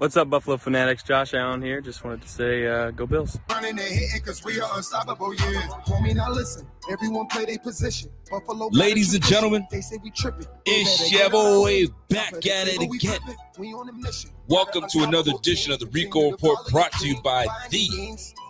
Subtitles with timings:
[0.00, 1.02] What's up, Buffalo Fanatics?
[1.02, 1.82] Josh Allen here.
[1.82, 3.38] Just wanted to say, uh, go Bills.
[3.50, 5.68] Running and hitting cause we are unstoppable, yeah.
[5.84, 6.66] Homie, now listen.
[6.90, 8.08] Everyone play their position.
[8.30, 10.46] Buffalo Ladies and gentlemen, they say we tripping.
[10.64, 13.18] it's They your boy back at it "Oh, again.
[13.20, 13.36] tripping.
[13.58, 14.30] We on a mission.
[14.48, 17.88] Welcome to another edition of the Rico Report brought to you by the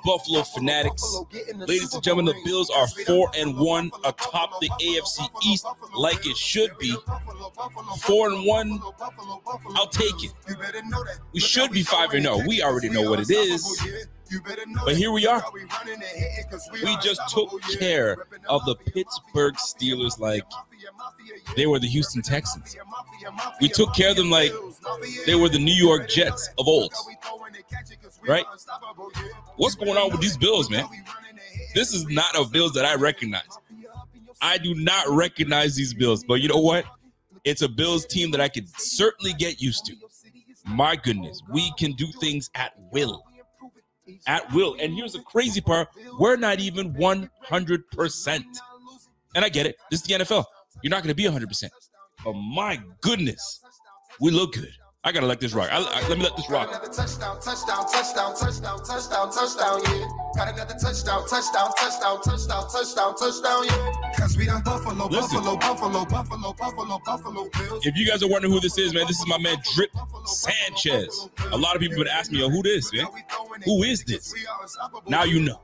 [0.05, 1.03] Buffalo Fanatics.
[1.67, 6.37] Ladies and gentlemen, the Bills are 4 and 1 atop the AFC East like it
[6.37, 6.95] should be.
[8.03, 8.81] 4 and 1,
[9.75, 10.33] I'll take it.
[11.33, 12.43] We should be 5 and 0.
[12.47, 13.65] We already know what it is.
[14.85, 15.43] But here we are.
[16.85, 18.17] We just took care
[18.49, 20.45] of the Pittsburgh Steelers like
[21.57, 22.77] they were the Houston Texans.
[23.61, 24.53] We took care of them like
[25.27, 26.95] they were the New York Jets of old.
[28.27, 28.45] Right?
[29.57, 30.87] What's going on with these Bills, man?
[31.75, 33.59] This is not a Bills that I recognize.
[34.41, 36.85] I do not recognize these Bills, but you know what?
[37.45, 39.97] It's a Bills team that I could certainly get used to.
[40.71, 43.23] My goodness, we can do things at will.
[44.27, 44.77] At will.
[44.81, 48.45] And here's the crazy part we're not even 100%.
[49.35, 49.77] And I get it.
[49.91, 50.45] This is the NFL.
[50.83, 51.71] You're not going to be 100%.
[52.25, 53.61] But my goodness,
[54.21, 54.73] we look good.
[55.03, 55.71] I got to let this rock.
[55.73, 56.69] I, I- let me let this rock.
[56.69, 60.07] Another touchdown, touchdown, touchdown, touchdown, touchdown, touchdown, yeah.
[60.37, 64.13] Got another touchdown, touchdown, touchdown, touchdown, touchdown, touchdown, yeah.
[64.19, 65.39] Cause we are Buffalo, Listen.
[65.43, 67.87] Buffalo, Buffalo, Buffalo, Buffalo, Buffalo Bills.
[67.87, 69.91] If you guys are wondering who this is, man, this is my man Drip
[70.27, 71.31] Sanchez.
[71.51, 73.07] A lot of people would ask me, "Yo, who this, man?
[73.65, 74.35] Who is this?"
[75.09, 75.63] Now you know.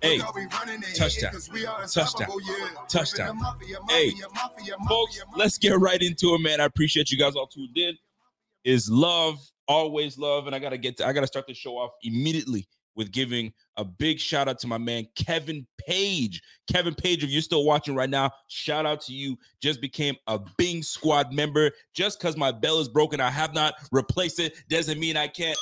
[0.00, 0.18] Hey,
[0.94, 1.32] touchdown,
[1.88, 2.28] touchdown,
[2.88, 3.40] touchdown.
[3.88, 4.12] Hey,
[4.88, 6.60] folks, let's get right into it, man.
[6.60, 7.98] I appreciate you guys all tuned in.
[8.64, 10.46] Is love always love?
[10.46, 12.66] And I gotta get, to, I gotta start the show off immediately
[12.98, 16.42] with giving a big shout out to my man Kevin Page.
[16.70, 19.38] Kevin Page, if you're still watching right now, shout out to you.
[19.62, 21.70] Just became a Bing Squad member.
[21.94, 24.54] Just because my bell is broken, I have not replaced it.
[24.68, 25.56] Doesn't mean I can't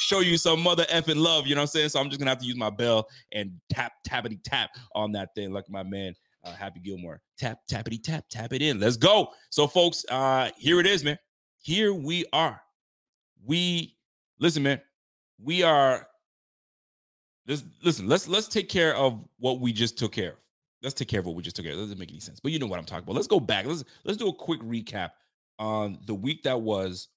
[0.00, 1.46] show you some mother effing love.
[1.46, 1.88] You know what I'm saying?
[1.90, 5.28] So I'm just gonna have to use my bell and tap tappity tap on that
[5.36, 7.20] thing, like my man uh, Happy Gilmore.
[7.38, 8.80] Tap tappity tap tap it in.
[8.80, 9.28] Let's go.
[9.50, 11.18] So folks, uh here it is, man.
[11.62, 12.60] Here we are.
[13.46, 13.96] We
[14.40, 14.80] listen, man.
[15.40, 16.08] We are.
[17.46, 18.08] This listen.
[18.08, 20.36] Let's let's take care of what we just took care of.
[20.82, 21.78] Let's take care of what we just took care of.
[21.78, 23.14] That doesn't make any sense, but you know what I'm talking about.
[23.14, 23.64] Let's go back.
[23.64, 25.10] Let's let's do a quick recap
[25.60, 27.08] on the week that was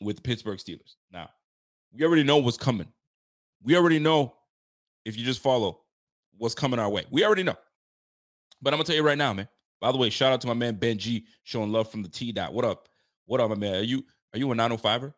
[0.00, 0.94] with Pittsburgh Steelers.
[1.12, 1.28] Now,
[1.92, 2.86] we already know what's coming.
[3.64, 4.34] We already know
[5.04, 5.80] if you just follow
[6.38, 7.04] what's coming our way.
[7.10, 7.56] We already know.
[8.60, 9.48] But I'm gonna tell you right now, man.
[9.80, 12.30] By the way, shout out to my man Ben G showing love from the T
[12.30, 12.54] dot.
[12.54, 12.88] What up?
[13.26, 13.74] What up, my man?
[13.76, 15.12] Are you are you a 905er?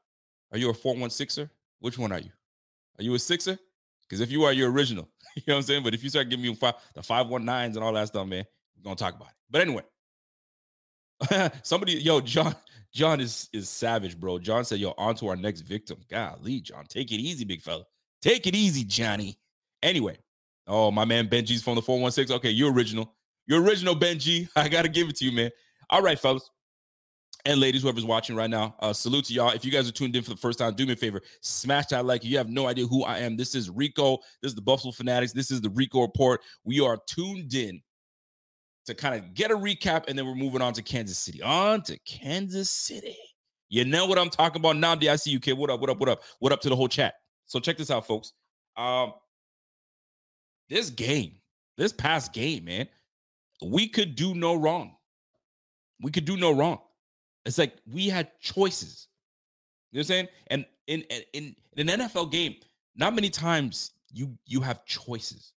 [0.53, 1.49] Are you a 416er?
[1.81, 2.31] Which one are you?
[2.99, 3.59] Are you a sixer?
[4.03, 5.09] Because if you are, you're original.
[5.37, 5.83] you know what I'm saying?
[5.83, 8.45] But if you start giving me five, the 519s and all that stuff, man,
[8.77, 9.35] we're gonna talk about it.
[9.51, 9.83] But anyway,
[11.63, 12.55] somebody, yo, John,
[12.93, 14.39] John is is savage, bro.
[14.39, 15.99] John said, yo, on to our next victim.
[16.11, 17.85] Golly, John, take it easy, big fella.
[18.21, 19.39] Take it easy, Johnny.
[19.83, 20.19] Anyway,
[20.67, 22.37] oh, my man Benji's from the 416.
[22.37, 23.15] Okay, you're original.
[23.47, 24.49] You're original, Benji.
[24.57, 25.51] I gotta give it to you, man.
[25.89, 26.51] All right, fellas
[27.45, 29.51] and ladies, whoever's watching right now, uh, salute to y'all.
[29.51, 31.87] If you guys are tuned in for the first time, do me a favor, smash
[31.87, 32.25] that like.
[32.25, 33.37] You have no idea who I am.
[33.37, 34.19] This is Rico.
[34.43, 35.33] This is the Buffalo Fanatics.
[35.33, 36.41] This is the Rico Report.
[36.65, 37.83] We are tuned in
[38.87, 41.43] to kind of get a recap, and then we're moving on to Kansas City.
[41.43, 43.17] On to Kansas City.
[43.69, 44.97] You know what I'm talking about now?
[45.11, 45.55] I see you, kid.
[45.55, 45.81] What up?
[45.81, 45.99] What up?
[45.99, 46.23] What up?
[46.39, 47.15] What up to the whole chat?
[47.47, 48.33] So check this out, folks.
[48.77, 49.13] Um,
[50.69, 51.37] this game,
[51.77, 52.89] this past game, man,
[53.63, 54.97] we could do no wrong.
[56.01, 56.79] We could do no wrong.
[57.45, 59.09] It's like we had choices.
[59.93, 60.29] You know what I'm saying?
[60.49, 61.03] And in
[61.33, 62.57] in in an NFL game,
[62.97, 65.53] not many times you you have choices.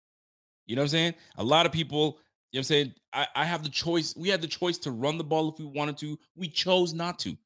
[0.66, 1.14] You know what I'm saying?
[1.38, 2.20] A lot of people,
[2.52, 2.94] you know what I'm saying?
[3.14, 4.16] I, I have the choice.
[4.18, 6.20] We had the choice to run the ball if we wanted to.
[6.36, 7.38] We chose not to.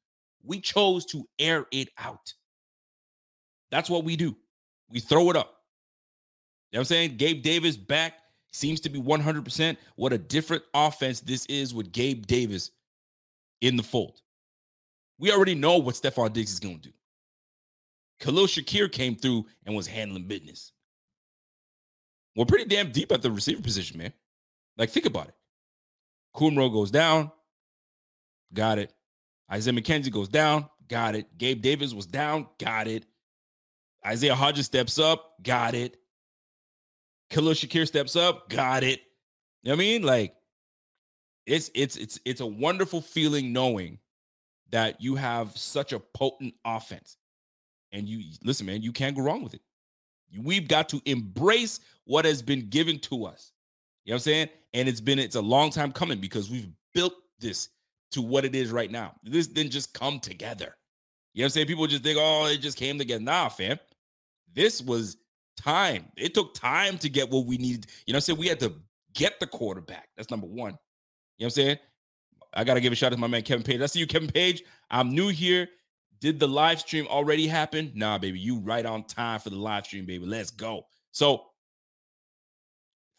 [0.42, 2.32] We chose to air it out.
[3.70, 4.36] That's what we do.
[4.90, 5.62] We throw it up.
[6.72, 7.16] You know what I'm saying?
[7.16, 8.14] Gabe Davis back
[8.50, 9.76] seems to be 100%.
[9.96, 12.70] What a different offense this is with Gabe Davis
[13.60, 14.21] in the fold.
[15.18, 16.94] We already know what Stefon Diggs is going to do.
[18.20, 20.72] Khalil Shakir came through and was handling business.
[22.36, 24.12] We're pretty damn deep at the receiver position, man.
[24.76, 25.34] Like, think about it.
[26.34, 27.30] Kumerow goes down,
[28.54, 28.92] got it.
[29.52, 31.26] Isaiah McKenzie goes down, got it.
[31.36, 33.04] Gabe Davis was down, got it.
[34.06, 35.96] Isaiah Hodgins steps up, got it.
[37.30, 39.00] Khalil Shakir steps up, got it.
[39.62, 40.02] You know what I mean?
[40.02, 40.34] Like,
[41.46, 43.98] it's it's it's it's a wonderful feeling knowing
[44.72, 47.16] that you have such a potent offense.
[47.92, 49.60] And you listen, man, you can't go wrong with it.
[50.42, 53.52] We've got to embrace what has been given to us.
[54.04, 54.48] You know what I'm saying?
[54.72, 57.68] And it's been it's a long time coming because we've built this
[58.12, 59.14] to what it is right now.
[59.22, 60.74] This didn't just come together.
[61.34, 61.66] You know what I'm saying?
[61.66, 63.22] People just think, oh, it just came together.
[63.22, 63.78] Nah, fam.
[64.54, 65.18] This was
[65.56, 66.06] time.
[66.16, 67.86] It took time to get what we needed.
[68.06, 68.38] You know what I'm saying?
[68.38, 68.74] We had to
[69.14, 70.08] get the quarterback.
[70.16, 70.72] That's number one.
[71.38, 71.78] You know what I'm saying?
[72.54, 73.80] I got to give a shout out to my man Kevin Page.
[73.80, 74.62] I see you, Kevin Page.
[74.90, 75.68] I'm new here.
[76.20, 77.90] Did the live stream already happen?
[77.94, 78.38] Nah, baby.
[78.38, 80.24] You right on time for the live stream, baby.
[80.24, 80.86] Let's go.
[81.10, 81.46] So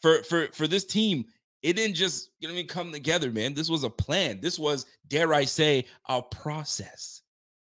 [0.01, 1.25] for for for this team,
[1.62, 3.53] it didn't just you know I mean come together, man.
[3.53, 4.39] This was a plan.
[4.41, 7.21] This was, dare I say, a process.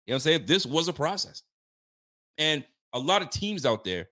[0.06, 0.46] You know what I'm saying?
[0.46, 1.42] This was a process.
[2.38, 4.08] And a lot of teams out there,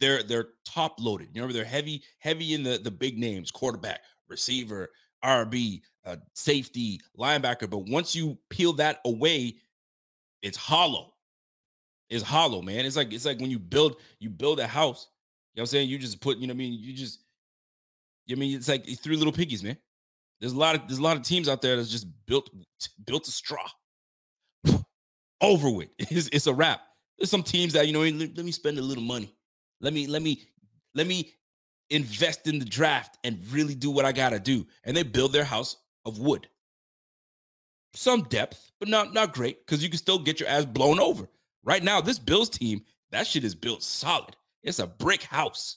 [0.00, 1.28] they're they're top loaded.
[1.32, 4.88] You know, they're heavy, heavy in the the big names, quarterback, receiver,
[5.24, 7.68] RB, uh, safety, linebacker.
[7.68, 9.56] But once you peel that away,
[10.42, 11.14] it's hollow.
[12.10, 12.84] It's hollow, man.
[12.84, 15.08] It's like it's like when you build you build a house.
[15.54, 15.88] You know what I'm saying?
[15.88, 17.20] You just put, you know, what I mean, you just,
[18.26, 19.76] you know I mean, it's like three little piggies, man.
[20.40, 22.50] There's a lot of there's a lot of teams out there that's just built
[23.06, 23.66] built a straw.
[25.40, 25.88] Over with.
[25.98, 26.80] It's, it's a wrap.
[27.18, 28.00] There's some teams that you know.
[28.00, 29.32] Let me spend a little money.
[29.80, 30.42] Let me let me
[30.94, 31.32] let me
[31.92, 34.66] invest in the draft and really do what I gotta do.
[34.84, 36.48] And they build their house of wood.
[37.94, 41.28] Some depth, but not not great because you can still get your ass blown over.
[41.64, 44.34] Right now, this Bills team, that shit is built solid.
[44.62, 45.76] It's a brick house.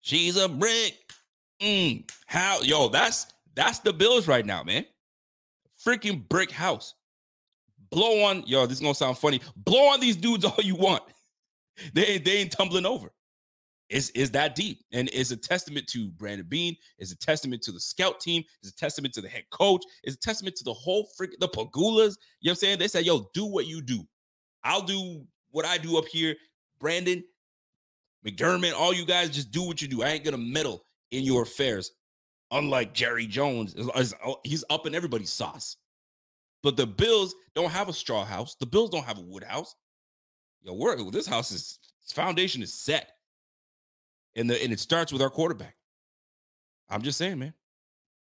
[0.00, 0.94] She's a brick.
[1.60, 4.86] Mm, how yo, that's that's the Bills right now, man.
[5.84, 6.94] Freaking brick house.
[7.90, 9.40] Blow on, yo, this is gonna sound funny.
[9.56, 11.02] Blow on these dudes all you want.
[11.92, 13.12] They, they ain't tumbling over.
[13.88, 14.84] It's, it's that deep.
[14.92, 18.44] And it's a testament to Brandon Beane, It's a testament to the scout team.
[18.62, 19.82] It's a testament to the head coach.
[20.02, 22.16] It's a testament to the whole freaking the Pegulas.
[22.40, 22.78] You know what I'm saying?
[22.78, 24.06] They said, yo, do what you do.
[24.64, 26.36] I'll do what I do up here.
[26.78, 27.24] Brandon,
[28.26, 30.02] McDermott, all you guys just do what you do.
[30.02, 31.92] I ain't gonna meddle in your affairs.
[32.50, 33.74] Unlike Jerry Jones,
[34.24, 35.76] oh, he's up in everybody's sauce.
[36.62, 38.56] But the Bills don't have a straw house.
[38.58, 39.74] The Bills don't have a wood house.
[40.62, 41.78] Yo, we're, this house is
[42.12, 43.12] foundation is set,
[44.36, 45.76] and the and it starts with our quarterback.
[46.88, 47.54] I'm just saying, man.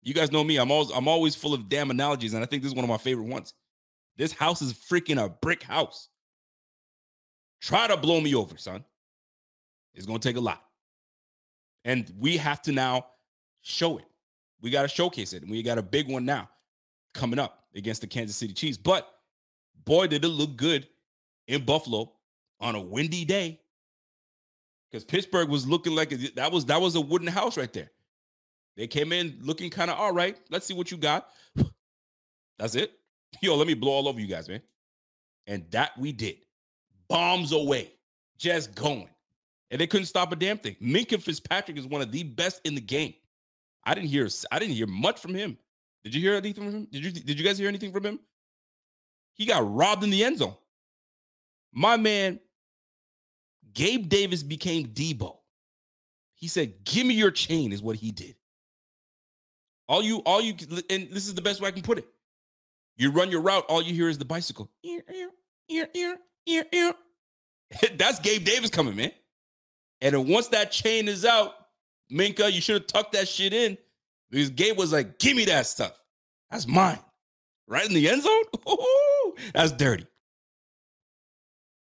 [0.02, 0.58] You guys know me.
[0.58, 2.90] I'm always I'm always full of damn analogies, and I think this is one of
[2.90, 3.54] my favorite ones.
[4.16, 6.08] This house is freaking a brick house.
[7.60, 8.84] Try to blow me over, son.
[9.94, 10.62] It's to take a lot.
[11.84, 13.06] And we have to now
[13.62, 14.04] show it.
[14.60, 15.42] We got to showcase it.
[15.42, 16.48] And we got a big one now
[17.12, 18.76] coming up against the Kansas City Chiefs.
[18.76, 19.08] But
[19.84, 20.86] boy, did it look good
[21.46, 22.12] in Buffalo
[22.60, 23.60] on a windy day.
[24.94, 27.90] Because Pittsburgh was looking like a, that was that was a wooden house right there.
[28.76, 30.38] They came in looking kind of all right.
[30.50, 31.30] Let's see what you got.
[32.60, 32.92] That's it.
[33.42, 34.62] Yo, let me blow all over you guys, man.
[35.48, 36.36] And that we did.
[37.08, 37.90] Bombs away,
[38.38, 39.08] just going
[39.72, 40.76] and they couldn't stop a damn thing.
[40.80, 43.14] Minkah Fitzpatrick is one of the best in the game.
[43.82, 45.58] I didn't hear I didn't hear much from him.
[46.04, 46.88] Did you hear anything from him?
[46.92, 48.20] Did you did you guys hear anything from him?
[49.32, 50.54] He got robbed in the end zone.
[51.72, 52.38] My man,
[53.74, 55.38] Gabe Davis became Deebo.
[56.34, 58.36] He said, "Give me your chain," is what he did.
[59.88, 60.54] All you, all you,
[60.88, 62.06] and this is the best way I can put it.
[62.96, 64.70] You run your route, all you hear is the bicycle.
[64.82, 65.30] Ear, ear,
[65.94, 66.94] ear, ear, ear.
[67.96, 69.12] That's Gabe Davis coming, man.
[70.00, 71.54] And then once that chain is out,
[72.12, 73.76] Minkah, you should have tucked that shit in
[74.30, 75.98] because Gabe was like, give me that stuff.
[76.50, 76.98] That's mine.
[77.66, 78.42] Right in the end zone?
[78.68, 80.06] Ooh, that's dirty.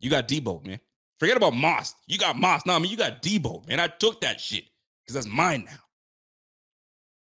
[0.01, 0.81] You got Deebo, man.
[1.21, 1.95] Forget about Moss.
[2.07, 2.67] You got Moss.
[2.67, 3.81] No, I mean, you got Deebo, man.
[3.81, 4.65] I took that shit
[5.03, 5.79] because that's mine now.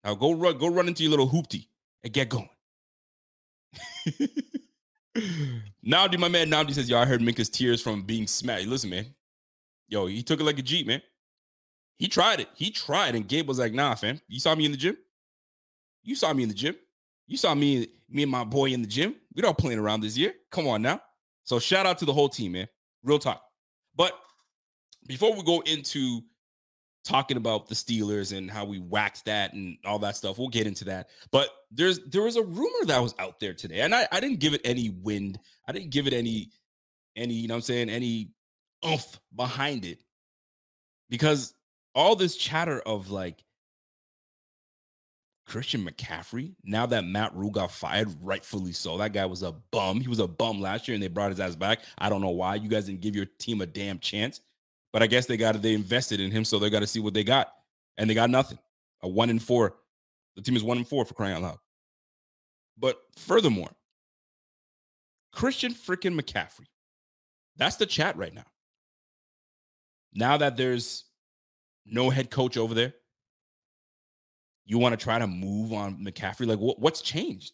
[0.03, 1.67] Now go run, go run into your little hoopty
[2.03, 2.49] and get going.
[5.83, 8.65] now, do my man Now he says, Yo, I heard Minkah's tears from being smacked.
[8.67, 9.05] Listen, man,
[9.87, 11.01] Yo, he took it like a Jeep, man.
[11.97, 12.47] He tried it.
[12.55, 14.21] He tried, and Gabe was like, "Nah, fam.
[14.27, 14.97] You saw me in the gym.
[16.03, 16.75] You saw me in the gym.
[17.27, 19.15] You saw me, me and my boy in the gym.
[19.35, 20.33] We're not playing around this year.
[20.51, 21.01] Come on now.
[21.43, 22.67] So shout out to the whole team, man.
[23.03, 23.43] Real talk.
[23.99, 24.17] But
[25.07, 26.21] before we go into
[27.03, 30.67] talking about the Steelers and how we waxed that and all that stuff, we'll get
[30.67, 31.09] into that.
[31.31, 34.39] But there's there was a rumor that was out there today, and I, I didn't
[34.39, 35.37] give it any wind.
[35.67, 36.49] I didn't give it any
[37.17, 38.31] any, you know what I'm saying, any
[38.87, 40.01] oomph behind it.
[41.09, 41.53] Because
[41.93, 43.43] all this chatter of like
[45.49, 48.97] Christian McCaffrey, now that Matt Rhule got fired, rightfully so.
[48.97, 49.99] That guy was a bum.
[49.99, 51.79] He was a bum last year and they brought his ass back.
[51.97, 52.55] I don't know why.
[52.55, 54.41] You guys didn't give your team a damn chance.
[54.93, 57.13] But I guess they got they invested in him, so they got to see what
[57.15, 57.51] they got.
[57.97, 58.59] And they got nothing.
[59.01, 59.75] A one in four.
[60.35, 61.57] The team is one in four for crying out loud.
[62.77, 63.71] But furthermore,
[65.33, 66.67] Christian freaking McCaffrey.
[67.57, 68.45] That's the chat right now.
[70.13, 71.05] Now that there's
[71.85, 72.93] no head coach over there,
[74.69, 76.45] you want to try to move on McCaffrey?
[76.45, 77.53] Like, what, what's changed?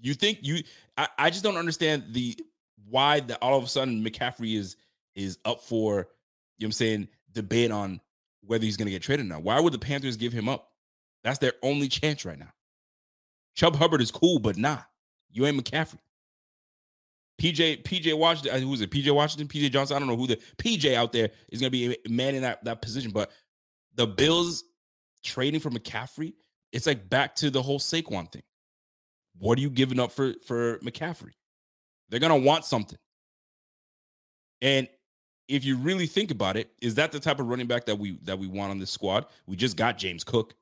[0.00, 0.64] You think you?
[0.98, 2.36] I, I just don't understand the
[2.90, 4.76] why that all of a sudden McCaffrey is
[5.14, 6.08] is up for
[6.58, 8.00] you know I'm saying debate on
[8.40, 9.38] whether he's going to get traded now.
[9.38, 10.72] Why would the Panthers give him up?
[11.22, 12.52] That's their only chance right now.
[13.56, 14.78] Chuba Hubbard is cool, but nah,
[15.30, 16.00] you ain't McCaffrey.
[17.40, 18.90] PJ PJ Washington, uh, who's it?
[18.90, 19.96] PJ Washington, PJ Johnson.
[19.96, 22.42] I don't know who the PJ out there is going to be a man in
[22.42, 23.30] that that position, but
[23.94, 24.64] the Bills
[25.22, 26.34] trading for McCaffrey,
[26.72, 28.42] it's like back to the whole Saquon thing.
[29.38, 31.32] What are you giving up for for McCaffrey?
[32.08, 32.98] They're gonna want something.
[34.60, 34.88] And
[35.48, 38.18] if you really think about it, is that the type of running back that we
[38.22, 39.26] that we want on this squad?
[39.46, 40.54] We just got James Cook.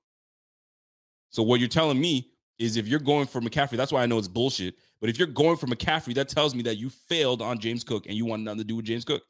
[1.30, 4.18] So what you're telling me is if you're going for McCaffrey, that's why I know
[4.18, 4.74] it's bullshit.
[5.00, 8.06] But if you're going for McCaffrey, that tells me that you failed on James Cook
[8.06, 9.22] and you want nothing to do with James Cook.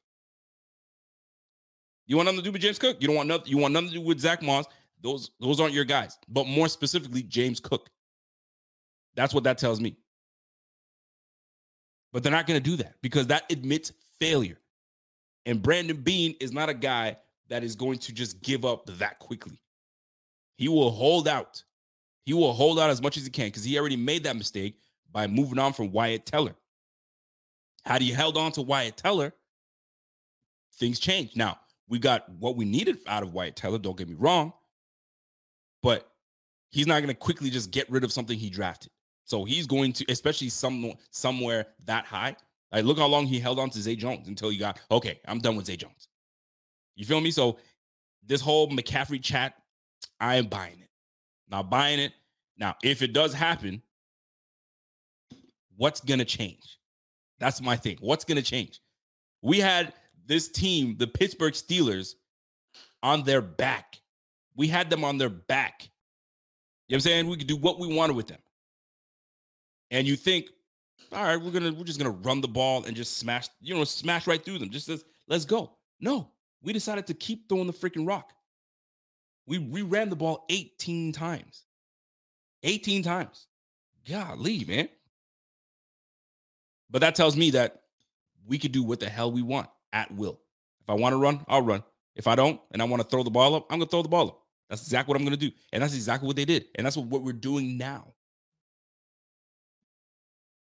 [2.07, 2.97] You want nothing to do with James Cook.
[3.01, 3.47] You don't want nothing.
[3.47, 4.67] You want nothing to do with Zach Moss.
[5.03, 6.19] Those those aren't your guys.
[6.29, 7.91] But more specifically, James Cook.
[9.15, 9.97] That's what that tells me.
[12.13, 14.59] But they're not going to do that because that admits failure.
[15.47, 17.17] And Brandon Beane is not a guy
[17.49, 19.61] that is going to just give up that quickly.
[20.57, 21.63] He will hold out.
[22.27, 24.79] He will hold out as much as he can because he already made that mistake
[25.11, 26.55] by moving on from Wyatt Teller.
[27.85, 29.33] Had he held on to Wyatt Teller,
[30.75, 31.37] things changed.
[31.37, 34.53] Now, we got what we needed out of Wyatt Teller, don't get me wrong,
[35.83, 36.11] but
[36.71, 38.91] he's not going to quickly just get rid of something he drafted.
[39.25, 42.37] So he's going to, especially some somewhere that high.
[42.73, 45.21] Like look how long he held on to Zay Jones until he got okay.
[45.27, 46.09] I'm done with Zay Jones.
[46.97, 47.31] You feel me?
[47.31, 47.59] So
[48.27, 49.55] this whole McCaffrey chat,
[50.21, 50.91] I am buying it.
[51.49, 52.13] Not buying it.
[52.59, 53.83] Now, if it does happen,
[55.77, 56.79] what's gonna change?
[57.39, 57.97] That's my thing.
[58.01, 58.81] What's gonna change?
[59.43, 59.95] We had
[60.27, 62.15] this team, the Pittsburgh Steelers,
[63.03, 64.01] on their back.
[64.57, 65.89] We had them on their back.
[66.89, 67.29] You know what I'm saying?
[67.29, 68.41] We could do what we wanted with them.
[69.91, 70.49] And you think,
[71.13, 73.85] all right, we're gonna we're just gonna run the ball and just smash, you know,
[73.85, 74.71] smash right through them.
[74.71, 75.73] Just let's let's go.
[76.01, 76.31] No,
[76.63, 78.33] we decided to keep throwing the freaking rock.
[79.47, 81.65] We we ran the ball 18 times.
[82.63, 83.47] 18 times.
[84.09, 84.89] Golly, man.
[86.91, 87.83] But that tells me that
[88.47, 90.41] we could do what the hell we want at will.
[90.83, 91.83] If I want to run, I'll run.
[92.21, 94.03] If I don't and I want to throw the ball up, I'm going to throw
[94.03, 94.43] the ball up.
[94.69, 95.57] That's exactly what I'm going to do.
[95.73, 96.67] And that's exactly what they did.
[96.75, 98.13] And that's what, we're doing now.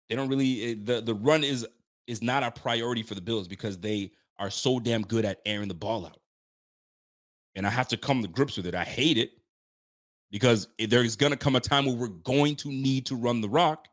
[0.08, 1.66] They don't really eh, the the run is
[2.06, 5.66] is not a priority for the Bills because they are so damn good at airing
[5.66, 6.20] the ball out.
[7.56, 8.76] And I have to come to grips with it.
[8.76, 9.32] I hate it
[10.30, 13.48] because there's going to come a time where we're going to need to run the
[13.48, 13.88] rock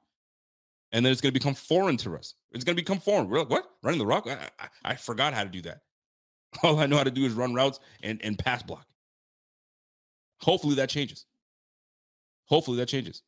[0.91, 2.35] and then it's going to become foreign to us.
[2.51, 3.27] It's going to become foreign.
[3.27, 3.69] We're like, what?
[3.81, 4.27] Running the rock?
[4.27, 5.81] I, I, I, forgot how to do that.
[6.63, 8.85] All I know how to do is run routes and, and pass block.
[10.41, 11.25] Hopefully that changes.
[12.45, 13.23] Hopefully that changes.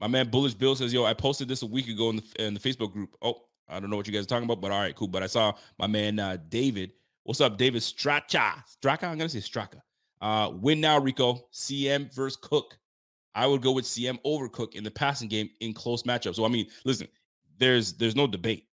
[0.00, 2.54] My man Bullish Bill says, "Yo, I posted this a week ago in the in
[2.54, 3.16] the Facebook group.
[3.22, 5.08] Oh, I don't know what you guys are talking about, but all right, cool.
[5.08, 6.92] But I saw my man uh, David.
[7.22, 8.62] What's up, David Straka?
[8.82, 9.04] Straka?
[9.04, 9.80] I'm gonna say Straka.
[10.20, 11.46] Uh, win now, Rico.
[11.52, 12.78] CM versus Cook.
[13.34, 16.36] I would go with CM over Cook in the passing game in close matchups.
[16.36, 17.08] So I mean, listen,
[17.58, 18.66] there's there's no debate.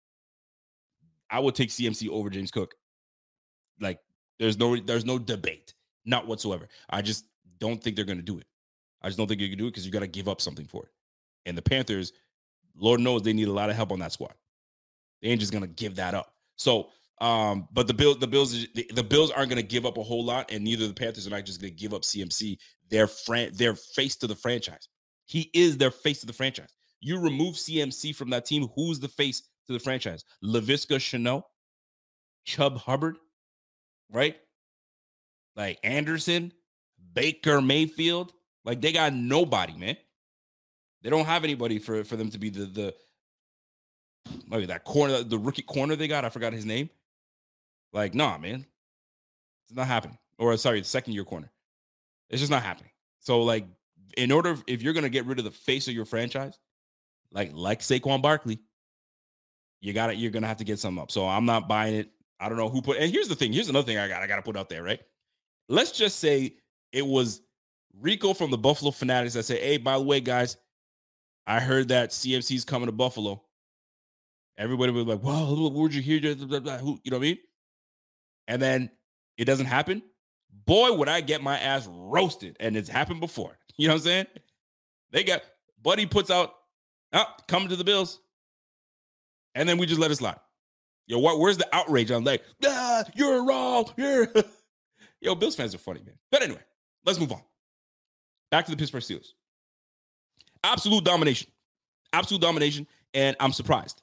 [1.31, 2.75] I would take CMC over James Cook.
[3.79, 3.99] Like
[4.39, 5.73] there's no there's no debate,
[6.05, 6.67] not whatsoever.
[6.89, 7.25] I just
[7.59, 8.45] don't think they're gonna do it.
[9.01, 10.67] I just don't think you can do it because you got to give up something
[10.67, 10.91] for it.
[11.47, 12.13] And the Panthers,
[12.75, 14.35] Lord knows they need a lot of help on that squad.
[15.21, 16.33] They ain't just gonna give that up.
[16.55, 16.89] So
[17.21, 20.03] um, but the Bills, the Bills, the, the Bills aren't going to give up a
[20.03, 22.57] whole lot, and neither the Panthers are not just going to give up CMC.
[22.89, 24.89] Their fran- their face to the franchise.
[25.27, 26.73] He is their face to the franchise.
[26.99, 30.23] You remove CMC from that team, who's the face to the franchise?
[30.43, 31.43] Laviska Shenault,
[32.47, 33.17] Chuba Hubbard,
[34.11, 34.37] right?
[35.55, 36.51] Like Anderson,
[37.13, 38.33] Baker Mayfield.
[38.63, 39.97] Like they got nobody, man.
[41.01, 42.95] They don't have anybody for for them to be the the
[44.47, 46.25] maybe that corner, the rookie corner they got.
[46.25, 46.89] I forgot his name.
[47.93, 48.65] Like, nah, man,
[49.67, 50.17] it's not happening.
[50.37, 51.51] Or sorry, the second year corner.
[52.29, 52.91] It's just not happening.
[53.19, 53.65] So, like,
[54.17, 56.57] in order if you're gonna get rid of the face of your franchise,
[57.31, 58.59] like like Saquon Barkley,
[59.81, 61.11] you got to You're gonna have to get something up.
[61.11, 62.11] So I'm not buying it.
[62.39, 62.97] I don't know who put.
[62.97, 63.51] And here's the thing.
[63.51, 64.21] Here's another thing I got.
[64.21, 64.83] I got to put out there.
[64.83, 64.99] Right.
[65.69, 66.55] Let's just say
[66.91, 67.41] it was
[67.99, 70.57] Rico from the Buffalo Fanatics that said, "Hey, by the way, guys,
[71.47, 73.43] I heard that CMC's coming to Buffalo."
[74.57, 77.37] Everybody was like, "Well, where'd you hear?" Who, you know what I mean?
[78.47, 78.91] And then
[79.37, 80.03] it doesn't happen.
[80.65, 83.57] Boy, would I get my ass roasted, and it's happened before.
[83.77, 84.25] You know what I'm saying?
[85.11, 85.41] They got
[85.81, 86.53] Buddy puts out,
[87.13, 88.19] oh, coming to the Bills,
[89.55, 90.39] and then we just let it slide.
[91.07, 91.39] Yo, what?
[91.39, 92.11] Where's the outrage?
[92.11, 93.91] I'm like, ah, you're wrong.
[93.97, 94.27] You're
[95.21, 96.15] yo, Bills fans are funny, man.
[96.31, 96.61] But anyway,
[97.05, 97.41] let's move on.
[98.49, 99.29] Back to the Pittsburgh Steelers.
[100.63, 101.49] Absolute domination.
[102.13, 102.87] Absolute domination.
[103.13, 104.01] And I'm surprised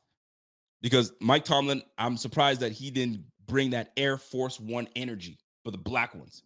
[0.83, 5.71] because Mike Tomlin, I'm surprised that he didn't bring that Air Force One energy for
[5.71, 6.43] the black ones.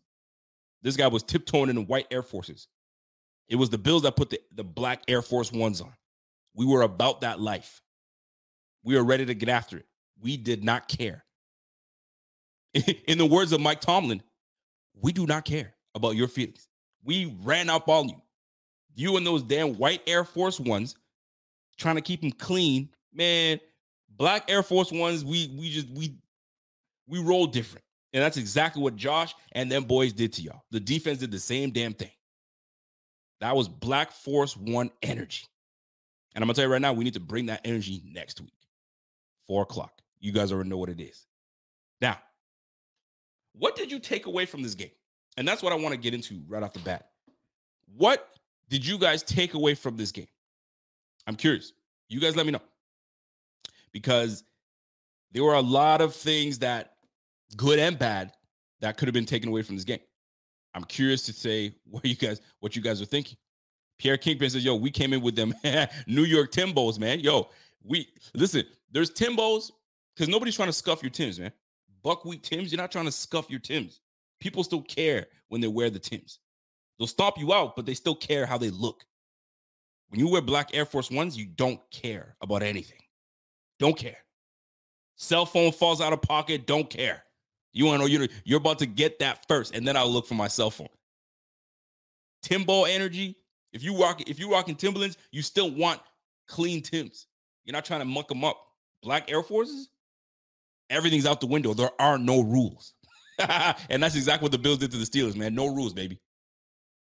[0.82, 2.68] This guy was tiptoeing in the white Air Forces.
[3.48, 5.92] It was the Bills that put the, the black Air Force Ones on.
[6.54, 7.81] We were about that life.
[8.84, 9.86] We were ready to get after it.
[10.20, 11.24] We did not care.
[13.06, 14.22] In the words of Mike Tomlin,
[15.00, 16.68] we do not care about your feelings.
[17.04, 18.22] We ran up on you.
[18.94, 20.96] You and those damn white Air Force Ones
[21.78, 22.88] trying to keep them clean.
[23.12, 23.58] Man,
[24.16, 26.14] black Air Force Ones, we we just we
[27.06, 27.84] we roll different.
[28.12, 30.62] And that's exactly what Josh and them boys did to y'all.
[30.70, 32.10] The defense did the same damn thing.
[33.40, 35.46] That was Black Force One energy.
[36.34, 38.52] And I'm gonna tell you right now, we need to bring that energy next week.
[39.46, 39.92] Four o'clock.
[40.20, 41.26] You guys already know what it is.
[42.00, 42.18] Now,
[43.54, 44.90] what did you take away from this game?
[45.36, 47.08] And that's what I want to get into right off the bat.
[47.96, 48.28] What
[48.68, 50.28] did you guys take away from this game?
[51.26, 51.72] I'm curious.
[52.08, 52.62] You guys let me know.
[53.92, 54.44] Because
[55.32, 56.94] there were a lot of things that,
[57.56, 58.32] good and bad,
[58.80, 60.00] that could have been taken away from this game.
[60.74, 63.36] I'm curious to say what you guys what you guys are thinking.
[63.98, 65.54] Pierre Kingpin says, "Yo, we came in with them
[66.06, 67.20] New York Timbos, man.
[67.20, 67.50] Yo,
[67.84, 68.64] we listen.
[68.90, 69.70] There's Timbos
[70.14, 71.52] because nobody's trying to scuff your Tims, man.
[72.02, 74.00] Buckwheat Tims, you're not trying to scuff your Tims.
[74.40, 76.40] People still care when they wear the Tims.
[76.98, 79.04] They'll stomp you out, but they still care how they look.
[80.08, 82.98] When you wear black Air Force Ones, you don't care about anything.
[83.78, 84.18] Don't care.
[85.16, 87.22] Cell phone falls out of pocket, don't care.
[87.72, 90.26] You want to know you're, you're about to get that first, and then I'll look
[90.26, 90.88] for my cell phone.
[92.42, 93.36] Timbo energy.
[93.72, 96.00] If you rock, if you rocking Timberlands, you still want
[96.46, 97.26] clean Tims.
[97.64, 98.58] You're not trying to muck them up.
[99.02, 99.88] Black Air Forces,
[100.90, 101.74] everything's out the window.
[101.74, 102.94] There are no rules.
[103.38, 105.54] and that's exactly what the Bills did to the Steelers, man.
[105.54, 106.20] No rules, baby.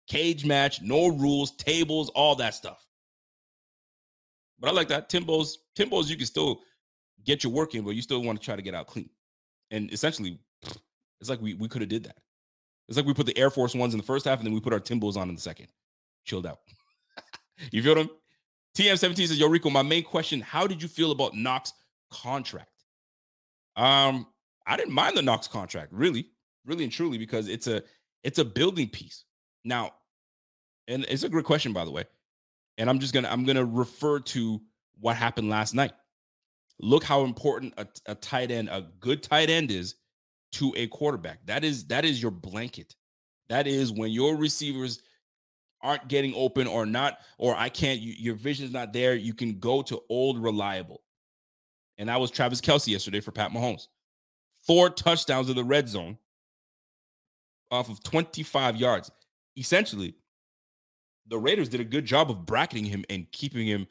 [0.08, 2.84] Cage match, no rules, tables, all that stuff.
[4.60, 5.08] But I like that.
[5.08, 6.60] Timbos, Timbos, you can still
[7.24, 9.10] get your work in, but you still want to try to get out clean.
[9.70, 10.38] And essentially,
[11.20, 12.16] it's like we we could have did that.
[12.88, 14.60] It's like we put the Air Force ones in the first half, and then we
[14.60, 15.68] put our Timbos on in the second.
[16.24, 16.60] Chilled out.
[17.70, 18.10] you feel them?
[18.78, 21.72] TM17 says, Yo, Rico, my main question: How did you feel about Knox
[22.12, 22.84] contract?
[23.74, 24.28] Um,
[24.68, 26.28] I didn't mind the Knox contract, really,
[26.64, 27.82] really and truly, because it's a
[28.22, 29.24] it's a building piece.
[29.64, 29.94] Now,
[30.86, 32.04] and it's a great question, by the way.
[32.78, 34.60] And I'm just gonna I'm gonna refer to
[35.00, 35.92] what happened last night.
[36.78, 39.96] Look how important a, a tight end, a good tight end is
[40.52, 41.44] to a quarterback.
[41.46, 42.94] That is that is your blanket.
[43.48, 45.02] That is when your receivers
[45.82, 49.14] aren't getting open or not, or I can't, you, your vision's not there.
[49.14, 51.02] You can go to old reliable.
[51.98, 53.88] And that was Travis Kelce yesterday for Pat Mahomes
[54.66, 56.18] four touchdowns in the red zone
[57.70, 59.10] off of 25 yards.
[59.56, 60.14] Essentially,
[61.26, 63.86] the Raiders did a good job of bracketing him and keeping him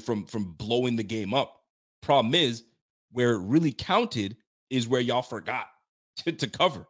[0.00, 1.62] from from blowing the game up.
[2.00, 2.64] Problem is,
[3.12, 4.36] where it really counted
[4.70, 5.66] is where y'all forgot
[6.16, 6.86] to, to cover.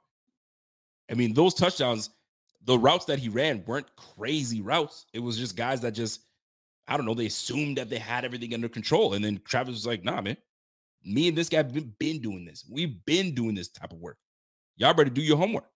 [1.10, 2.10] I mean, those touchdowns,
[2.64, 5.06] the routes that he ran weren't crazy routes.
[5.12, 6.22] It was just guys that just,
[6.88, 9.14] I don't know, they assumed that they had everything under control.
[9.14, 10.36] And then Travis was like, nah, man,
[11.04, 12.64] me and this guy have been, doing this.
[12.70, 14.16] We've been doing this type of work.
[14.76, 15.68] Y'all better do your homework.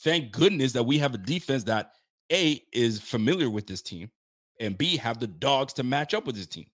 [0.00, 1.92] Thank goodness that we have a defense that
[2.30, 4.10] A is familiar with this team
[4.60, 6.66] and B have the dogs to match up with this team.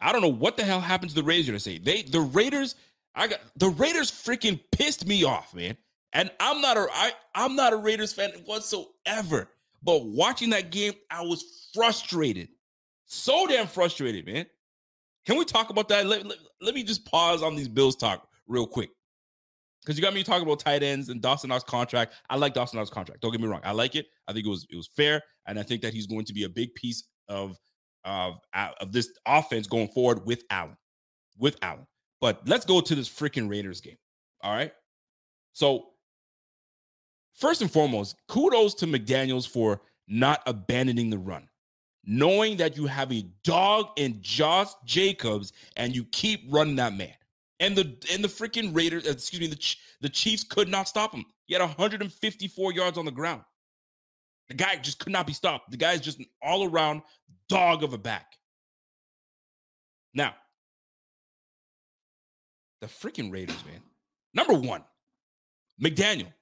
[0.00, 1.78] I don't know what the hell happened to the Raiders say.
[1.78, 2.74] They the Raiders,
[3.14, 5.76] I got the Raiders freaking pissed me off, man.
[6.14, 9.50] And I'm not a I I'm not a Raiders fan whatsoever.
[9.82, 12.48] But watching that game, I was frustrated.
[13.06, 14.46] So damn frustrated, man.
[15.26, 16.06] Can we talk about that?
[16.06, 18.90] Let, let, let me just pause on these Bills talk real quick.
[19.82, 22.14] because you got me talking about tight ends and Dawson Knox contract.
[22.30, 23.20] I like Dawson Knox contract.
[23.20, 23.60] Don't get me wrong.
[23.64, 24.06] I like it.
[24.28, 26.44] I think it was it was fair, and I think that he's going to be
[26.44, 27.58] a big piece of
[28.04, 30.76] of of this offense going forward with Allen,
[31.38, 31.86] with Allen.
[32.20, 33.96] But let's go to this freaking Raiders game.
[34.42, 34.72] All right.
[35.52, 35.88] So
[37.34, 41.48] first and foremost, kudos to McDaniels for not abandoning the run.
[42.04, 47.14] Knowing that you have a dog in Josh Jacobs and you keep running that man
[47.62, 51.24] and the and the freaking Raiders, excuse me, the the Chiefs could not stop him.
[51.46, 53.42] He had 154 yards on the ground.
[54.48, 55.70] The guy just could not be stopped.
[55.70, 57.02] The guy is just an all around
[57.48, 58.32] dog of a back.
[60.12, 60.34] Now,
[62.80, 63.80] the freaking Raiders, man.
[64.34, 64.82] Number one,
[65.80, 66.32] McDaniel.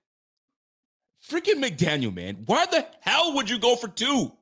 [1.29, 2.43] Freaking McDaniel, man.
[2.47, 4.33] Why the hell would you go for two?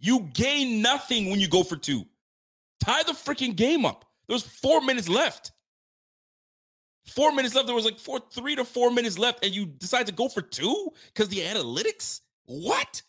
[0.00, 2.04] You gain nothing when you go for two.
[2.80, 4.04] Tie the freaking game up.
[4.26, 5.52] There was four minutes left.
[7.06, 7.66] Four minutes left.
[7.66, 10.40] There was like four, three to four minutes left, and you decide to go for
[10.40, 12.20] two because the analytics.
[12.46, 13.02] What?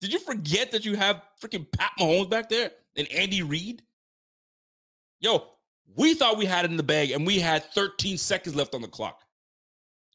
[0.00, 3.82] Did you forget that you have freaking Pat Mahomes back there and Andy Reid?
[5.20, 5.44] Yo,
[5.96, 8.82] we thought we had it in the bag, and we had 13 seconds left on
[8.82, 9.22] the clock.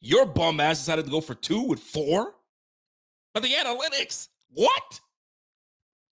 [0.00, 2.34] Your bum ass decided to go for two with four.
[3.32, 4.28] But the analytics.
[4.50, 5.00] What?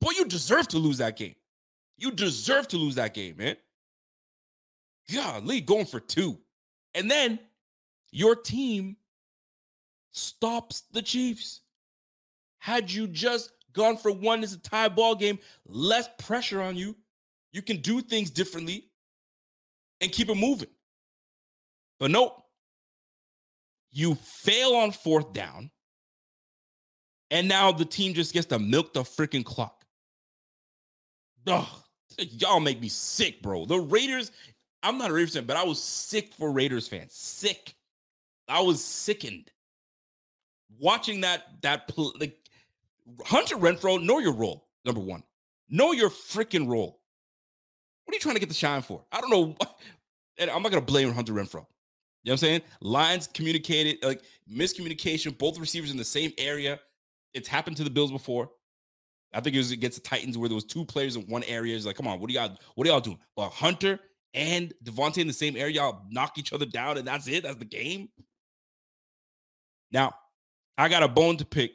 [0.01, 1.37] Boy, you deserve to lose that game.
[1.97, 3.57] You deserve to lose that game, man.
[5.13, 6.39] Golly, going for two.
[6.95, 7.39] And then
[8.11, 8.97] your team
[10.13, 11.61] stops the Chiefs.
[12.59, 16.97] Had you just gone for one, it's a tie ball game, less pressure on you.
[17.53, 18.87] You can do things differently
[20.01, 20.69] and keep it moving.
[21.99, 22.42] But nope.
[23.93, 25.71] You fail on fourth down.
[27.31, 29.85] And now the team just gets to milk the freaking clock.
[31.47, 31.67] Ugh,
[32.19, 33.65] y'all make me sick, bro.
[33.65, 34.33] The Raiders,
[34.83, 37.15] I'm not a Raiders fan, but I was sick for Raiders fans.
[37.15, 37.75] Sick.
[38.49, 39.51] I was sickened
[40.79, 42.37] watching that that like
[43.25, 44.03] Hunter Renfrow.
[44.03, 44.67] Know your role.
[44.85, 45.23] Number one,
[45.71, 47.01] know your freaking role.
[48.05, 49.05] What are you trying to get the shine for?
[49.13, 49.57] I don't know.
[50.39, 51.67] And I'm not gonna blame Hunter Renfrow.
[52.25, 52.61] You know what I'm saying?
[52.81, 56.79] Lines communicated, like miscommunication, both receivers in the same area.
[57.35, 58.51] It's happened to the Bills before.
[59.35, 61.75] I think it was against the Titans where there was two players in one area.
[61.75, 63.19] It's like, come on, what are y'all, what are y'all doing?
[63.37, 63.99] Well, Hunter
[64.35, 67.43] and Davante in the same area, y'all knock each other down, and that's it.
[67.43, 68.09] That's the game.
[69.91, 70.13] Now,
[70.79, 71.73] I got a bone to pick.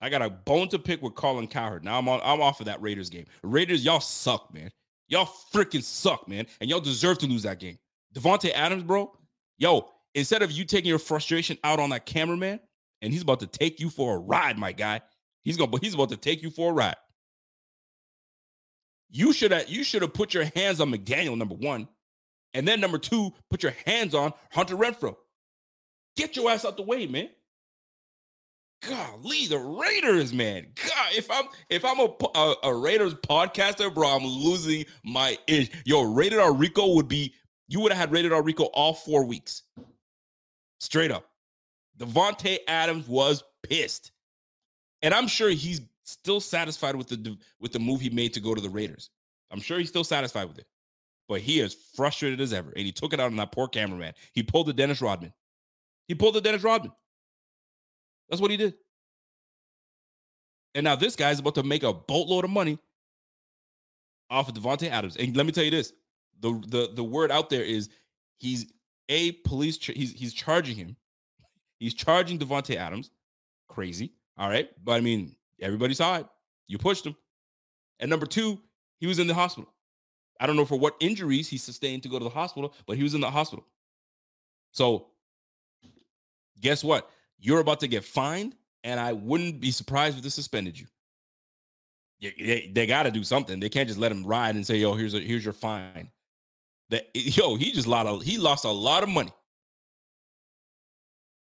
[0.00, 1.84] I got a bone to pick with Colin Cowherd.
[1.84, 3.26] Now I'm on, I'm off of that Raiders game.
[3.42, 4.70] Raiders, y'all suck, man.
[5.08, 6.46] Y'all freaking suck, man.
[6.60, 7.78] And y'all deserve to lose that game.
[8.14, 9.12] Davante Adams, bro.
[9.58, 12.60] Yo, instead of you taking your frustration out on that cameraman,
[13.02, 15.00] and he's about to take you for a ride, my guy.
[15.42, 16.96] He's gonna, but he's about to take you for a ride.
[19.10, 21.88] You should have you should have put your hands on McDaniel, number one.
[22.54, 25.16] And then number two, put your hands on Hunter Renfrow.
[26.16, 27.28] Get your ass out the way, man.
[28.82, 30.68] Golly, the Raiders, man.
[30.74, 35.70] God, if I'm if I'm a, a, a Raiders podcaster, bro, I'm losing my ish.
[35.84, 37.34] Yo, Rated R Rico would be
[37.68, 39.62] you would have had Rated R Rico all four weeks.
[40.80, 41.30] Straight up.
[41.98, 44.12] Davante Adams was pissed.
[45.02, 48.54] And I'm sure he's still satisfied with the with the move he made to go
[48.54, 49.10] to the Raiders.
[49.50, 50.66] I'm sure he's still satisfied with it.
[51.28, 52.72] But he is frustrated as ever.
[52.74, 54.14] And he took it out on that poor cameraman.
[54.32, 55.32] He pulled the Dennis Rodman.
[56.06, 56.92] He pulled the Dennis Rodman.
[58.28, 58.74] That's what he did.
[60.74, 62.78] And now this guy's about to make a boatload of money
[64.30, 65.16] off of Davante Adams.
[65.16, 65.92] And let me tell you this:
[66.40, 67.88] the the the word out there is
[68.38, 68.72] he's
[69.08, 69.76] a police.
[69.78, 70.96] Ch- he's he's charging him.
[71.78, 73.10] He's charging Davante Adams.
[73.68, 74.12] Crazy.
[74.36, 76.26] All right, but I mean, everybody saw it.
[76.66, 77.16] You pushed him.
[78.00, 78.60] And number two,
[79.00, 79.72] he was in the hospital.
[80.40, 83.02] I don't know for what injuries he sustained to go to the hospital, but he
[83.02, 83.66] was in the hospital.
[84.70, 85.08] So,
[86.60, 87.10] guess what?
[87.40, 90.86] You're about to get fined, and I wouldn't be surprised if they suspended you.
[92.20, 93.60] They, they got to do something.
[93.60, 96.10] They can't just let him ride and say, "Yo, here's a, here's your fine."
[96.90, 99.32] That yo, he just lost a, he lost a lot of money.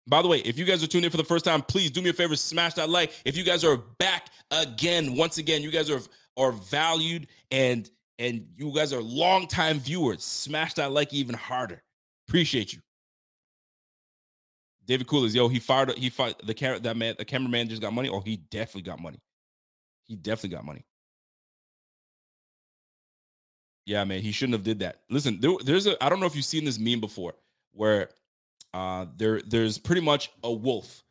[0.07, 2.01] By the way, if you guys are tuning in for the first time, please do
[2.01, 3.13] me a favor, smash that like.
[3.27, 6.01] If you guys are back again, once again, you guys are
[6.37, 10.25] are valued and and you guys are longtime viewers.
[10.25, 11.83] Smash that like even harder.
[12.27, 12.81] Appreciate you.
[14.87, 15.97] David Coolers, yo, he fired.
[15.99, 16.81] He fired the camera.
[16.81, 18.09] That man, the cameraman just got money.
[18.09, 19.21] Oh, he definitely got money.
[20.05, 20.87] He definitely got money.
[23.89, 25.01] Yeah, man, he shouldn't have did that.
[25.09, 26.03] Listen, there, there's a.
[26.05, 27.35] I don't know if you've seen this meme before,
[27.73, 28.11] where
[28.75, 31.03] uh, there there's pretty much a wolf,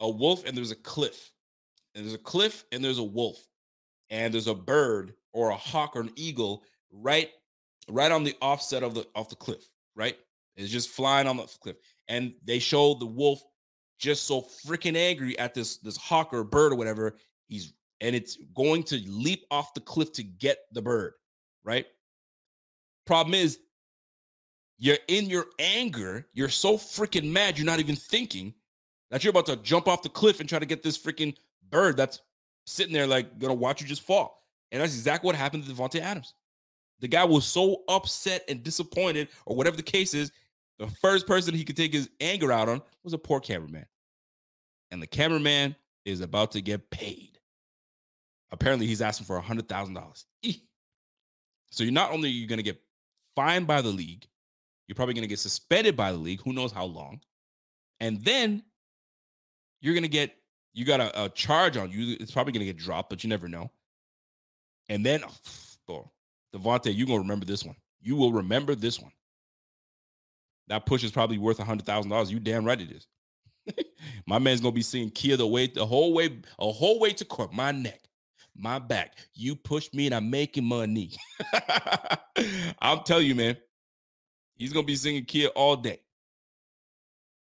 [0.00, 1.32] a wolf, and there's a cliff,
[1.94, 3.38] and there's a cliff, and there's a wolf,
[4.10, 7.30] and there's a bird or a hawk or an eagle right
[7.90, 10.18] right on the offset of the off the cliff, right?
[10.56, 11.76] It's just flying on the cliff.
[12.08, 13.42] And they show the wolf
[13.98, 17.16] just so freaking angry at this this hawk or bird or whatever.
[17.48, 21.14] He's and it's going to leap off the cliff to get the bird,
[21.66, 21.84] right?
[23.06, 23.58] Problem is,
[24.78, 28.54] you're in your anger, you're so freaking mad, you're not even thinking
[29.10, 31.34] that you're about to jump off the cliff and try to get this freaking
[31.70, 32.20] bird that's
[32.66, 34.44] sitting there like gonna watch you just fall.
[34.72, 36.34] And that's exactly what happened to Davante Adams.
[37.00, 40.32] The guy was so upset and disappointed, or whatever the case is.
[40.78, 43.86] The first person he could take his anger out on was a poor cameraman.
[44.90, 45.74] And the cameraman
[46.04, 47.38] is about to get paid.
[48.50, 50.26] Apparently, he's asking for a hundred thousand dollars.
[51.70, 52.80] So you're not only you're gonna get
[53.34, 54.26] fined by the league,
[54.86, 56.40] you're probably gonna get suspended by the league.
[56.42, 57.20] Who knows how long?
[58.00, 58.62] And then
[59.80, 60.36] you're gonna get
[60.72, 62.16] you got a, a charge on you.
[62.20, 63.70] It's probably gonna get dropped, but you never know.
[64.88, 65.24] And then,
[65.88, 66.10] oh,
[66.54, 67.76] Davante, you're gonna remember this one.
[68.00, 69.12] You will remember this one.
[70.68, 72.30] That push is probably worth a hundred thousand dollars.
[72.30, 73.06] You damn right it is.
[74.26, 77.24] my man's gonna be seeing Khia the way the whole way, a whole way to
[77.24, 77.52] court.
[77.52, 78.00] My neck,
[78.58, 79.16] my back.
[79.34, 81.12] You push me and I'm making money.
[82.80, 83.56] I'll tell you, man.
[84.56, 86.00] He's gonna be singing Khia all day.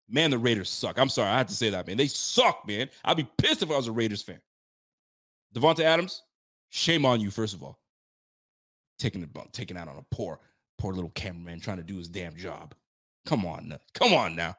[0.08, 0.98] Man, the Raiders suck.
[0.98, 1.98] I'm sorry, I have to say that, man.
[1.98, 2.90] They suck, man.
[3.04, 4.40] I'd be pissed if I was a Raiders fan.
[5.54, 6.24] Davante Adams,
[6.70, 7.80] shame on you, first of all.
[8.98, 10.40] Taking the taking out on a poor,
[10.78, 12.74] poor little cameraman trying to do his damn job.
[13.26, 14.56] Come on, come on now.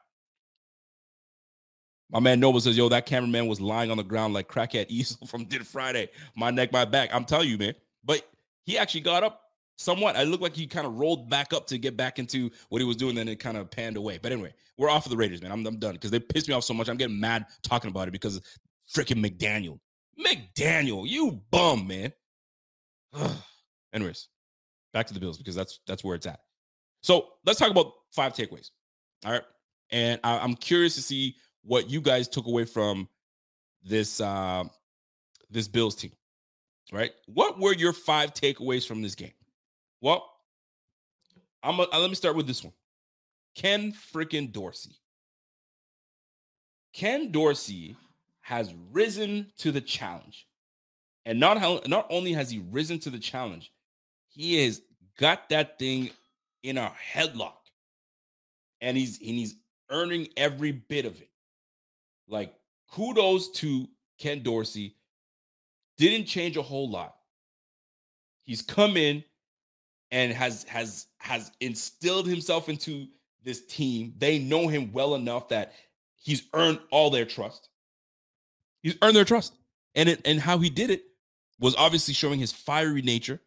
[2.11, 5.27] My man Nova says, "Yo, that cameraman was lying on the ground like crackhead Ezal
[5.29, 6.09] from Did Friday.
[6.35, 7.09] My neck, my back.
[7.13, 7.73] I'm telling you, man.
[8.03, 8.27] But
[8.65, 9.41] he actually got up
[9.77, 10.15] somewhat.
[10.15, 12.85] I looked like he kind of rolled back up to get back into what he
[12.85, 14.19] was doing, then it kind of panned away.
[14.21, 15.51] But anyway, we're off of the Raiders, man.
[15.51, 16.87] I'm, I'm done because they pissed me off so much.
[16.89, 18.41] I'm getting mad talking about it because
[18.93, 19.79] freaking McDaniel.
[20.23, 22.13] McDaniel, you bum, man.
[23.93, 24.27] Anyways,
[24.93, 26.39] back to the Bills because that's that's where it's at.
[27.01, 28.69] So let's talk about five takeaways.
[29.25, 29.43] All right,
[29.91, 33.07] and I, I'm curious to see what you guys took away from
[33.83, 34.63] this uh,
[35.49, 36.11] this Bills team.
[36.91, 37.11] Right?
[37.27, 39.31] What were your five takeaways from this game?
[40.01, 40.29] Well,
[41.63, 42.73] I'm a, let me start with this one.
[43.55, 44.97] Ken freaking Dorsey.
[46.93, 47.95] Ken Dorsey
[48.41, 50.47] has risen to the challenge.
[51.25, 53.71] And not how, not only has he risen to the challenge,
[54.27, 54.81] he has
[55.17, 56.09] got that thing
[56.63, 57.53] in a headlock.
[58.81, 59.55] And he's and he's
[59.91, 61.29] earning every bit of it.
[62.31, 62.53] Like
[62.89, 64.95] kudos to Ken Dorsey.
[65.97, 67.15] Didn't change a whole lot.
[68.43, 69.23] He's come in
[70.09, 73.07] and has has has instilled himself into
[73.43, 74.13] this team.
[74.17, 75.73] They know him well enough that
[76.15, 77.69] he's earned all their trust.
[78.81, 79.53] He's earned their trust.
[79.95, 81.03] And it and how he did it
[81.59, 83.39] was obviously showing his fiery nature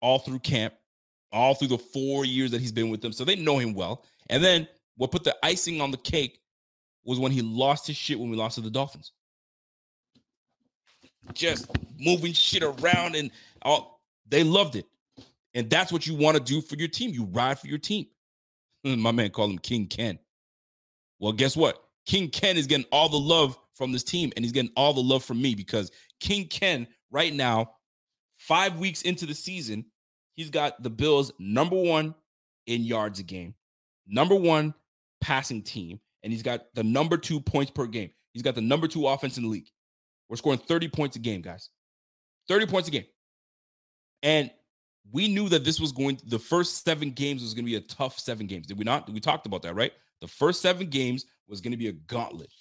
[0.00, 0.74] all through camp,
[1.32, 3.12] all through the four years that he's been with them.
[3.12, 4.04] So they know him well.
[4.30, 4.66] And then
[4.96, 6.39] what put the icing on the cake
[7.04, 9.12] was when he lost his shit when we lost to the Dolphins.
[11.34, 13.30] Just moving shit around and
[13.62, 14.86] all they loved it.
[15.54, 17.10] And that's what you want to do for your team.
[17.10, 18.06] You ride for your team.
[18.84, 20.18] My man called him King Ken.
[21.18, 21.82] Well, guess what?
[22.06, 25.02] King Ken is getting all the love from this team, and he's getting all the
[25.02, 27.72] love from me because King Ken, right now,
[28.36, 29.84] five weeks into the season,
[30.34, 32.14] he's got the Bills number one
[32.66, 33.54] in yards a game,
[34.06, 34.74] number one
[35.20, 38.10] passing team, and he's got the number two points per game.
[38.32, 39.68] He's got the number two offense in the league.
[40.28, 41.70] We're scoring 30 points a game, guys.
[42.48, 43.06] 30 points a game.
[44.22, 44.50] And
[45.12, 47.80] we knew that this was going the first seven games was going to be a
[47.80, 48.66] tough seven games.
[48.66, 49.10] Did we not?
[49.10, 49.92] We talked about that, right?
[50.20, 52.52] The first seven games was going to be a gauntlet.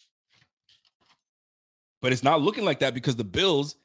[2.02, 3.76] But it's not looking like that because the Bills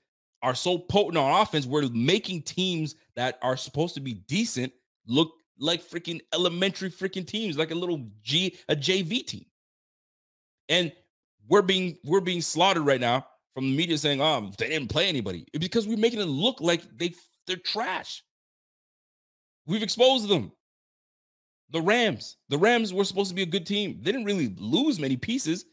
[0.43, 1.67] are so potent on offense.
[1.67, 4.73] We're making teams that are supposed to be decent
[5.07, 9.47] look like freaking elementary freaking teams, like a little G a JV team.
[10.68, 10.92] And
[11.48, 15.09] we're being we're being slaughtered right now from the media saying, "Oh, they didn't play
[15.09, 17.14] anybody," because we're making it look like they
[17.46, 18.22] they're trash.
[19.66, 20.53] We've exposed them.
[21.70, 22.37] The Rams.
[22.50, 23.98] The Rams were supposed to be a good team.
[24.00, 25.64] They didn't really lose many pieces.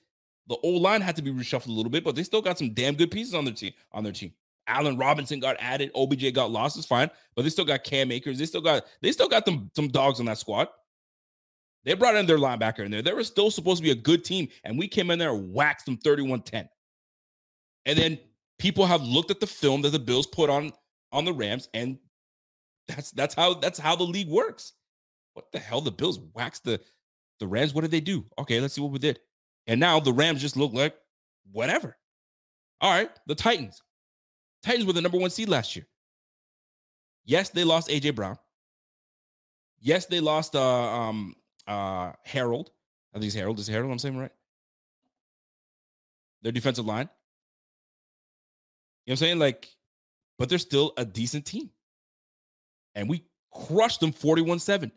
[0.48, 2.74] The old line had to be reshuffled a little bit, but they still got some
[2.74, 3.74] damn good pieces on their team.
[3.92, 4.34] On their team,
[4.68, 5.92] Allen Robinson got added.
[5.96, 6.78] OBJ got lost.
[6.78, 8.40] It's fine, but they still got Cam Akers.
[8.40, 10.68] They still got they still got them some dogs on that squad.
[11.84, 13.02] They brought in their linebacker in there.
[13.02, 15.54] They were still supposed to be a good team, and we came in there and
[15.54, 16.68] waxed them 31-10.
[17.86, 18.20] And then
[18.60, 20.72] people have looked at the film that the Bills put on
[21.12, 21.98] on the Rams, and
[22.88, 24.74] that's that's how that's how the league works.
[25.34, 25.82] What the hell?
[25.82, 26.80] The Bills waxed the
[27.40, 27.74] the Rams.
[27.74, 28.26] What did they do?
[28.38, 29.20] Okay, let's see what we did.
[29.68, 30.96] And now the Rams just look like
[31.52, 31.98] whatever.
[32.80, 33.82] All right, the Titans.
[34.64, 35.88] Titans were the number one seed last year.
[37.26, 38.38] Yes, they lost AJ Brown.
[39.80, 41.36] Yes, they lost uh, um,
[41.68, 42.72] uh, Harold.
[43.14, 43.60] I think it's Harold.
[43.60, 43.92] Is it Harold?
[43.92, 44.32] I'm saying right.
[46.42, 47.10] Their defensive line.
[49.06, 49.40] You know what I'm saying?
[49.40, 49.70] Like,
[50.38, 51.70] but they're still a decent team.
[52.96, 54.92] And we crushed them 41 7.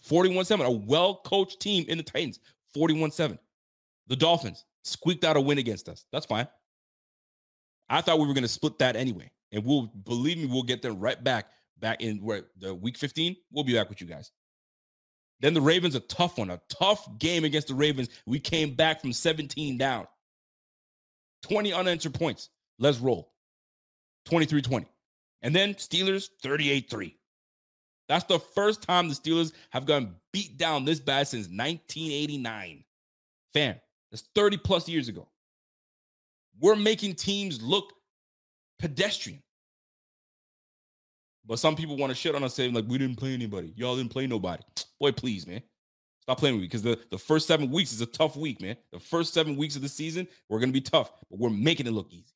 [0.00, 0.66] 41 7.
[0.66, 2.40] A well coached team in the Titans.
[2.74, 3.38] 41 7.
[4.08, 6.04] The Dolphins squeaked out a win against us.
[6.12, 6.48] That's fine.
[7.88, 9.30] I thought we were going to split that anyway.
[9.52, 13.36] And we'll believe me, we'll get them right back, back in where the week 15.
[13.50, 14.30] We'll be back with you guys.
[15.42, 18.08] Then the Ravens, a tough one, a tough game against the Ravens.
[18.26, 20.06] We came back from 17 down.
[21.42, 22.48] 20 unanswered points.
[22.78, 23.32] Let's roll.
[24.26, 24.86] 23 20.
[25.42, 27.16] And then Steelers 38 3.
[28.08, 32.84] That's the first time the Steelers have gotten beat down this bad since 1989.
[33.52, 35.28] Fam, that's 30 plus years ago.
[36.60, 37.92] We're making teams look
[38.78, 39.42] pedestrian.
[41.44, 43.72] But some people want to shit on us saying, like, we didn't play anybody.
[43.76, 44.62] Y'all didn't play nobody.
[45.00, 45.62] Boy, please, man.
[46.20, 48.76] Stop playing with me because the, the first seven weeks is a tough week, man.
[48.92, 51.88] The first seven weeks of the season, we're going to be tough, but we're making
[51.88, 52.32] it look easy.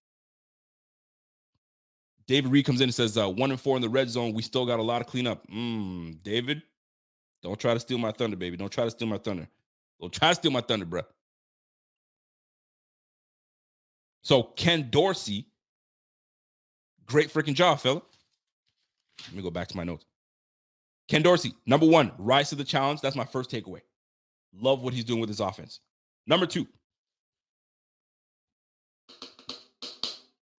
[2.27, 4.33] David Reed comes in and says, uh, one and four in the red zone.
[4.33, 5.47] We still got a lot of cleanup.
[5.47, 6.63] Mm, David,
[7.45, 8.57] don't try to steal my thunder, baby.
[8.57, 9.47] Don't try to steal my thunder.
[10.01, 11.03] Don't try to steal my thunder, bro.
[14.23, 15.47] So Ken Dorsey,
[17.07, 18.03] great freaking job, fella.
[19.27, 20.05] Let me go back to my notes.
[21.09, 23.01] Ken Dorsey, number one, rise to the challenge.
[23.01, 23.81] That's my first takeaway.
[24.53, 25.81] Love what he's doing with his offense.
[26.27, 26.67] Number two,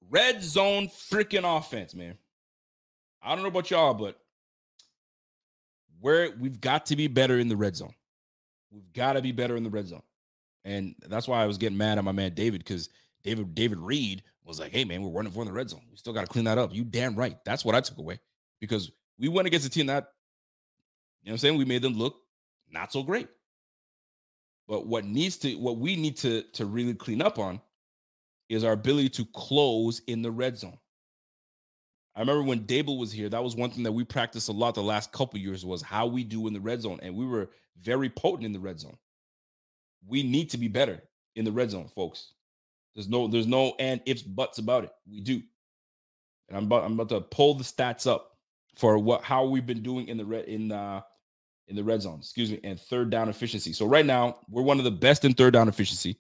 [0.09, 2.17] red zone freaking offense, man.
[3.23, 4.19] I don't know about y'all, but
[6.01, 7.95] where we've got to be better in the red zone.
[8.71, 10.03] We've got to be better in the red zone.
[10.65, 12.91] And that's why I was getting mad at my man David because
[13.25, 15.83] David David Reed was like, "Hey man, we're running for in the red zone.
[15.91, 17.37] We still got to clean that up." You damn right.
[17.45, 18.21] That's what I took away
[18.61, 20.13] because we went against a team that
[21.23, 21.59] you know what I'm saying?
[21.59, 22.21] We made them look
[22.71, 23.29] not so great.
[24.69, 27.61] But what needs to what we need to to really clean up on
[28.49, 30.79] is our ability to close in the red zone.
[32.15, 34.75] I remember when Daboll was here, that was one thing that we practiced a lot
[34.75, 36.99] the last couple years was how we do in the red zone.
[37.03, 38.97] And we were very potent in the red zone.
[40.07, 41.03] We need to be better
[41.35, 42.33] in the red zone, folks.
[42.95, 44.93] There's no, there's no and ifs, buts about it.
[45.11, 45.43] We do.
[46.49, 48.36] And I'm about, I'm about to pull the stats up
[48.77, 51.01] for what how we've been doing in the red in uh
[51.69, 53.73] in the red zone, excuse me, and third down efficiency.
[53.73, 56.19] So right now, we're one of the best in third down efficiency.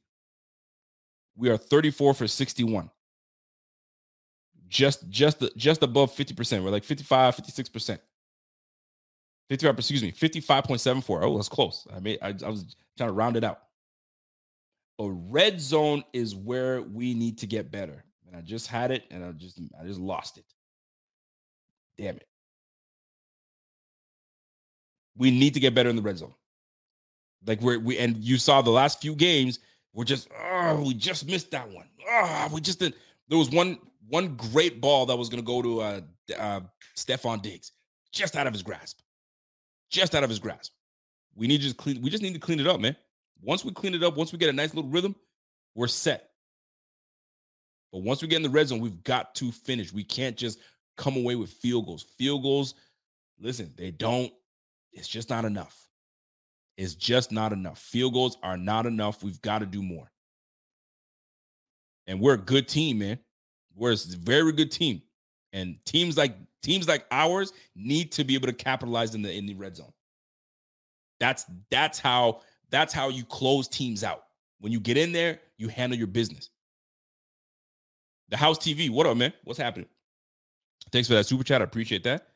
[1.37, 2.90] We are 34 for 61.
[4.69, 6.64] Just just just above 50%.
[6.64, 7.99] We're like 55, 56%.
[9.49, 11.23] 55, excuse me, 55.74.
[11.23, 11.87] Oh, that's close.
[11.95, 13.61] I made I, I was trying to round it out.
[14.99, 18.03] A red zone is where we need to get better.
[18.27, 20.45] And I just had it and I just I just lost it.
[21.97, 22.27] Damn it.
[25.17, 26.35] We need to get better in the red zone.
[27.47, 29.61] Like we're we and you saw the last few games,
[29.93, 31.87] we're just oh, we just missed that one.
[32.09, 32.95] Oh, we just did.
[33.29, 36.01] There was one one great ball that was to go to uh,
[36.37, 36.61] uh
[36.97, 37.73] Stefon Diggs,
[38.13, 39.01] just out of his grasp,
[39.91, 40.73] just out of his grasp.
[41.35, 42.01] We need to just clean.
[42.03, 42.97] We just need to clean it up, man.
[43.43, 45.15] Once we clean it up, once we get a nice little rhythm,
[45.75, 46.31] we're set.
[47.93, 49.93] But once we get in the red zone, we've got to finish.
[49.93, 50.59] We can't just
[50.97, 52.03] come away with field goals.
[52.19, 52.75] Field goals,
[53.39, 54.33] listen, they don't
[54.97, 55.89] it's just not enough.
[56.77, 57.79] It's just not enough.
[57.79, 59.23] Field goals are not enough.
[59.23, 60.11] We've got to do more.
[62.07, 63.19] And we're a good team, man.
[63.75, 65.03] We're a very good team.
[65.53, 69.47] And teams like teams like ours need to be able to capitalize in the in
[69.47, 69.93] the red zone.
[71.21, 74.25] That's that's how that's how you close teams out.
[74.61, 76.51] When you get in there, you handle your business.
[78.29, 79.33] The house TV, what up, man?
[79.45, 79.89] What's happening?
[80.91, 81.61] Thanks for that super chat.
[81.61, 82.29] I appreciate that.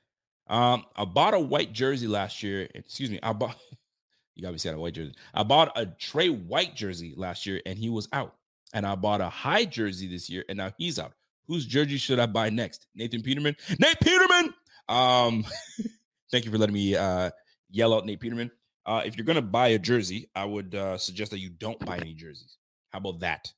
[0.50, 2.68] Um, I bought a white jersey last year.
[2.74, 3.56] Excuse me, I bought.
[4.34, 5.14] you got me saying a white jersey.
[5.32, 8.34] I bought a Trey White jersey last year, and he was out.
[8.74, 11.12] And I bought a Hyde jersey this year, and now he's out.
[11.46, 12.86] Whose jersey should I buy next?
[12.94, 13.56] Nathan Peterman.
[13.78, 14.54] Nate Peterman.
[14.88, 15.44] Um,
[16.32, 17.30] thank you for letting me uh
[17.70, 18.50] yell out Nate Peterman.
[18.84, 21.98] Uh, if you're gonna buy a jersey, I would uh, suggest that you don't buy
[21.98, 22.56] any jerseys.
[22.90, 23.52] How about that?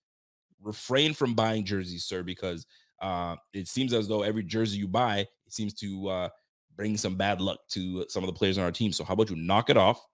[0.63, 2.67] Refrain from buying jerseys, sir, because
[3.01, 6.29] uh, it seems as though every jersey you buy it seems to uh,
[6.77, 8.93] bring some bad luck to some of the players on our team.
[8.93, 10.05] So how about you knock it off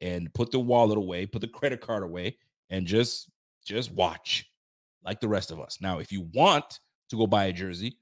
[0.00, 2.36] and put the wallet away, put the credit card away,
[2.70, 3.30] and just
[3.64, 4.50] just watch
[5.04, 5.78] like the rest of us.
[5.80, 6.80] Now, if you want
[7.10, 7.98] to go buy a jersey,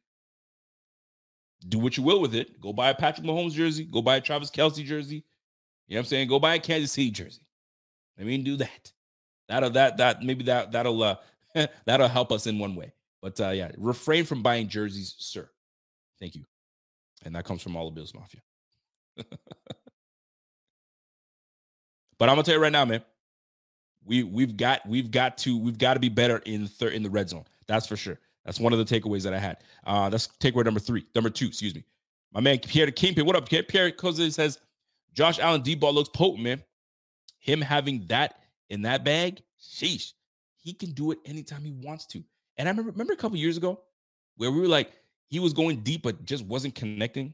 [1.68, 2.60] do what you will with it.
[2.60, 5.24] Go buy a Patrick Mahomes jersey, go buy a Travis Kelce jersey.
[5.86, 6.28] You know what I'm saying?
[6.28, 7.46] Go buy a Kansas City jersey.
[8.18, 8.92] I mean, do that.
[9.48, 11.16] That'll that that maybe that that'll uh
[11.86, 12.92] that'll help us in one way.
[13.20, 15.50] But uh yeah, refrain from buying jerseys, sir.
[16.20, 16.44] Thank you.
[17.24, 18.40] And that comes from all the Bills Mafia.
[22.22, 23.02] But I'm gonna tell you right now, man.
[24.04, 27.10] We we've got we've got to we've got to be better in third in the
[27.10, 27.42] red zone.
[27.66, 28.16] That's for sure.
[28.44, 29.56] That's one of the takeaways that I had.
[29.84, 31.82] Uh, that's takeaway number three, number two, excuse me.
[32.32, 33.26] My man Pierre the Kingpin.
[33.26, 33.64] What up, Pierre?
[33.64, 34.60] Pierre Cousin says
[35.12, 36.62] Josh Allen deep ball looks potent, man.
[37.40, 38.36] Him having that
[38.70, 40.12] in that bag, sheesh,
[40.58, 42.22] he can do it anytime he wants to.
[42.56, 43.80] And I remember, remember a couple years ago
[44.36, 44.92] where we were like,
[45.32, 47.32] he was going deep, but just wasn't connecting.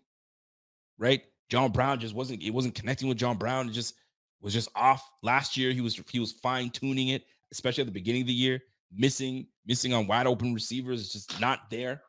[0.98, 1.22] Right?
[1.50, 3.68] John Brown just wasn't, it wasn't connecting with John Brown.
[3.68, 3.94] It just
[4.40, 5.02] was just off.
[5.24, 8.34] Last year, he was he was fine tuning it, especially at the beginning of the
[8.34, 8.60] year,
[8.96, 11.00] missing, missing on wide open receivers.
[11.00, 12.02] It's just not there.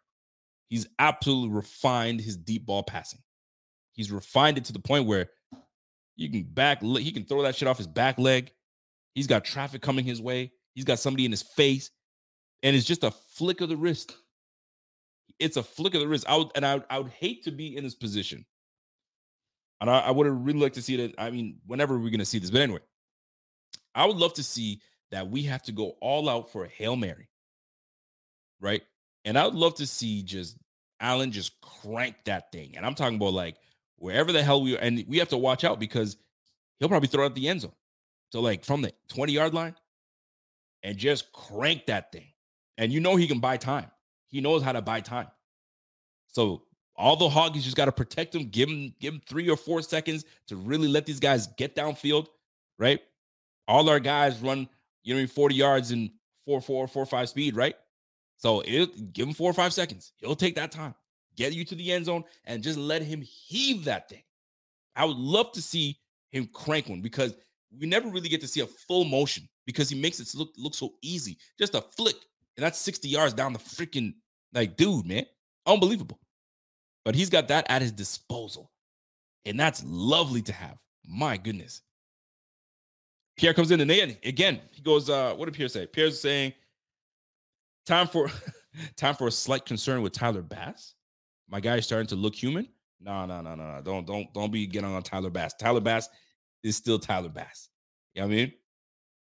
[0.70, 3.22] He's absolutely refined his deep ball passing.
[3.94, 5.32] He's refined it to the point where
[6.18, 8.52] you can back, he can throw that shit off his back leg.
[9.16, 10.52] He's got traffic coming his way.
[10.76, 11.90] He's got somebody in his face,
[12.62, 14.16] and it's just a flick of the wrist.
[15.40, 16.26] It's a flick of the wrist.
[16.28, 18.46] I would, and I, I would hate to be in this position.
[19.82, 21.16] And I, I would have really liked to see that.
[21.18, 22.80] I mean, whenever we're going to see this, but anyway,
[23.96, 24.82] I would love to see
[25.12, 27.30] that we have to go all out for a hail mary,
[28.60, 28.84] right?
[29.26, 30.58] And I would love to see just
[31.00, 32.74] Allen just crank that thing.
[32.76, 33.56] And I'm talking about like
[33.98, 36.18] wherever the hell we are, and we have to watch out because
[36.80, 37.74] he'll probably throw out the end zone.
[38.32, 39.76] So like from the 20 yard line
[40.84, 42.28] and just crank that thing.
[42.78, 43.92] And you know he can buy time.
[44.30, 45.27] He knows how to buy time.
[46.27, 46.63] So
[46.95, 49.82] all the Hoggies just got to protect him, give him, give him three or four
[49.82, 52.27] seconds to really let these guys get downfield,
[52.77, 52.99] right?
[53.67, 54.67] All our guys run,
[55.03, 56.11] you know, 40 yards in
[56.45, 57.75] four, four, four, five speed, right?
[58.38, 60.13] So it give him four or five seconds.
[60.17, 60.95] He'll take that time,
[61.36, 64.23] get you to the end zone, and just let him heave that thing.
[64.95, 65.99] I would love to see
[66.32, 67.34] him crank one because
[67.77, 70.73] we never really get to see a full motion because he makes it look look
[70.73, 71.38] so easy.
[71.57, 72.15] Just a flick,
[72.60, 74.16] and that's 60 yards down the freaking
[74.51, 75.26] like dude, man.
[75.66, 76.20] Unbelievable.
[77.05, 78.70] But he's got that at his disposal.
[79.45, 80.76] And that's lovely to have.
[81.07, 81.82] My goodness.
[83.38, 85.88] Pierre comes in and then again, he goes, uh, what did Pierre say?
[85.88, 86.51] Pierre's saying,
[87.86, 88.30] time for
[88.97, 90.95] time for a slight concern with Tyler Bass.
[91.47, 92.68] My guy is starting to look human.
[92.99, 93.82] No, no, no, no, no.
[93.82, 95.53] Don't don't don't be getting on Tyler Bass.
[95.53, 96.10] Tyler Bass
[96.62, 97.70] is still Tyler Bass.
[98.16, 98.53] You know what I mean?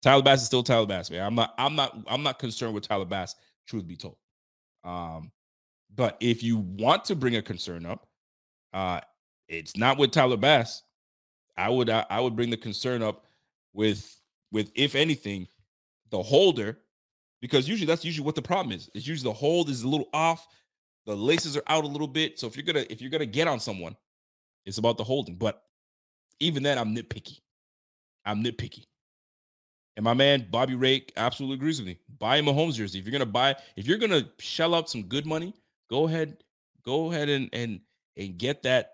[0.02, 1.24] Tyler Bass is still Tyler Bass, man.
[1.24, 3.36] I'm not, I'm not, I'm not concerned with Tyler Bass,
[3.66, 4.16] truth be told.
[4.84, 5.30] Um,
[5.94, 8.08] but if you want to bring a concern up,
[8.72, 9.00] uh,
[9.48, 10.82] it's not with Tyler Bass.
[11.56, 13.26] I would, I, I would bring the concern up
[13.74, 14.18] with,
[14.50, 15.46] with if anything,
[16.10, 16.78] the holder,
[17.40, 18.90] because usually that's usually what the problem is.
[18.94, 20.46] It's usually the hold is a little off,
[21.06, 22.38] the laces are out a little bit.
[22.38, 23.96] So if you're gonna, if you're gonna get on someone,
[24.64, 25.36] it's about the holding.
[25.36, 25.62] But
[26.40, 27.40] even then, I'm nitpicky.
[28.24, 28.84] I'm nitpicky.
[29.96, 31.98] And my man Bobby Rake absolutely agrees with me.
[32.18, 32.98] Buy a Mahomes jersey.
[32.98, 35.54] If you're gonna buy, if you're gonna shell out some good money,
[35.90, 36.38] go ahead,
[36.84, 37.80] go ahead and and
[38.16, 38.92] and get that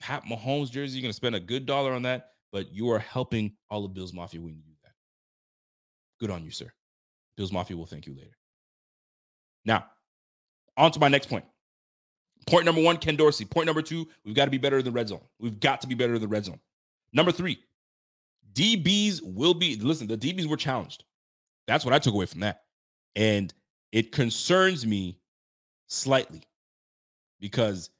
[0.00, 0.98] Pat Mahomes jersey.
[0.98, 4.12] You're gonna spend a good dollar on that, but you are helping all of Bills
[4.12, 4.92] Mafia when you do that.
[6.20, 6.70] Good on you, sir.
[7.36, 8.36] Bills Mafia will thank you later.
[9.64, 9.86] Now,
[10.76, 11.44] on to my next point.
[12.46, 13.44] Point number one, Ken Dorsey.
[13.44, 15.22] Point number two, we've got to be better in the red zone.
[15.40, 16.60] We've got to be better in the red zone.
[17.12, 17.58] Number three,
[18.54, 21.04] DBs will be, listen, the DBs were challenged.
[21.66, 22.62] That's what I took away from that.
[23.16, 23.52] And
[23.92, 25.18] it concerns me
[25.86, 26.42] slightly
[27.40, 27.90] because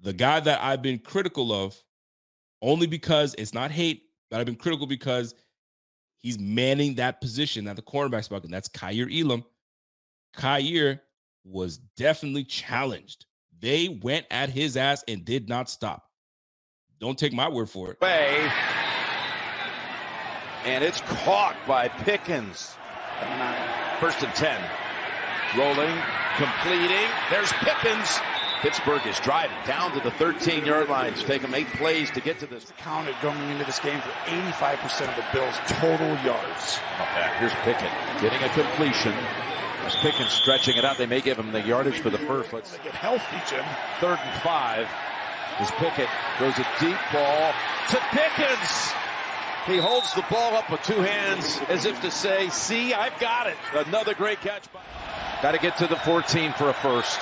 [0.00, 1.80] the guy that I've been critical of,
[2.60, 5.34] only because it's not hate, but I've been critical because
[6.18, 9.44] he's manning that position at the cornerback spot, and that's Kaiir Elam.
[10.36, 11.00] Kaiir
[11.44, 13.26] was definitely challenged.
[13.60, 16.04] They went at his ass and did not stop.
[17.00, 18.00] Don't take my word for it.
[18.00, 18.50] Way.
[20.64, 22.76] And it's caught by Pickens.
[24.00, 24.60] First and 10.
[25.56, 25.94] Rolling,
[26.36, 27.08] completing.
[27.30, 28.20] There's Pickens.
[28.62, 31.12] Pittsburgh is driving down to the 13 yard line.
[31.12, 32.64] It's taken eight plays to get to this.
[32.78, 36.78] Counted going into this game for 85% of the Bills' total yards.
[37.38, 37.90] Here's Pickens
[38.20, 39.12] getting a completion.
[39.84, 42.52] As Pickens stretching it out, they may give him the yardage for the first.
[42.52, 43.64] Let's get healthy, Jim.
[43.98, 44.86] Third and five.
[45.58, 46.08] As Pickett
[46.38, 47.52] throws a deep ball
[47.90, 48.92] to Pickens.
[49.66, 53.46] He holds the ball up with two hands as if to say, see, I've got
[53.46, 53.56] it.
[53.86, 54.64] Another great catch.
[55.40, 57.20] Got to get to the 14 for a first.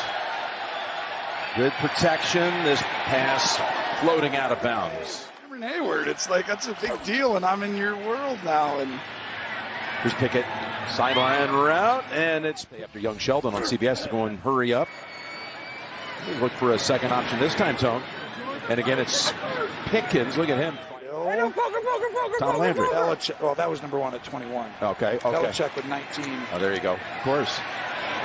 [1.56, 2.64] Good protection.
[2.64, 3.60] This pass
[4.00, 5.26] floating out of bounds.
[5.42, 8.78] Cameron Heyward, it's like that's a big deal, and I'm in your world now.
[8.78, 9.00] And
[10.02, 10.46] here's Pickett,
[10.88, 14.88] sideline route, and it's after Young Sheldon on CBS to go and hurry up.
[16.40, 18.02] Look for a second option this time, Tone.
[18.68, 19.32] And again, it's
[19.86, 20.38] Pickens.
[20.38, 20.78] Look at him.
[22.38, 22.86] Tom Landry.
[22.88, 24.70] Belichick, well, that was number one at 21.
[24.82, 25.18] Okay, okay.
[25.18, 26.38] Belichick with 19.
[26.52, 26.94] Oh, there you go.
[26.94, 27.58] Of course.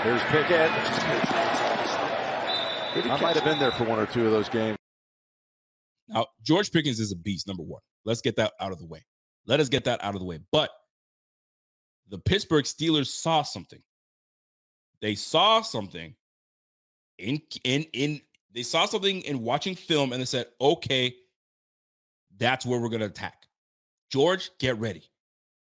[0.03, 0.71] There's Pickett.
[3.11, 4.77] I might have been there for one or two of those games.
[6.07, 7.81] Now, George Pickens is a beast, number one.
[8.05, 9.03] Let's get that out of the way.
[9.47, 10.39] Let us get that out of the way.
[10.51, 10.69] But
[12.09, 13.81] the Pittsburgh Steelers saw something.
[15.01, 16.15] They saw something
[17.17, 18.21] in in in
[18.53, 21.15] they saw something in watching film and they said, "Okay,
[22.37, 23.47] that's where we're going to attack."
[24.11, 25.03] George, get ready.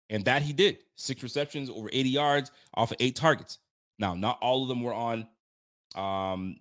[0.08, 0.78] And that he did.
[0.96, 3.58] Six receptions, over 80 yards off of eight targets.
[3.98, 5.26] Now, not all of them were on
[5.94, 6.56] um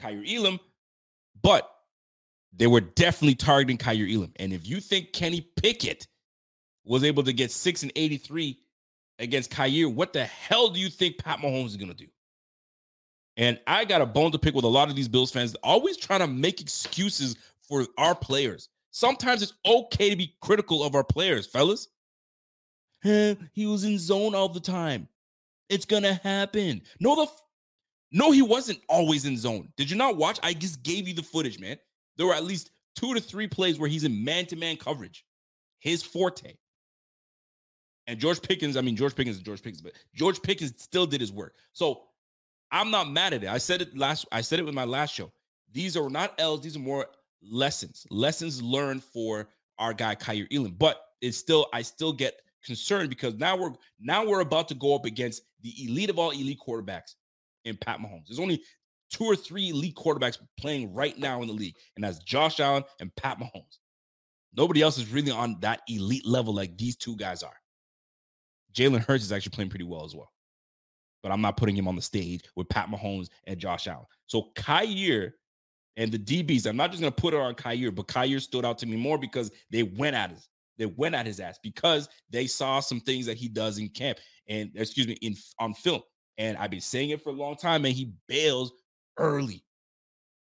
[0.00, 0.58] Kaiir Elam,
[1.42, 1.70] but
[2.52, 4.32] they were definitely targeting Kaiir Elam.
[4.36, 6.06] And if you think Kenny Pickett
[6.84, 8.58] was able to get six and 83
[9.18, 12.08] against Kaiir, what the hell do you think Pat Mahomes is going to do?
[13.36, 15.96] And I got a bone to pick with a lot of these Bills fans, always
[15.96, 18.68] trying to make excuses for our players.
[18.90, 21.88] Sometimes it's okay to be critical of our players, fellas.
[23.02, 25.08] He was in zone all the time.
[25.68, 26.82] It's gonna happen.
[26.98, 27.26] No, the
[28.12, 29.68] no, he wasn't always in zone.
[29.76, 30.38] Did you not watch?
[30.42, 31.76] I just gave you the footage, man.
[32.16, 35.24] There were at least two to three plays where he's in man-to-man coverage.
[35.78, 36.54] His forte.
[38.06, 41.20] And George Pickens, I mean George Pickens is George Pickens, but George Pickens still did
[41.20, 41.54] his work.
[41.72, 42.02] So
[42.72, 43.48] I'm not mad at it.
[43.48, 45.30] I said it last, I said it with my last show.
[45.72, 47.06] These are not L's, these are more
[47.42, 50.76] lessons, lessons learned for our guy Kaiir Elam.
[50.78, 52.34] But it's still, I still get
[52.64, 56.30] concerned because now we're now we're about to go up against the elite of all
[56.30, 57.14] elite quarterbacks
[57.64, 58.26] in Pat Mahomes.
[58.28, 58.62] There's only
[59.10, 62.84] two or three elite quarterbacks playing right now in the league, and that's Josh Allen
[63.00, 63.78] and Pat Mahomes.
[64.56, 67.56] Nobody else is really on that elite level like these two guys are.
[68.74, 70.30] Jalen Hurts is actually playing pretty well as well,
[71.22, 74.06] but I'm not putting him on the stage with Pat Mahomes and Josh Allen.
[74.26, 75.32] So Kaiir
[75.96, 78.64] and the DBs, I'm not just going to put it on Kaiir, but Kaiir stood
[78.64, 82.08] out to me more because they went at his, they went at his ass because
[82.30, 84.18] they saw some things that he does in camp
[84.48, 86.02] and excuse me in on film.
[86.38, 88.72] And I've been saying it for a long time, and he bails
[89.18, 89.62] early.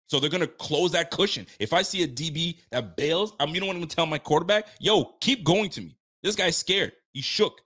[0.09, 1.47] So they're gonna close that cushion.
[1.59, 4.19] If I see a DB that bails, I'm you know what I'm gonna tell my
[4.19, 5.97] quarterback, yo, keep going to me.
[6.23, 6.93] This guy's scared.
[7.13, 7.61] He's shook.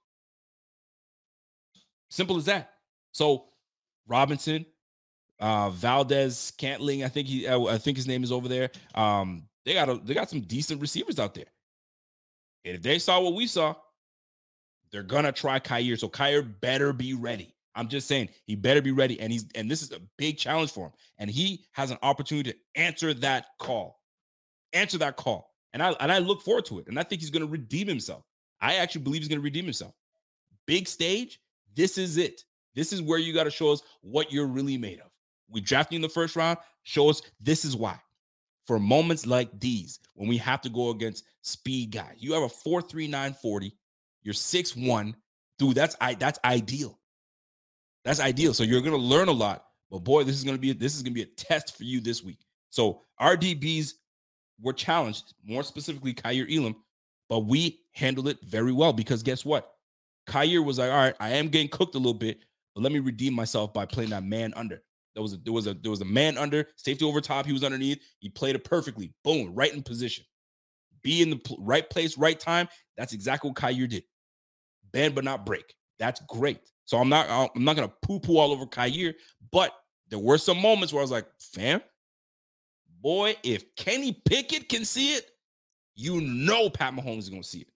[2.10, 2.74] Simple as that.
[3.12, 3.46] So
[4.06, 4.66] Robinson,
[5.40, 8.70] uh Valdes-Scantling, I think he uh, I think his name is over there.
[8.94, 11.46] Um, they got a, they got some decent receivers out there.
[12.64, 13.74] And if they saw what we saw,
[14.90, 15.98] they're gonna try Kaiir.
[15.98, 17.54] So Kaiir better be ready.
[17.74, 19.20] I'm just saying he better be ready.
[19.20, 20.92] And he's and this is a big challenge for him.
[21.18, 24.00] And he has an opportunity to answer that call.
[24.72, 25.54] Answer that call.
[25.72, 26.88] And I and I look forward to it.
[26.88, 28.24] And I think he's gonna redeem himself.
[28.60, 29.94] I actually believe he's gonna redeem himself.
[30.66, 31.40] Big stage,
[31.74, 32.42] this is it.
[32.74, 35.07] This is where you got to show us what you're really made of.
[35.50, 36.58] We drafted in the first round.
[36.82, 37.98] Show us this is why.
[38.66, 42.48] For moments like these, when we have to go against speed guy, you have a
[42.48, 43.74] 4.39 40,
[44.22, 45.14] you're 6'1.
[45.58, 46.98] Dude, that's I that's ideal.
[48.04, 48.54] That's ideal.
[48.54, 49.64] So you're gonna learn a lot.
[49.90, 52.22] But boy, this is gonna be this is gonna be a test for you this
[52.22, 52.38] week.
[52.70, 53.94] So our DBs
[54.60, 56.76] were challenged, more specifically Kaiir Elam,
[57.28, 59.72] but we handled it very well because guess what?
[60.26, 62.40] Kaiir was like, all right, I am getting cooked a little bit,
[62.74, 64.82] but let me redeem myself by playing that man under.
[65.14, 67.46] There was a, there was a there was a man under safety over top.
[67.46, 68.00] He was underneath.
[68.20, 69.12] He played it perfectly.
[69.24, 70.24] Boom, right in position.
[71.02, 72.68] Be in the pl- right place, right time.
[72.96, 74.04] That's exactly what Kaiir did.
[74.92, 75.74] Bend but not break.
[75.98, 76.60] That's great.
[76.84, 79.14] So I'm not I'm not gonna poo poo all over Kaiir,
[79.50, 79.72] but
[80.08, 81.82] there were some moments where I was like, fam,
[83.00, 85.30] boy, if Kenny Pickett can see it,
[85.94, 87.68] you know Pat Mahomes is gonna see it.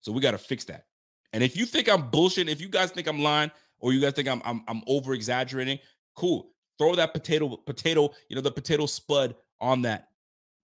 [0.00, 0.86] So we got to fix that.
[1.32, 3.50] And if you think I'm bullshit, if you guys think I'm lying,
[3.80, 5.78] or you guys think I'm I'm, I'm over exaggerating,
[6.16, 6.50] cool.
[6.78, 10.08] Throw that potato potato, you know, the potato spud on that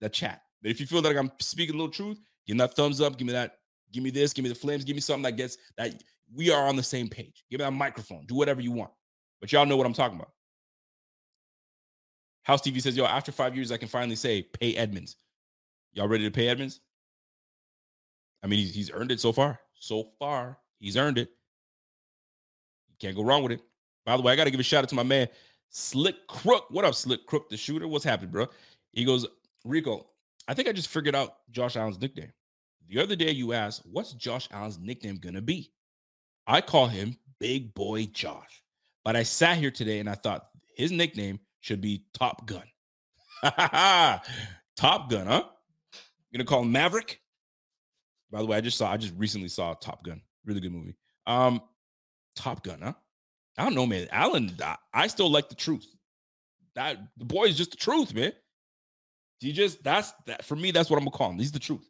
[0.01, 0.41] that chat.
[0.61, 3.17] But if you feel like I'm speaking a little truth, give me that thumbs up.
[3.17, 3.57] Give me that.
[3.91, 4.33] Give me this.
[4.33, 4.83] Give me the flames.
[4.83, 6.01] Give me something that gets that
[6.33, 7.43] we are on the same page.
[7.49, 8.25] Give me that microphone.
[8.25, 8.91] Do whatever you want.
[9.39, 10.31] But y'all know what I'm talking about.
[12.43, 15.15] House TV says, yo, after five years, I can finally say pay Edmunds.
[15.93, 16.79] Y'all ready to pay Edmunds?
[18.43, 19.59] I mean, he's, he's earned it so far.
[19.75, 21.29] So far, he's earned it.
[22.89, 23.61] You can't go wrong with it.
[24.05, 25.27] By the way, I got to give a shout out to my man,
[25.69, 26.65] Slick Crook.
[26.69, 27.87] What up, Slick Crook, the shooter?
[27.87, 28.47] What's happening, bro?
[28.91, 29.27] He goes,
[29.65, 30.07] Rico,
[30.47, 32.31] I think I just figured out Josh Allen's nickname.
[32.87, 35.71] The other day, you asked, what's Josh Allen's nickname going to be?
[36.47, 38.63] I call him Big Boy Josh.
[39.05, 42.63] But I sat here today and I thought his nickname should be Top Gun.
[44.75, 45.43] Top Gun, huh?
[46.31, 47.21] You're gonna call him Maverick?
[48.31, 50.21] By the way, I just saw, I just recently saw Top Gun.
[50.45, 50.95] Really good movie.
[51.25, 51.61] Um,
[52.35, 52.93] Top Gun, huh?
[53.59, 54.07] I don't know, man.
[54.11, 55.85] Allen, I, I still like the truth.
[56.75, 58.31] That the boy is just the truth, man.
[59.41, 61.39] You just that's that for me, that's what I'm gonna call him.
[61.39, 61.87] He's the truth.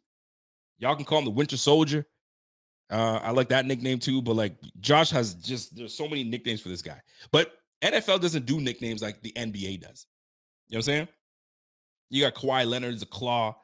[0.78, 2.06] Y'all can call him the Winter Soldier.
[2.90, 6.60] Uh, I like that nickname too, but like Josh has just there's so many nicknames
[6.60, 7.00] for this guy.
[7.30, 7.52] But
[7.82, 10.06] NFL doesn't do nicknames like the NBA does.
[10.68, 11.08] You know what I'm saying?
[12.10, 13.54] You got Kawhi Leonard, the claw.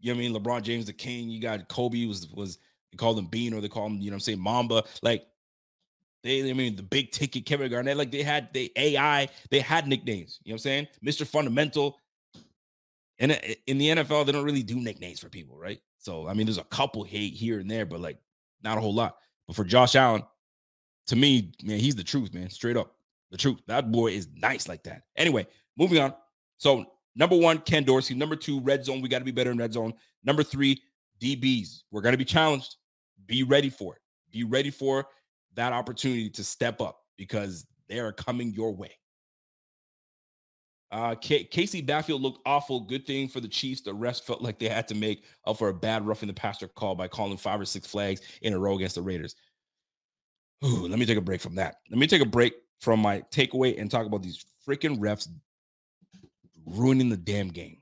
[0.00, 0.42] You know what I mean?
[0.42, 1.30] LeBron James, the king.
[1.30, 2.58] You got Kobe was was
[2.90, 4.82] they called him Bean or they call him, you know what I'm saying, Mamba.
[5.02, 5.26] Like
[6.24, 9.86] they, I mean, the big ticket Kevin Garnett, like they had the AI, they had
[9.86, 10.40] nicknames.
[10.42, 10.86] You know what I'm saying?
[11.04, 11.26] Mr.
[11.26, 12.00] Fundamental.
[13.18, 15.80] And uh, in the NFL, they don't really do nicknames for people, right?
[15.98, 18.18] So I mean, there's a couple hate here and there, but like
[18.62, 19.16] not a whole lot.
[19.46, 20.22] But for Josh Allen,
[21.08, 22.48] to me, man, he's the truth, man.
[22.48, 22.94] Straight up.
[23.30, 23.60] The truth.
[23.66, 25.02] That boy is nice like that.
[25.16, 25.46] Anyway,
[25.76, 26.14] moving on.
[26.56, 28.14] So number one, Ken Dorsey.
[28.14, 29.02] Number two, red zone.
[29.02, 29.92] We got to be better in red zone.
[30.24, 30.80] Number three,
[31.20, 31.82] DBs.
[31.90, 32.76] We're going to be challenged.
[33.26, 34.00] Be ready for it.
[34.30, 35.06] Be ready for
[35.54, 38.92] that opportunity to step up because they are coming your way.
[40.90, 42.80] Uh, K- Casey Backfield looked awful.
[42.80, 43.80] Good thing for the Chiefs.
[43.80, 46.68] The rest felt like they had to make up for a bad roughing the passer
[46.68, 49.34] call by calling five or six flags in a row against the Raiders.
[50.64, 51.76] Ooh, let me take a break from that.
[51.90, 55.28] Let me take a break from my takeaway and talk about these freaking refs
[56.64, 57.78] ruining the damn game.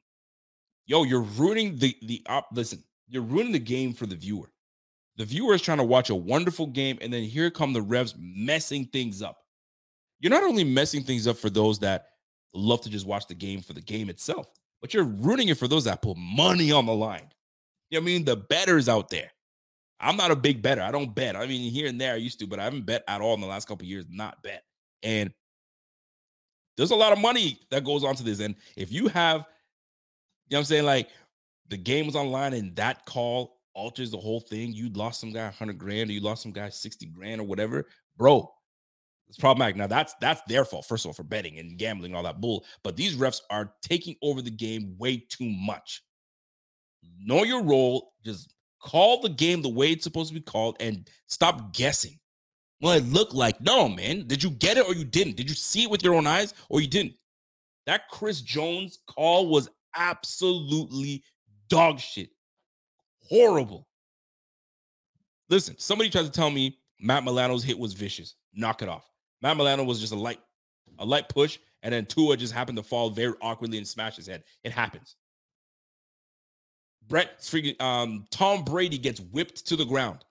[0.87, 2.49] Yo, you're ruining the the op.
[2.53, 4.52] Listen, you're ruining the game for the viewer.
[5.23, 8.13] The viewer is trying to watch a wonderful game, and then here come the refs
[8.19, 9.39] messing things up.
[10.19, 12.07] You're not only messing things up for those that
[12.53, 14.49] love to just watch the game for the game itself,
[14.81, 17.31] but you're ruining it for those that put money on the line.
[17.91, 18.25] You know I mean?
[18.25, 19.31] The betters out there.
[20.01, 20.83] I'm not a big better.
[20.83, 21.37] I don't bet.
[21.37, 23.41] I mean, here and there I used to, but I haven't bet at all in
[23.41, 24.07] the last couple years.
[24.11, 24.65] Not bet.
[25.05, 25.33] And
[26.77, 28.41] there's a lot of money that goes on to this.
[28.41, 29.45] And if you have,
[30.49, 31.11] you know I'm saying, like
[31.69, 35.45] the game was online and that call alters the whole thing, you lost some guy
[35.45, 38.51] 100 grand or you lost some guy 60 grand or whatever, bro,
[39.29, 39.77] it's problematic.
[39.77, 42.67] Now that's that's their fault, first of all, for betting and gambling, all that bull.
[42.83, 46.03] But these refs are taking over the game way too much.
[47.19, 51.09] Know your role, just call the game the way it's supposed to be called and
[51.29, 52.19] stop guessing.
[52.83, 54.27] Well, it looked like no, man.
[54.27, 55.37] Did you get it or you didn't?
[55.37, 57.15] Did you see it with your own eyes or you didn't?
[57.87, 61.23] That Chris Jones call was absolutely
[61.69, 62.31] dog shit.
[63.33, 63.89] Horrible.
[65.49, 68.35] Listen, somebody tried to tell me Matt Milano's hit was vicious.
[68.53, 69.09] Knock it off.
[69.41, 70.39] Matt Milano was just a light,
[70.99, 74.27] a light push, and then Tua just happened to fall very awkwardly and smash his
[74.27, 74.45] head.
[74.65, 75.17] It happens.
[77.09, 80.27] Brett freaking um, Tom Brady gets whipped to the ground.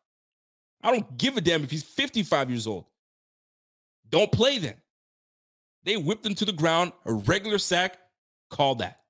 [0.84, 2.86] I don't give a damn if he's 55 years old.
[4.10, 4.76] Don't play then.
[5.86, 7.98] They whipped him to the ground, a regular sack,
[8.52, 9.01] call that.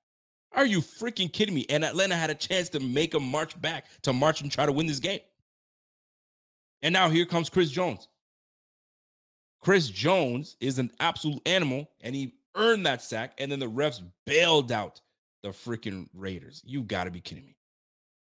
[0.54, 1.66] Are you freaking kidding me?
[1.68, 4.72] And Atlanta had a chance to make a march back, to march and try to
[4.72, 5.20] win this game.
[6.82, 8.08] And now here comes Chris Jones.
[9.60, 13.34] Chris Jones is an absolute animal, and he earned that sack.
[13.38, 15.00] And then the refs bailed out
[15.42, 16.62] the freaking Raiders.
[16.64, 17.56] You got to be kidding me.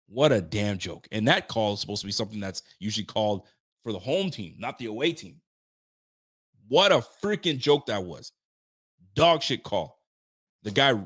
[0.06, 1.08] What a damn joke.
[1.12, 3.46] And that call is supposed to be something that's usually called
[3.82, 5.40] for the home team, not the away team.
[6.68, 8.32] What a freaking joke that was.
[9.14, 10.00] Dog shit call.
[10.62, 10.98] The guy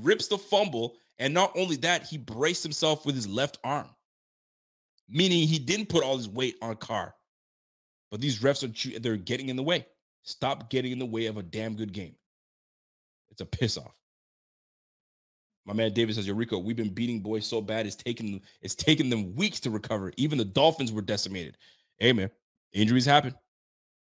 [0.00, 3.88] rips the fumble, and not only that, he braced himself with his left arm,
[5.08, 7.14] meaning he didn't put all his weight on Carr.
[8.10, 9.86] But these refs are they're getting in the way.
[10.22, 12.14] Stop getting in the way of a damn good game.
[13.30, 13.94] It's a piss off.
[15.66, 19.10] My man David says, Eureka, we've been beating boys so bad it's taken it's taken
[19.10, 20.12] them weeks to recover.
[20.16, 21.58] Even the Dolphins were decimated.
[21.98, 22.30] Hey man,
[22.72, 23.34] injuries happen.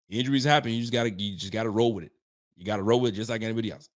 [0.08, 0.72] Injuries happen.
[0.72, 2.12] You just gotta you just gotta roll with it.
[2.56, 3.90] You gotta roll with it just like anybody else.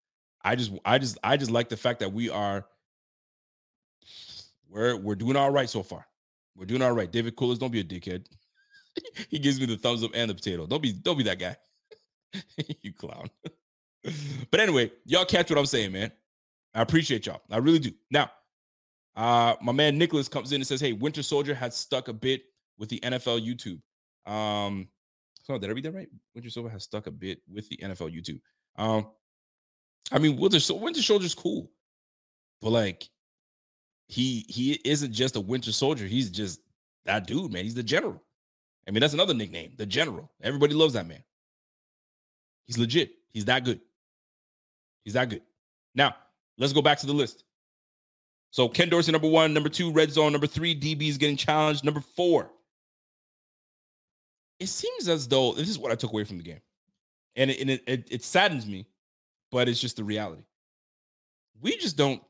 [0.45, 2.65] I just I just I just like the fact that we are
[4.69, 6.05] we're we're doing all right so far.
[6.55, 7.11] We're doing all right.
[7.11, 8.27] David Coolers, don't be a dickhead.
[9.29, 10.67] he gives me the thumbs up and the potato.
[10.67, 11.57] Don't be don't be that guy.
[12.83, 13.27] you clown.
[14.51, 16.11] but anyway, y'all catch what I'm saying, man.
[16.75, 17.41] I appreciate y'all.
[17.49, 17.91] I really do.
[18.11, 18.29] Now,
[19.15, 22.43] uh, my man Nicholas comes in and says, "Hey, Winter Soldier has stuck a bit
[22.77, 23.81] with the NFL YouTube."
[24.31, 24.89] Um,
[25.41, 26.09] so did I read that right?
[26.35, 28.41] Winter Soldier has stuck a bit with the NFL YouTube.
[28.77, 29.07] Um,
[30.11, 31.71] I mean, Winter Winter Soldier's cool,
[32.61, 33.09] but like,
[34.07, 36.05] he he isn't just a Winter Soldier.
[36.05, 36.61] He's just
[37.05, 37.63] that dude, man.
[37.63, 38.21] He's the general.
[38.87, 40.31] I mean, that's another nickname, the general.
[40.41, 41.23] Everybody loves that man.
[42.67, 43.11] He's legit.
[43.33, 43.79] He's that good.
[45.03, 45.41] He's that good.
[45.95, 46.15] Now,
[46.57, 47.43] Let's go back to the list.
[48.51, 49.53] So Ken Dorsey, number one.
[49.53, 50.31] Number two, red zone.
[50.31, 51.83] Number three, DB is getting challenged.
[51.83, 52.51] Number four.
[54.59, 56.61] It seems as though this is what I took away from the game.
[57.35, 58.87] And it, and it, it, it saddens me,
[59.51, 60.43] but it's just the reality.
[61.61, 62.21] We just don't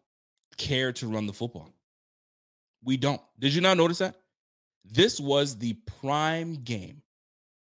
[0.58, 1.70] care to run the football.
[2.84, 3.22] We don't.
[3.40, 4.16] Did you not notice that?
[4.84, 7.02] This was the prime game.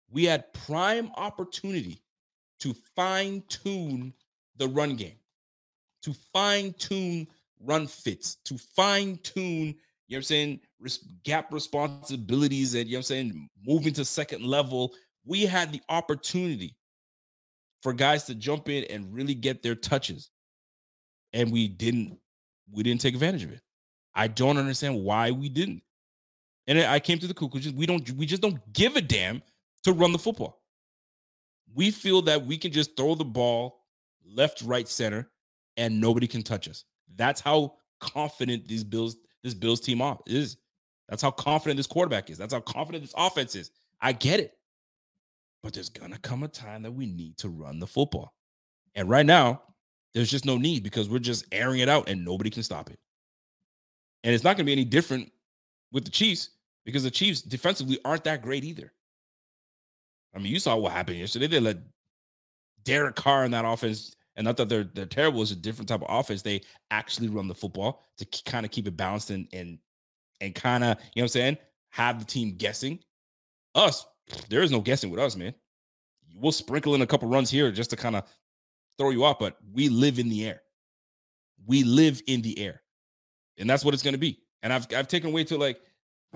[0.09, 2.01] We had prime opportunity
[2.59, 4.13] to fine tune
[4.57, 5.17] the run game
[6.07, 7.27] to fine tune
[7.59, 9.75] run fits, to fine tune,
[10.07, 10.59] you know what I'm saying,
[11.23, 14.93] gap responsibilities and, you know what I'm saying, moving to second level.
[15.25, 16.75] We had the opportunity
[17.81, 20.29] for guys to jump in and really get their touches.
[21.33, 22.17] And we didn't,
[22.71, 23.61] we didn't take advantage of it.
[24.15, 25.83] I don't understand why we didn't.
[26.67, 29.41] And I came to the conclusion we don't we just don't give a damn
[29.83, 30.61] to run the football.
[31.73, 33.85] We feel that we can just throw the ball
[34.25, 35.29] left, right, center,
[35.77, 36.83] and nobody can touch us.
[37.15, 40.57] That's how confident these Bills, this Bills team is.
[41.07, 42.37] That's how confident this quarterback is.
[42.37, 43.71] That's how confident this offense is.
[44.01, 44.56] I get it.
[45.63, 48.33] But there's gonna come a time that we need to run the football.
[48.95, 49.61] And right now,
[50.13, 52.99] there's just no need because we're just airing it out and nobody can stop it.
[54.23, 55.31] And it's not going to be any different
[55.91, 56.49] with the Chiefs
[56.85, 58.91] because the Chiefs defensively aren't that great either.
[60.35, 61.47] I mean, you saw what happened yesterday.
[61.47, 61.77] They let
[62.83, 65.41] Derek Carr in that offense, and not that they're they're terrible.
[65.41, 66.41] It's a different type of offense.
[66.41, 69.77] They actually run the football to kind of keep it balanced and and
[70.41, 71.57] and kind of you know what I'm saying
[71.89, 72.99] have the team guessing.
[73.75, 74.05] Us,
[74.49, 75.53] there is no guessing with us, man.
[76.35, 78.23] We'll sprinkle in a couple runs here just to kind of
[78.97, 80.61] throw you off, but we live in the air.
[81.65, 82.81] We live in the air.
[83.57, 84.39] And that's what it's going to be.
[84.61, 85.79] And I've I've taken away to like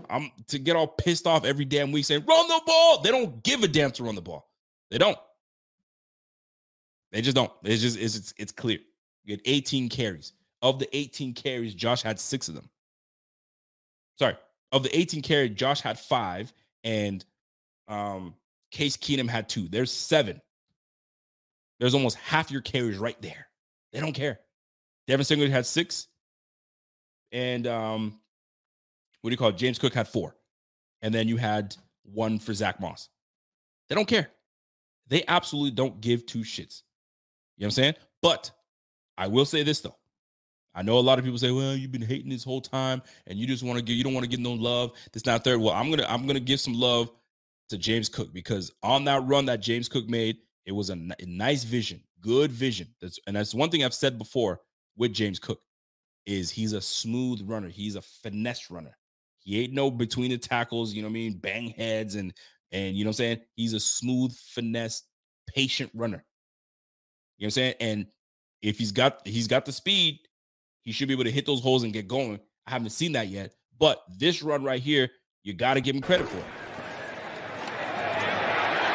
[0.09, 3.01] I'm to get all pissed off every damn week saying run the ball.
[3.01, 4.49] They don't give a damn to run the ball.
[4.89, 5.17] They don't.
[7.11, 7.51] They just don't.
[7.63, 8.79] It's just it's it's, it's clear.
[9.23, 10.33] You had 18 carries.
[10.63, 12.69] Of the 18 carries, Josh had six of them.
[14.19, 14.35] Sorry,
[14.71, 17.25] of the 18 carries, Josh had five, and
[17.91, 18.35] um
[18.71, 19.67] Case Keenum had two.
[19.67, 20.41] There's seven.
[21.79, 23.47] There's almost half your carries right there.
[23.91, 24.39] They don't care.
[25.07, 26.07] Devin Singletary had six,
[27.31, 28.19] and um,
[29.21, 29.57] what do you call it?
[29.57, 30.35] James Cook had four,
[31.01, 33.09] and then you had one for Zach Moss.
[33.89, 34.29] They don't care.
[35.07, 36.83] They absolutely don't give two shits.
[37.57, 37.93] You know what I'm saying?
[38.21, 38.51] But
[39.17, 39.97] I will say this though.
[40.73, 43.37] I know a lot of people say, "Well, you've been hating this whole time, and
[43.37, 45.59] you just want to get, you don't want to get no love." This not third.
[45.59, 47.11] Well, I'm gonna, I'm gonna give some love
[47.72, 51.26] to James Cook because on that run that James Cook made, it was a, a
[51.26, 52.88] nice vision, good vision.
[53.01, 54.61] That's and that's one thing I've said before
[54.95, 55.59] with James Cook
[56.26, 57.69] is he's a smooth runner.
[57.69, 58.95] He's a finesse runner.
[59.39, 61.38] He ain't no between the tackles, you know what I mean?
[61.38, 62.34] Bang heads and
[62.72, 63.39] and you know what I'm saying?
[63.55, 65.03] He's a smooth finesse
[65.47, 66.24] patient runner.
[67.38, 67.76] You know what I'm saying?
[67.80, 68.05] And
[68.61, 70.19] if he's got he's got the speed,
[70.84, 72.39] he should be able to hit those holes and get going.
[72.67, 75.09] I haven't seen that yet, but this run right here,
[75.43, 76.61] you got to give him credit for it.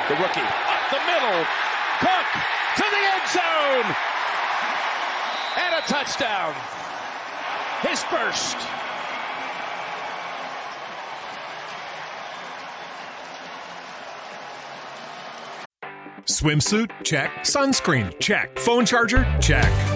[0.08, 1.44] The rookie up the middle.
[1.98, 2.26] Cook
[2.76, 3.96] to the end zone.
[5.58, 6.54] And a touchdown.
[7.82, 8.56] His first.
[16.26, 16.90] Swimsuit?
[17.02, 17.30] Check.
[17.40, 18.16] Sunscreen?
[18.20, 18.58] Check.
[18.60, 19.26] Phone charger?
[19.40, 19.95] Check.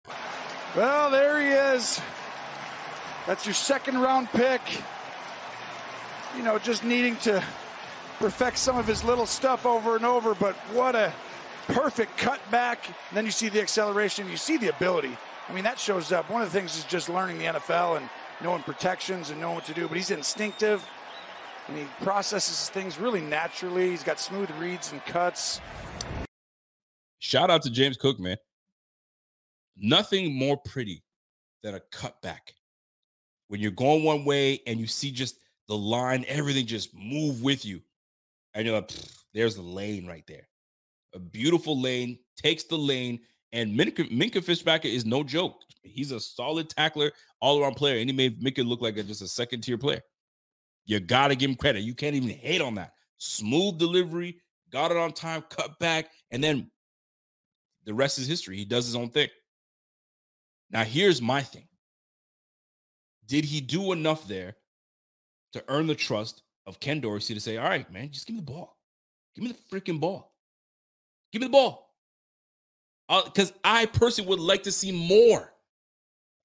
[0.75, 1.99] Well, there he is.
[3.27, 4.61] That's your second round pick.
[6.37, 7.43] You know, just needing to
[8.19, 11.11] perfect some of his little stuff over and over, but what a
[11.67, 12.85] perfect cutback.
[12.85, 15.17] And then you see the acceleration, you see the ability.
[15.49, 16.29] I mean, that shows up.
[16.29, 18.09] One of the things is just learning the NFL and
[18.41, 20.87] knowing protections and knowing what to do, but he's instinctive
[21.67, 23.89] and he processes things really naturally.
[23.89, 25.59] He's got smooth reads and cuts.
[27.19, 28.37] Shout out to James Cook, man.
[29.81, 31.03] Nothing more pretty
[31.63, 32.53] than a cutback.
[33.47, 37.65] When you're going one way and you see just the line, everything just move with
[37.65, 37.81] you.
[38.53, 38.91] And you're like,
[39.33, 40.47] there's the lane right there.
[41.15, 43.19] A beautiful lane, takes the lane.
[43.53, 45.55] And Minkah, Minkah Fitzpatrick is no joke.
[45.81, 47.11] He's a solid tackler,
[47.41, 47.97] all around player.
[47.97, 50.01] And he made Minkah look like a, just a second tier player.
[50.85, 51.81] You got to give him credit.
[51.81, 52.93] You can't even hate on that.
[53.17, 54.37] Smooth delivery,
[54.71, 56.69] got it on time, cut back, and then
[57.85, 58.57] the rest is history.
[58.57, 59.29] He does his own thing.
[60.71, 61.67] Now, here's my thing
[63.25, 64.55] Did he do enough there
[65.53, 68.41] to earn the trust of Ken Dorsey to say, all right, man, just give me
[68.41, 68.77] the ball?
[69.35, 70.33] Give me the freaking ball.
[71.31, 71.89] Give me the ball.
[73.09, 75.53] Uh, because I personally would like to see more.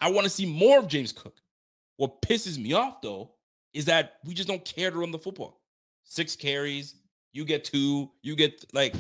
[0.01, 1.41] I want to see more of James Cook.
[1.97, 3.33] What pisses me off, though,
[3.73, 5.61] is that we just don't care to run the football.
[6.05, 6.97] six carries.
[7.33, 8.11] You get two.
[8.23, 8.95] You get like,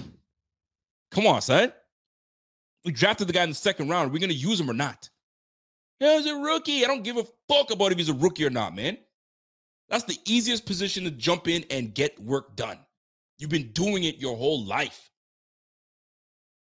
[1.10, 1.72] come on, son.
[2.84, 4.10] We drafted the guy in the second round.
[4.10, 5.08] Are we gonna use him or not?
[5.98, 6.84] He's a rookie.
[6.84, 8.98] I don't give a fuck about if he's a rookie or not, man.
[9.88, 12.78] That's the easiest position to jump in and get work done.
[13.38, 15.10] You've been doing it your whole life.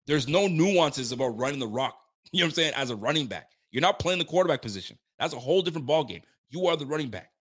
[0.08, 1.96] There's no nuances about running the rock.
[2.32, 2.74] You know what I'm saying?
[2.76, 5.00] As a running back, you're not playing the quarterback position.
[5.18, 6.22] That's a whole different ball game.
[6.50, 7.32] You are the running back.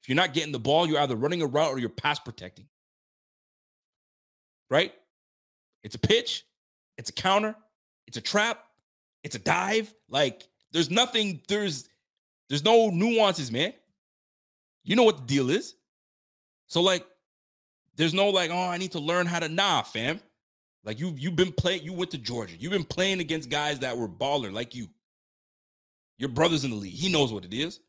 [0.00, 2.66] If you're not getting the ball, you're either running a route or you're pass protecting.
[4.70, 4.92] Right?
[5.82, 6.44] It's a pitch,
[6.98, 7.56] it's a counter,
[8.06, 8.62] it's a trap,
[9.24, 9.92] it's a dive.
[10.08, 11.88] Like there's nothing, there's
[12.48, 13.72] there's no nuances, man.
[14.84, 15.74] You know what the deal is.
[16.66, 17.06] So like
[17.96, 20.20] there's no like, oh, I need to learn how to nah, fam.
[20.84, 22.56] Like you you've been playing, you went to Georgia.
[22.58, 24.88] You've been playing against guys that were baller like you.
[26.18, 26.94] Your brother's in the league.
[26.94, 27.80] He knows what it is.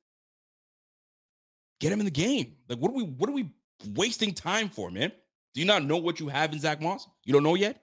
[1.80, 2.56] Get him in the game.
[2.70, 3.50] Like, what are we what are we
[3.96, 5.12] wasting time for, man?
[5.54, 7.08] Do you not know what you have in Zach Moss?
[7.26, 7.82] You don't know yet?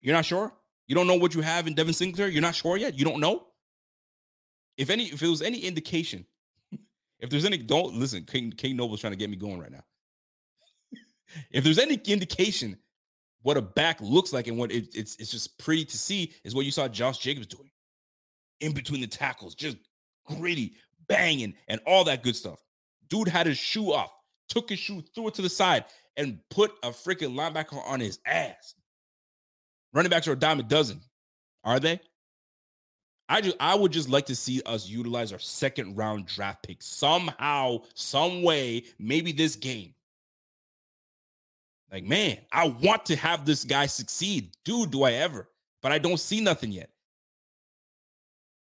[0.00, 0.52] You're not sure?
[0.86, 2.32] You don't know what you have in Devin Singletary?
[2.32, 2.98] You're not sure yet?
[2.98, 3.46] You don't know?
[4.76, 6.26] If any, if it was any indication,
[7.20, 9.84] if there's any, don't listen, King, King Noble's trying to get me going right now.
[11.50, 12.76] if there's any indication
[13.46, 16.52] what a back looks like and what it, it's it's just pretty to see is
[16.52, 17.70] what you saw Josh Jacobs doing
[18.58, 19.76] in between the tackles, just
[20.24, 20.74] gritty,
[21.06, 22.60] banging, and all that good stuff.
[23.08, 24.10] Dude had his shoe off,
[24.48, 25.84] took his shoe, threw it to the side,
[26.16, 28.74] and put a freaking linebacker on his ass.
[29.96, 31.00] Running backs are a dime a dozen,
[31.64, 31.98] are they?
[33.30, 36.82] I just I would just like to see us utilize our second round draft pick
[36.82, 39.94] somehow, some way, maybe this game.
[41.90, 44.50] Like, man, I want to have this guy succeed.
[44.66, 45.48] Dude, do I ever?
[45.80, 46.90] But I don't see nothing yet.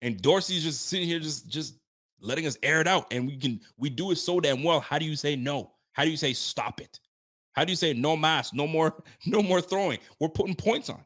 [0.01, 1.77] And Dorsey's just sitting here just just
[2.21, 3.07] letting us air it out.
[3.13, 4.81] And we can we do it so damn well.
[4.81, 5.71] How do you say no?
[5.93, 6.99] How do you say stop it?
[7.53, 10.01] How do you say no mass, no more, no more throwing?
[10.19, 11.05] We're putting points on.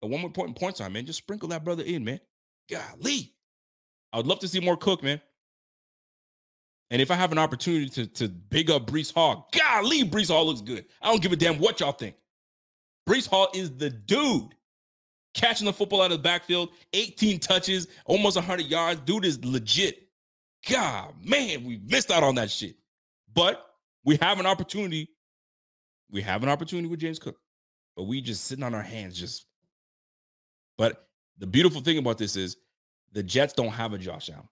[0.00, 1.06] But one more important point on, man.
[1.06, 2.20] Just sprinkle that brother in, man.
[2.70, 3.32] Golly.
[4.12, 5.20] I would love to see more Cook, man.
[6.90, 10.46] And if I have an opportunity to, to big up Breece Hall, golly, Breece Hall
[10.46, 10.84] looks good.
[11.02, 12.14] I don't give a damn what y'all think.
[13.08, 14.54] Breece Hall is the dude
[15.34, 19.00] catching the football out of the backfield, 18 touches, almost 100 yards.
[19.00, 20.08] Dude is legit.
[20.68, 22.76] God, man, we missed out on that shit.
[23.34, 23.64] But
[24.04, 25.10] we have an opportunity.
[26.10, 27.36] We have an opportunity with James Cook,
[27.96, 29.18] but we just sitting on our hands.
[29.18, 29.46] Just,
[30.78, 31.08] but
[31.38, 32.56] the beautiful thing about this is
[33.12, 34.48] the Jets don't have a Josh Allen.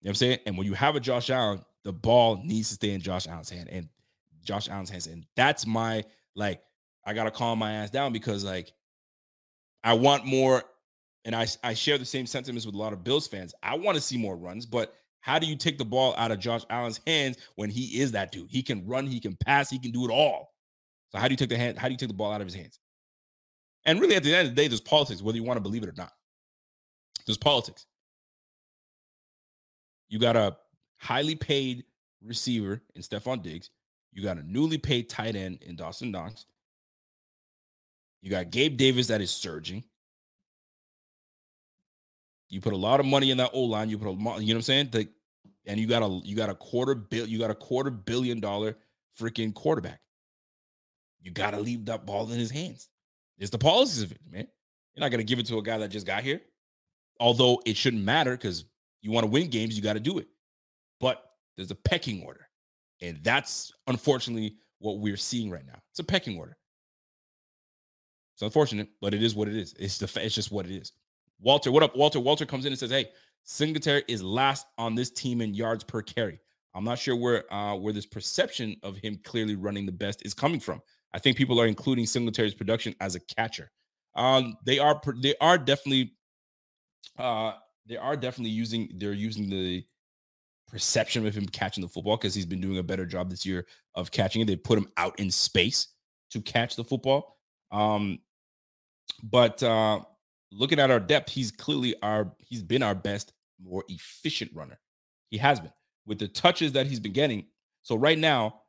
[0.00, 0.38] You know what I'm saying?
[0.46, 3.50] And when you have a Josh Allen, the ball needs to stay in Josh Allen's
[3.50, 3.88] hand and
[4.42, 5.06] Josh Allen's hands.
[5.06, 6.62] And that's my like,
[7.04, 8.72] I gotta calm my ass down because like
[9.82, 10.64] I want more,
[11.24, 13.54] and I, I share the same sentiments with a lot of Bills fans.
[13.62, 16.38] I want to see more runs, but how do you take the ball out of
[16.38, 18.50] Josh Allen's hands when he is that dude?
[18.50, 20.54] He can run, he can pass, he can do it all.
[21.10, 21.78] So how do you take the hand?
[21.78, 22.78] How do you take the ball out of his hands?
[23.84, 25.82] And really, at the end of the day, there's politics, whether you want to believe
[25.82, 26.12] it or not.
[27.26, 27.86] There's politics.
[30.08, 30.56] You got a
[30.98, 31.84] highly paid
[32.22, 33.70] receiver in Stefon Diggs.
[34.12, 36.46] You got a newly paid tight end in Dawson Knox.
[38.22, 39.84] You got Gabe Davis that is surging.
[42.48, 43.88] You put a lot of money in that O line.
[43.88, 44.88] You put a, you know what I'm saying?
[44.90, 45.08] The,
[45.66, 47.26] and you got a you got a quarter bill.
[47.26, 48.76] You got a quarter billion dollar
[49.18, 50.00] freaking quarterback.
[51.22, 52.89] You got to leave that ball in his hands.
[53.40, 54.46] It's the policies of it, man.
[54.94, 56.40] You're not gonna give it to a guy that just got here.
[57.18, 58.64] Although it shouldn't matter because
[59.02, 60.28] you want to win games, you got to do it.
[61.00, 61.22] But
[61.56, 62.48] there's a pecking order,
[63.02, 65.78] and that's unfortunately what we're seeing right now.
[65.90, 66.56] It's a pecking order.
[68.34, 69.74] It's unfortunate, but it is what it is.
[69.78, 70.92] It's the it's just what it is.
[71.40, 71.96] Walter, what up?
[71.96, 72.20] Walter.
[72.20, 73.10] Walter comes in and says, "Hey,
[73.44, 76.40] Singletary is last on this team in yards per carry."
[76.74, 80.34] I'm not sure where uh, where this perception of him clearly running the best is
[80.34, 80.80] coming from.
[81.12, 83.70] I think people are including Singletary's production as a catcher.
[84.14, 86.14] Um, they are they are definitely
[87.18, 87.52] uh,
[87.86, 89.84] they are definitely using they're using the
[90.68, 93.66] perception of him catching the football because he's been doing a better job this year
[93.94, 94.46] of catching it.
[94.46, 95.88] They put him out in space
[96.30, 97.38] to catch the football.
[97.72, 98.20] Um,
[99.22, 100.00] but uh,
[100.52, 103.32] looking at our depth, he's clearly our he's been our best,
[103.62, 104.78] more efficient runner.
[105.30, 105.72] He has been
[106.06, 107.46] with the touches that he's been getting.
[107.82, 108.59] So right now,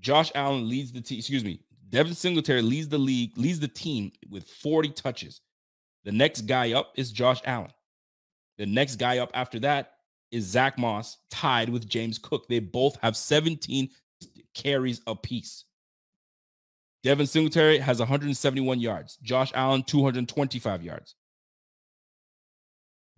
[0.00, 1.18] Josh Allen leads the team.
[1.18, 5.40] Excuse me, Devin Singletary leads the league, leads the team with 40 touches.
[6.04, 7.72] The next guy up is Josh Allen.
[8.58, 9.94] The next guy up after that
[10.30, 12.48] is Zach Moss, tied with James Cook.
[12.48, 13.90] They both have 17
[14.54, 15.64] carries apiece.
[17.02, 19.16] Devin Singletary has 171 yards.
[19.22, 21.14] Josh Allen, 225 yards.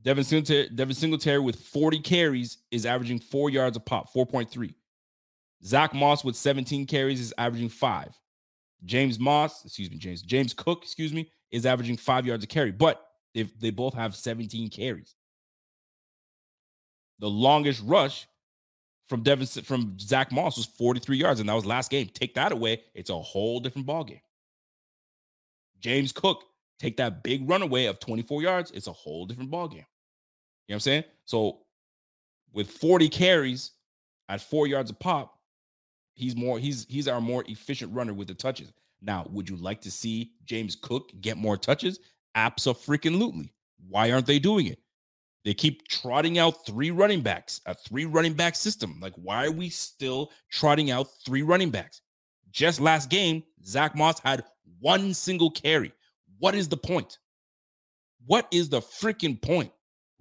[0.03, 4.75] Devin Singletary, Devin Singletary with 40 carries is averaging four yards a pop, 4.3.
[5.65, 8.19] Zach Moss with 17 carries is averaging five.
[8.85, 12.73] James Moss, excuse me, James James Cook, excuse me, is averaging five yards a carry.
[12.73, 13.05] But
[13.35, 15.15] if they both have 17 carries,
[17.21, 18.27] the longest rush
[19.09, 22.09] from Devin from Zach Moss was 43 yards, and that was last game.
[22.13, 24.21] Take that away, it's a whole different ball game.
[25.79, 26.45] James Cook,
[26.79, 29.85] take that big runaway of 24 yards, it's a whole different ball game.
[30.67, 31.05] You know what I'm saying?
[31.25, 31.59] So
[32.53, 33.73] with 40 carries
[34.29, 35.39] at four yards a pop,
[36.15, 38.73] he's more he's he's our more efficient runner with the touches.
[39.01, 41.99] Now, would you like to see James Cook get more touches?
[42.35, 43.53] Absolutely.
[43.89, 44.79] Why aren't they doing it?
[45.45, 49.01] They keep trotting out three running backs, a three running back system.
[49.01, 52.01] Like, why are we still trotting out three running backs?
[52.53, 54.45] Just last game, Zach Moss had
[54.79, 55.93] one single carry.
[56.39, 57.19] What is the point?
[58.27, 59.73] What is the freaking point?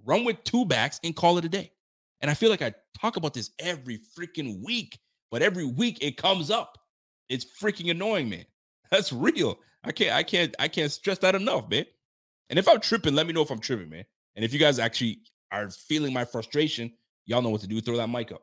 [0.04, 1.70] Run with two backs and call it a day.
[2.20, 4.98] And I feel like I talk about this every freaking week,
[5.32, 6.78] but every week it comes up.
[7.28, 8.44] It's freaking annoying, man.
[8.92, 9.58] That's real.
[9.82, 11.86] I can't, I can't, I can't stress that enough, man.
[12.50, 14.04] And if I'm tripping, let me know if I'm tripping, man.
[14.36, 15.20] And if you guys actually
[15.50, 16.92] are feeling my frustration,
[17.24, 17.80] y'all know what to do.
[17.80, 18.42] Throw that mic up.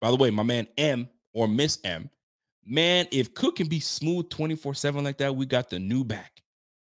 [0.00, 2.08] By the way, my man M or Miss M,
[2.64, 6.42] man, if Cook can be smooth 24 7 like that, we got the new back.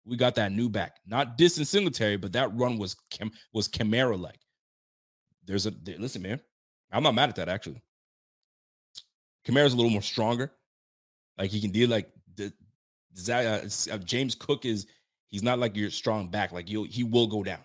[0.05, 0.97] We got that new back.
[1.05, 4.39] Not distant Singletary, but that run was Cam- was Kamara like.
[5.45, 6.39] There's a listen, man.
[6.91, 7.81] I'm not mad at that actually.
[9.47, 10.51] Kamara's a little more stronger.
[11.37, 12.51] Like he can deal like the,
[13.29, 14.87] uh, uh, James Cook is.
[15.29, 16.53] He's not like your strong back.
[16.53, 17.59] Like you, he will go down.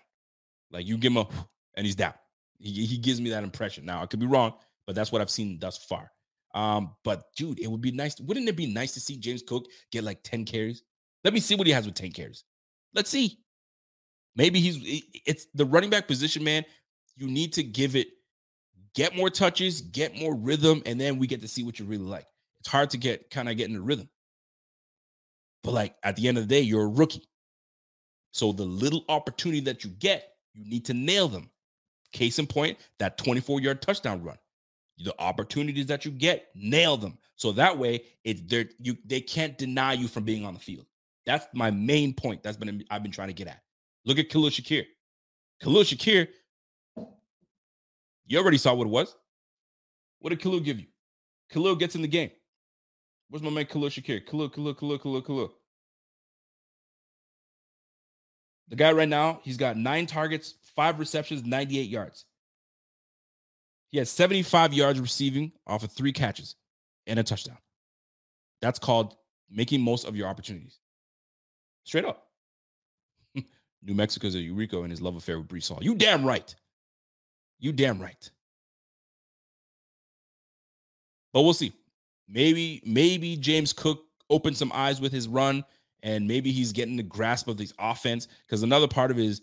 [0.71, 1.27] Like you give him a
[1.75, 2.13] and he's down.
[2.59, 3.85] He, he gives me that impression.
[3.85, 4.53] Now I could be wrong,
[4.85, 6.11] but that's what I've seen thus far.
[6.53, 8.19] Um, but dude, it would be nice.
[8.19, 10.83] Wouldn't it be nice to see James Cook get like 10 carries?
[11.23, 12.43] Let me see what he has with 10 carries.
[12.93, 13.39] Let's see.
[14.35, 16.65] Maybe he's it's the running back position, man.
[17.15, 18.07] You need to give it,
[18.95, 22.05] get more touches, get more rhythm, and then we get to see what you really
[22.05, 22.27] like.
[22.59, 24.09] It's hard to get kind of get in the rhythm.
[25.63, 27.27] But like at the end of the day, you're a rookie.
[28.31, 31.49] So the little opportunity that you get, you need to nail them.
[32.11, 34.37] Case in point, that 24 yard touchdown run.
[34.99, 37.17] The opportunities that you get, nail them.
[37.35, 38.65] So that way, it's there.
[38.79, 40.85] You they can't deny you from being on the field.
[41.25, 42.43] That's my main point.
[42.43, 43.61] That's been I've been trying to get at.
[44.05, 44.85] Look at Khalil Shakir.
[45.61, 46.27] Khalil Shakir,
[48.25, 49.15] you already saw what it was.
[50.19, 50.87] What did Khalil give you?
[51.51, 52.31] Khalil gets in the game.
[53.29, 54.25] Where's my man Khalil Shakir?
[54.25, 55.53] Khalil, Khalil, Khalil, Khalil, Khalil.
[58.69, 62.25] The guy right now, he's got nine targets, five receptions, 98 yards.
[63.91, 66.55] He has 75 yards receiving off of three catches
[67.05, 67.57] and a touchdown.
[68.61, 69.15] That's called
[69.51, 70.79] making most of your opportunities.
[71.83, 72.27] Straight up.
[73.35, 75.79] New Mexico's a Eureka and his love affair with Breece Hall.
[75.81, 76.55] You damn right.
[77.63, 78.29] You damn right.
[81.31, 81.71] But we'll see.
[82.27, 85.63] Maybe, maybe James Cook opened some eyes with his run
[86.03, 88.27] and maybe he's getting the grasp of this offense.
[88.45, 89.41] Because another part of it is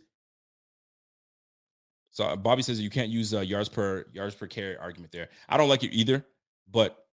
[2.11, 5.31] so uh, Bobby says you can't use uh, yards per yards per carry argument there.
[5.49, 6.27] I don't like it either,
[6.71, 7.07] but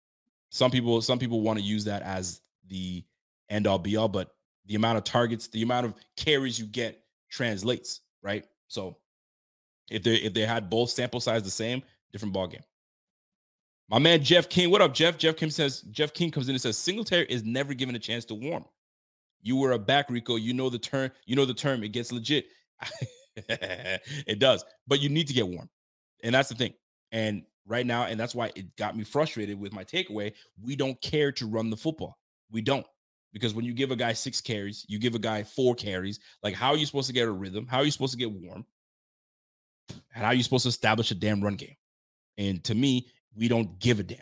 [0.50, 3.02] some people some people want to use that as the
[3.48, 4.08] end all be all.
[4.08, 4.34] But
[4.66, 7.00] the amount of targets, the amount of carries you get
[7.30, 8.44] translates, right?
[8.66, 8.98] So
[9.90, 11.82] if they if they had both sample size the same,
[12.12, 12.62] different ball game.
[13.88, 15.16] My man Jeff King, what up, Jeff?
[15.18, 18.24] Jeff King says Jeff King comes in and says Singletary is never given a chance
[18.26, 18.64] to warm.
[19.42, 20.36] You were a back, Rico.
[20.36, 21.10] You know the term.
[21.26, 21.82] You know the term.
[21.82, 22.46] It gets legit.
[23.36, 25.68] it does, but you need to get warm,
[26.22, 26.74] and that's the thing.
[27.12, 30.32] And right now, and that's why it got me frustrated with my takeaway.
[30.62, 32.18] We don't care to run the football.
[32.50, 32.86] We don't
[33.32, 36.20] because when you give a guy six carries, you give a guy four carries.
[36.42, 37.66] Like, how are you supposed to get a rhythm?
[37.66, 38.64] How are you supposed to get warm?
[39.88, 41.76] And how are you supposed to establish a damn run game?
[42.36, 44.18] And to me, we don't give a damn.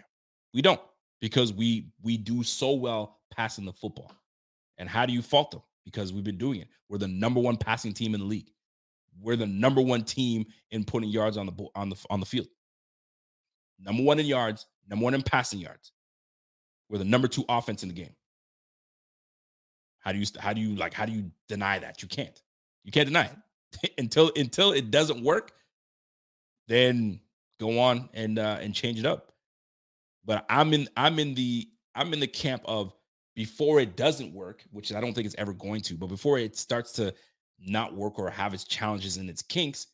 [0.54, 0.80] We don't
[1.20, 4.12] because we we do so well passing the football.
[4.78, 5.62] And how do you fault them?
[5.84, 6.68] Because we've been doing it.
[6.88, 8.50] We're the number one passing team in the league.
[9.20, 12.48] We're the number one team in putting yards on the on the on the field.
[13.78, 15.92] Number one in yards, number one in passing yards.
[16.88, 18.14] We're the number two offense in the game.
[19.98, 22.02] How do you how do you like how do you deny that?
[22.02, 22.40] You can't.
[22.84, 23.36] You can't deny it
[23.98, 25.52] until until it doesn't work.
[26.68, 27.20] Then
[27.60, 29.32] go on and uh, and change it up.
[30.24, 32.92] But I'm in I'm in the I'm in the camp of
[33.34, 36.56] before it doesn't work, which I don't think it's ever going to, but before it
[36.56, 37.14] starts to
[37.60, 39.88] not work or have its challenges and its kinks,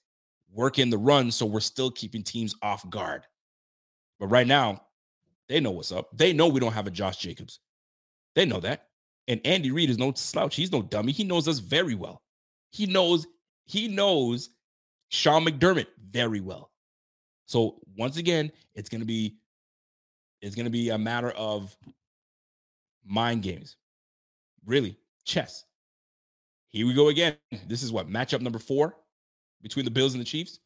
[0.53, 3.27] work in the run so we're still keeping teams off guard.
[4.21, 4.83] But right now,
[5.49, 6.17] they know what's up.
[6.17, 7.61] They know we don't have a Josh Jacobs.
[8.35, 8.89] They know that.
[9.29, 10.55] And Andy Reid is no slouch.
[10.55, 11.13] He's no dummy.
[11.13, 12.23] He knows us very well.
[12.71, 13.27] He knows
[13.67, 14.51] he knows
[15.11, 16.71] Sean McDermott very well.
[17.47, 19.37] So once again, it's to be
[20.41, 21.77] It's to be a matter of
[23.05, 23.77] mind games.
[24.67, 25.65] Really, chess.
[26.71, 27.37] Here we go again.
[27.69, 28.97] This is what matchup number four
[29.63, 30.61] between the Bills and the Chiefs.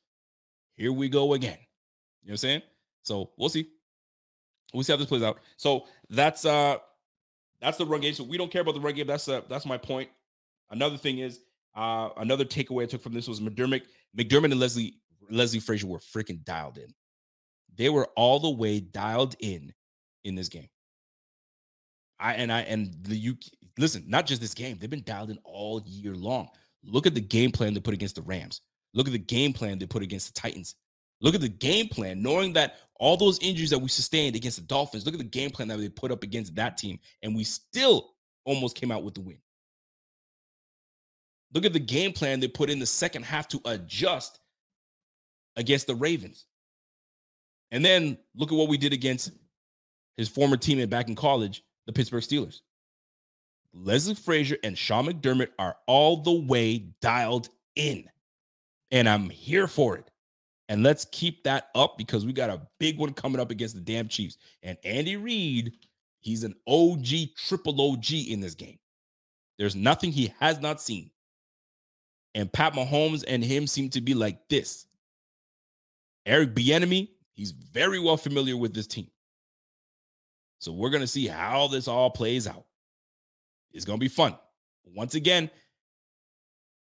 [0.77, 1.59] Here we go again.
[2.23, 2.63] You know what I'm saying?
[3.03, 3.69] So we'll see.
[4.75, 5.39] We'll see how this plays out.
[5.57, 6.77] So that's uh
[7.61, 8.15] that's the run game.
[8.15, 9.07] So we don't care about the run game.
[9.07, 10.11] That's uh that's my point.
[10.71, 11.41] Another thing is
[11.77, 13.83] uh another takeaway I took from this was McDermott,
[14.17, 14.97] McDermott and Leslie
[15.31, 16.89] Leslie Frazier were freaking dialed in.
[17.77, 19.73] They were all the way dialed in
[20.25, 20.69] in this game.
[22.19, 23.37] I and I and the you
[23.79, 26.49] listen, not just this game, they've been dialed in all year long.
[26.83, 28.61] Look at the game plan they put against the Rams.
[28.95, 30.77] Look at the game plan they put against the Titans.
[31.21, 34.65] Look at the game plan, knowing that all those injuries that we sustained against the
[34.65, 37.45] Dolphins, look at the game plan that they put up against that team, and we
[37.45, 38.13] still
[38.45, 39.39] almost came out with the win.
[41.55, 44.41] Look at the game plan they put in the second half to adjust
[45.57, 46.47] against the Ravens.
[47.71, 49.33] And then look at what we did against
[50.17, 52.61] his former teammate back in college, the Pittsburgh Steelers.
[53.73, 58.09] Leslie Frazier and Sean McDermott are all the way dialed in.
[58.91, 60.11] And I'm here for it.
[60.69, 63.81] And let's keep that up because we got a big one coming up against the
[63.81, 64.39] damn Chiefs.
[64.63, 65.75] And Andy Reid,
[66.21, 68.79] he's an OG, triple OG in this game.
[69.59, 71.11] There's nothing he has not seen.
[72.37, 74.87] And Pat Mahomes and him seem to be like this.
[76.27, 79.09] Eric Bieniemy, he's very well familiar with this team.
[80.59, 82.67] So we're going to see how this all plays out.
[83.73, 84.37] It's going to be fun.
[84.85, 85.51] Once again,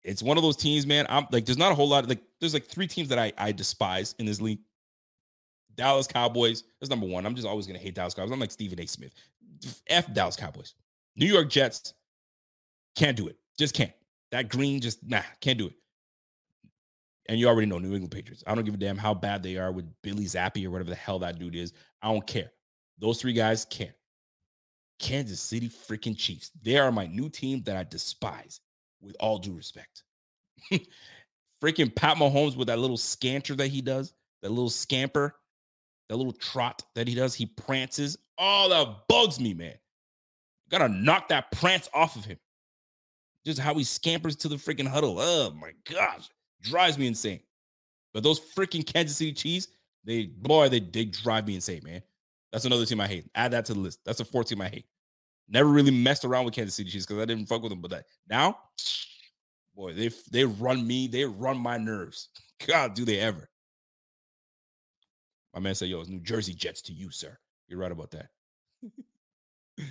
[0.03, 1.05] it's one of those teams, man.
[1.09, 2.05] I'm like, there's not a whole lot.
[2.05, 4.59] Of, like, there's like three teams that I I despise in this league.
[5.75, 6.63] Dallas Cowboys.
[6.79, 7.25] That's number one.
[7.25, 8.31] I'm just always gonna hate Dallas Cowboys.
[8.31, 8.87] I'm like Stephen A.
[8.87, 9.13] Smith.
[9.87, 10.73] F Dallas Cowboys.
[11.15, 11.93] New York Jets.
[12.95, 13.37] Can't do it.
[13.59, 13.91] Just can't.
[14.31, 15.73] That green, just nah, can't do it.
[17.27, 18.43] And you already know New England Patriots.
[18.47, 20.95] I don't give a damn how bad they are with Billy Zappe or whatever the
[20.95, 21.73] hell that dude is.
[22.01, 22.51] I don't care.
[22.99, 23.93] Those three guys can't.
[24.99, 26.51] Kansas City freaking Chiefs.
[26.61, 28.61] They are my new team that I despise
[29.01, 30.03] with all due respect.
[31.61, 35.35] Freaking Pat Mahomes with that little scanter that he does, that little scamper,
[36.09, 38.17] that little trot that he does, he prances.
[38.37, 39.75] Oh, that bugs me, man.
[40.69, 42.37] Gotta knock that prance off of him.
[43.45, 45.17] Just how he scampers to the freaking huddle.
[45.19, 46.29] Oh my gosh,
[46.61, 47.39] drives me insane.
[48.13, 49.69] But those freaking Kansas City Chiefs,
[50.03, 52.01] they boy, they they drive me insane, man.
[52.51, 53.25] That's another team I hate.
[53.35, 53.99] Add that to the list.
[54.05, 54.85] That's a fourth team I hate.
[55.47, 57.81] Never really messed around with Kansas City Chiefs because I didn't fuck with them.
[57.81, 58.59] But that now,
[59.75, 62.29] boy, they they run me, they run my nerves.
[62.67, 63.49] God, do they ever?
[65.53, 67.37] My man said, "Yo, it's New Jersey Jets to you, sir."
[67.67, 68.27] You're right about that.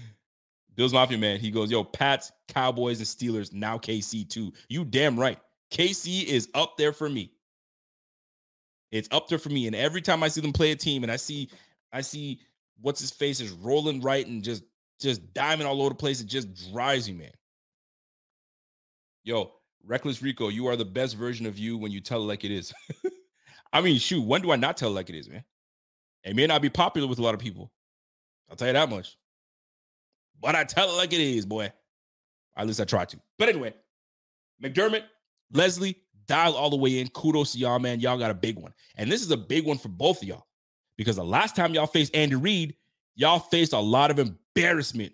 [0.77, 5.19] Bills Mafia man, he goes, "Yo, Pats, Cowboys, and Steelers now KC too." You damn
[5.19, 5.39] right.
[5.71, 7.33] KC is up there for me.
[8.91, 11.13] It's up there for me, and every time I see them play a team, and
[11.13, 11.49] I see,
[11.93, 12.41] I see
[12.81, 14.65] what's his face is rolling right and just
[15.01, 16.21] just diamond all over the place.
[16.21, 17.31] It just drives you, man.
[19.25, 19.53] Yo,
[19.85, 22.51] Reckless Rico, you are the best version of you when you tell it like it
[22.51, 22.73] is.
[23.73, 25.45] I mean, shoot, when do I not tell it like it is, man?
[26.25, 27.73] It may not be popular with a lot of people.
[28.51, 29.17] I'll tell you that much.
[30.41, 31.73] But I tell it like it is, boy.
[32.57, 33.21] At least I try to.
[33.39, 33.75] But anyway,
[34.63, 35.05] McDermott,
[35.53, 37.09] Leslie, dial all the way in.
[37.09, 38.01] Kudos to y'all, man.
[38.01, 38.73] Y'all got a big one.
[38.97, 40.47] And this is a big one for both of y'all.
[40.97, 42.75] Because the last time y'all faced Andy Reid,
[43.15, 45.13] y'all faced a lot of embarrassment.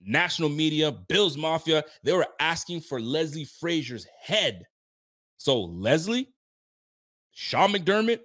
[0.00, 4.64] National media, Bills Mafia, they were asking for Leslie Frazier's head.
[5.36, 6.28] So, Leslie,
[7.32, 8.20] Sean McDermott,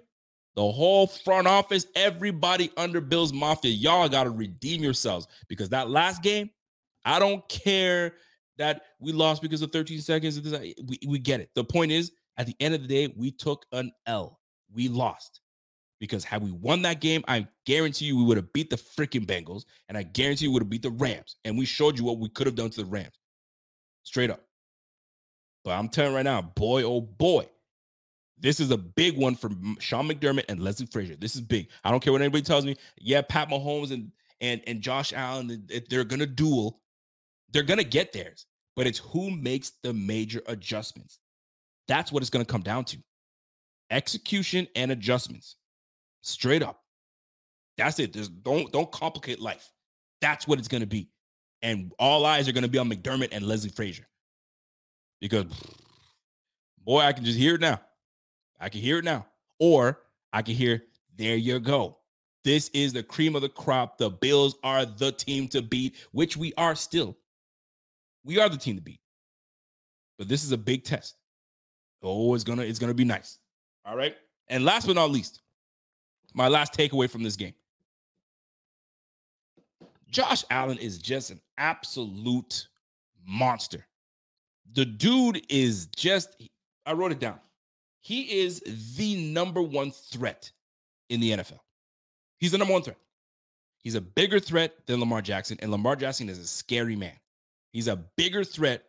[0.56, 5.90] the whole front office, everybody under Bills Mafia, y'all got to redeem yourselves because that
[5.90, 6.50] last game,
[7.04, 8.14] I don't care
[8.58, 10.40] that we lost because of 13 seconds.
[10.40, 11.50] We, we get it.
[11.54, 14.40] The point is, at the end of the day, we took an L.
[14.72, 15.40] We lost
[16.00, 19.26] because had we won that game, I guarantee you we would have beat the freaking
[19.26, 21.36] Bengals, and I guarantee you would have beat the Rams.
[21.44, 23.18] And we showed you what we could have done to the Rams,
[24.02, 24.40] straight up.
[25.64, 27.48] But I'm telling right now, boy, oh boy,
[28.38, 31.16] this is a big one for Sean McDermott and Leslie Frazier.
[31.16, 31.68] This is big.
[31.84, 32.76] I don't care what anybody tells me.
[32.98, 36.80] Yeah, Pat Mahomes and and and Josh Allen, they're gonna duel.
[37.52, 41.20] They're gonna get theirs, but it's who makes the major adjustments.
[41.86, 42.98] That's what it's gonna come down to:
[43.90, 45.56] execution and adjustments.
[46.22, 46.80] Straight up.
[47.78, 48.12] That's it.
[48.12, 49.70] There's don't don't complicate life.
[50.20, 51.08] That's what it's gonna be.
[51.62, 54.06] And all eyes are gonna be on McDermott and Leslie Frazier.
[55.20, 55.46] Because
[56.84, 57.80] boy, I can just hear it now.
[58.60, 59.26] I can hear it now.
[59.58, 60.00] Or
[60.32, 60.82] I can hear,
[61.16, 61.98] there you go.
[62.44, 63.98] This is the cream of the crop.
[63.98, 67.16] The Bills are the team to beat, which we are still.
[68.24, 69.00] We are the team to beat.
[70.18, 71.16] But this is a big test.
[72.02, 73.38] Oh, it's gonna, it's gonna be nice.
[73.86, 74.14] All right.
[74.48, 75.40] And last but not least,
[76.34, 77.54] my last takeaway from this game.
[80.10, 82.68] Josh Allen is just an absolute
[83.26, 83.86] monster.
[84.74, 86.36] The dude is just,
[86.86, 87.40] I wrote it down.
[88.04, 88.60] He is
[88.96, 90.52] the number one threat
[91.08, 91.60] in the NFL.
[92.36, 92.98] He's the number one threat.
[93.78, 97.14] He's a bigger threat than Lamar Jackson, and Lamar Jackson is a scary man.
[97.72, 98.84] He's a bigger threat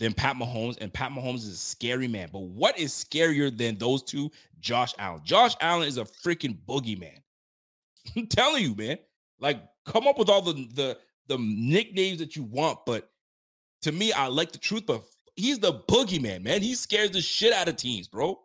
[0.00, 2.28] than Pat Mahomes, and Pat Mahomes is a scary man.
[2.32, 4.32] But what is scarier than those two?
[4.58, 5.20] Josh Allen.
[5.22, 7.20] Josh Allen is a freaking boogeyman.
[8.16, 8.98] I'm telling you, man.
[9.38, 13.12] Like, come up with all the the the nicknames that you want, but
[13.82, 14.86] to me, I like the truth.
[14.86, 15.04] But
[15.38, 16.60] he's the boogeyman, man.
[16.60, 18.38] He scares the shit out of teams, bro.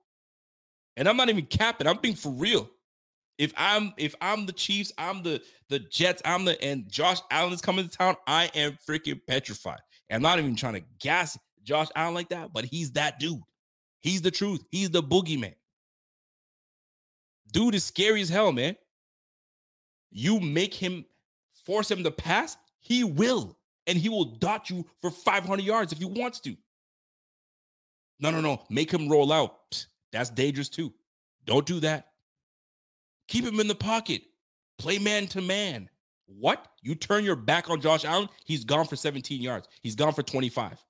[0.95, 1.87] And I'm not even capping.
[1.87, 2.69] I'm being for real.
[3.39, 7.51] If I'm if I'm the Chiefs, I'm the the Jets, I'm the and Josh Allen
[7.51, 9.79] is coming to town, I am freaking petrified.
[10.09, 13.41] And I'm not even trying to gas Josh Allen like that, but he's that dude.
[14.01, 14.63] He's the truth.
[14.69, 15.55] He's the boogeyman.
[17.51, 18.75] Dude is scary as hell, man.
[20.11, 21.05] You make him
[21.65, 23.57] force him to pass, he will.
[23.87, 26.55] And he will dot you for 500 yards if he wants to.
[28.19, 28.61] No, no, no.
[28.69, 29.85] Make him roll out.
[30.11, 30.93] That's dangerous too.
[31.45, 32.07] Don't do that.
[33.27, 34.21] Keep him in the pocket.
[34.77, 35.89] Play man to man.
[36.25, 36.67] What?
[36.81, 38.29] You turn your back on Josh Allen?
[38.45, 39.67] He's gone for 17 yards.
[39.81, 40.83] He's gone for 25.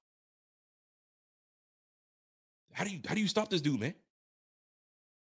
[2.72, 3.94] How do you how do you stop this dude, man?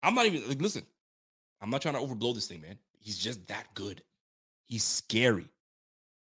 [0.03, 0.85] I'm not even like listen.
[1.61, 2.79] I'm not trying to overblow this thing, man.
[3.01, 4.03] He's just that good.
[4.67, 5.49] He's scary.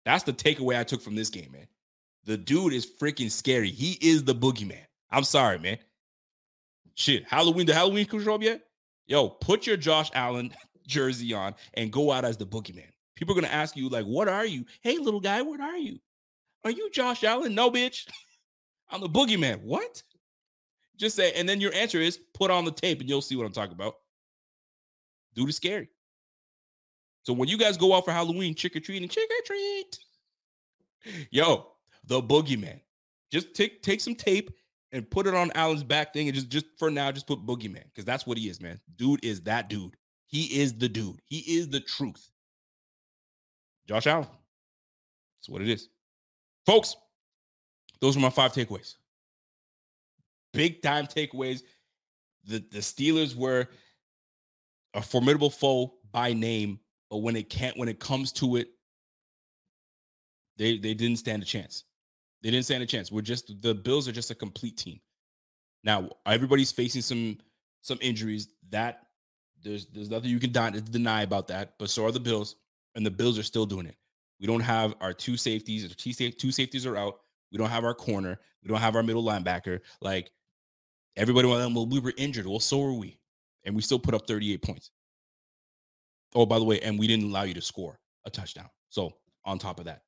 [0.05, 1.67] That's the takeaway I took from this game, man.
[2.25, 3.69] The dude is freaking scary.
[3.69, 4.85] He is the boogeyman.
[5.09, 5.77] I'm sorry, man.
[6.95, 8.61] Shit, Halloween, the Halloween up yet?
[9.05, 10.53] Yo, put your Josh Allen
[10.87, 12.89] jersey on and go out as the boogeyman.
[13.15, 14.65] People are gonna ask you, like, what are you?
[14.81, 15.99] Hey, little guy, what are you?
[16.63, 17.55] Are you Josh Allen?
[17.55, 18.07] No, bitch.
[18.89, 19.61] I'm the boogeyman.
[19.61, 20.01] What?
[20.97, 23.45] Just say, and then your answer is put on the tape and you'll see what
[23.45, 23.95] I'm talking about.
[25.35, 25.89] Dude is scary.
[27.21, 29.99] So when you guys go out for Halloween, trick or treating, trick or treat.
[31.29, 31.67] Yo,
[32.05, 32.79] the boogeyman.
[33.31, 34.49] Just take take some tape
[34.91, 37.83] and put it on Allen's back thing and just just for now, just put boogeyman
[37.85, 38.79] because that's what he is, man.
[38.95, 39.95] Dude is that dude.
[40.27, 41.21] He is the dude.
[41.25, 42.29] He is the truth.
[43.87, 44.27] Josh Allen.
[45.39, 45.89] That's what it is.
[46.65, 46.95] Folks,
[48.01, 48.95] those are my five takeaways.
[50.53, 51.63] Big time takeaways.
[52.45, 53.67] The, the Steelers were
[54.93, 58.69] a formidable foe by name, but when it can't, when it comes to it,
[60.57, 61.83] they they didn't stand a chance.
[62.43, 63.11] They didn't stand a chance.
[63.11, 64.99] We're just the Bills are just a complete team.
[65.83, 67.37] Now everybody's facing some
[67.81, 68.49] some injuries.
[68.69, 69.07] That
[69.63, 70.51] there's there's nothing you can
[70.91, 71.73] deny about that.
[71.79, 72.55] But so are the Bills,
[72.95, 73.95] and the Bills are still doing it.
[74.39, 75.95] We don't have our two safeties.
[75.95, 77.19] Two safeties are out.
[77.51, 78.39] We don't have our corner.
[78.63, 79.79] We don't have our middle linebacker.
[80.01, 80.31] Like
[81.15, 82.45] everybody, well, we were injured.
[82.45, 83.19] Well, so were we,
[83.63, 84.91] and we still put up 38 points.
[86.35, 88.69] Oh, by the way, and we didn't allow you to score a touchdown.
[88.89, 89.13] So
[89.45, 90.03] on top of that,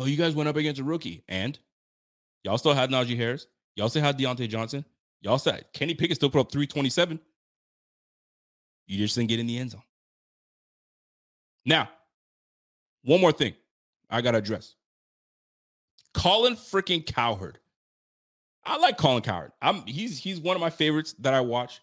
[0.00, 1.58] but you guys went up against a rookie, and
[2.42, 3.46] y'all still had Najee Harris.
[3.76, 4.82] Y'all still had Diontae Johnson.
[5.20, 7.20] Y'all said Kenny Pickett still put up 327.
[8.86, 9.82] You just didn't get in the end zone.
[11.66, 11.90] Now,
[13.04, 13.52] one more thing
[14.08, 14.74] I got to address.
[16.14, 17.58] Colin freaking Cowherd.
[18.64, 19.52] I like Colin Cowherd.
[19.60, 21.82] I'm he's he's one of my favorites that I watch.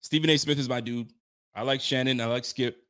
[0.00, 0.38] Stephen A.
[0.38, 1.12] Smith is my dude.
[1.54, 2.22] I like Shannon.
[2.22, 2.87] I like Skip.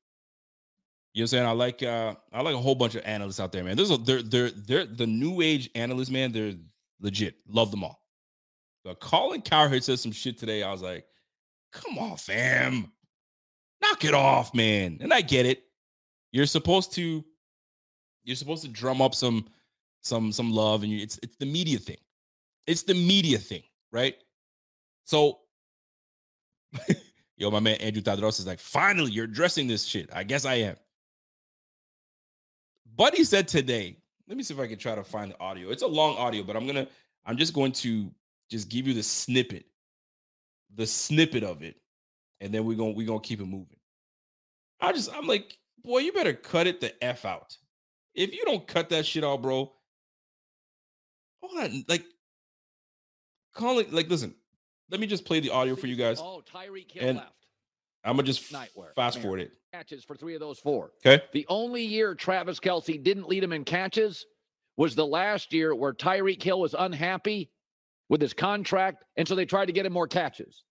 [1.14, 1.47] You know what I'm saying?
[1.47, 3.76] I like uh I like a whole bunch of analysts out there, man.
[3.76, 6.32] There's a they're they're they're the new age analysts, man.
[6.32, 6.55] They're
[7.01, 7.36] legit.
[7.48, 8.02] Love them all.
[8.85, 10.62] But Colin Cowherd said some shit today.
[10.62, 11.05] I was like,
[11.72, 12.93] come on, fam.
[13.82, 14.98] Knock it off, man.
[15.01, 15.62] And I get it.
[16.32, 17.24] You're supposed to
[18.24, 19.47] you're supposed to drum up some
[20.02, 21.97] some some love and you, it's it's the media thing.
[22.66, 23.62] It's the media thing,
[23.93, 24.16] right?
[25.05, 25.39] So
[27.36, 30.10] yo, my man Andrew Tadros is like, finally, you're addressing this shit.
[30.12, 30.76] I guess I am.
[32.99, 33.97] Buddy said today,
[34.27, 35.70] let me see if I can try to find the audio.
[35.70, 36.89] It's a long audio, but I'm gonna,
[37.25, 38.11] I'm just going to
[38.51, 39.66] just give you the snippet,
[40.75, 41.77] the snippet of it,
[42.41, 43.79] and then we're gonna we're gonna keep it moving.
[44.81, 47.57] I just I'm like, boy, you better cut it the F out.
[48.15, 49.73] If you don't cut that shit out, bro,
[51.41, 52.05] hold on, like
[53.55, 54.35] calling like listen,
[54.91, 56.19] let me just play the audio for you guys.
[56.20, 57.38] Oh, Tyreek Hill left.
[58.05, 58.95] I'm gonna just Nightwear.
[58.95, 59.53] fast forward it.
[59.73, 60.93] Catches for three of those four.
[61.05, 61.23] Okay.
[61.33, 64.27] The only year Travis Kelce didn't lead him in catches
[64.77, 67.51] was the last year where Tyreek Hill was unhappy
[68.09, 70.62] with his contract, and so they tried to get him more catches.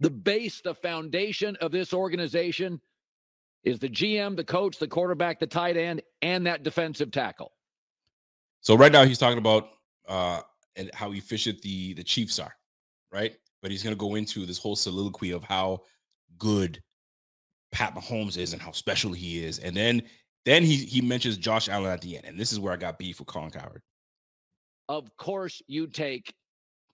[0.00, 2.80] The base, the foundation of this organization
[3.64, 7.52] is the GM, the coach, the quarterback, the tight end, and that defensive tackle.
[8.60, 9.68] So right now he's talking about
[10.06, 10.42] uh
[10.76, 12.54] and how efficient the the Chiefs are,
[13.12, 13.34] right?
[13.62, 15.82] But he's going to go into this whole soliloquy of how
[16.38, 16.80] good
[17.72, 19.58] Pat Mahomes is and how special he is.
[19.58, 20.02] And then
[20.44, 22.98] Then he he mentions Josh Allen at the end, and this is where I got
[22.98, 23.82] beef with Colin Cowherd.
[24.88, 26.34] Of course, you take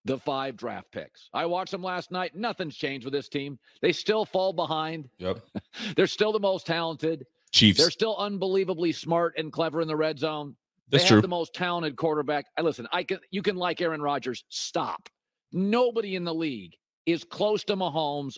[0.05, 1.31] the five draft picks.
[1.33, 2.35] I watched them last night.
[2.37, 3.59] Nothing's changed with this team.
[3.83, 5.09] They still fall behind.
[5.19, 5.41] Yep.
[5.97, 7.25] They're still the most talented.
[7.53, 7.79] Chiefs.
[7.79, 10.55] They're still unbelievably smart and clever in the red zone.
[10.91, 11.21] That's they true.
[11.21, 12.47] the most talented quarterback.
[12.57, 14.45] I listen, I can you can like Aaron Rodgers.
[14.49, 15.09] Stop.
[15.53, 16.75] Nobody in the league
[17.07, 18.37] is close to Mahomes.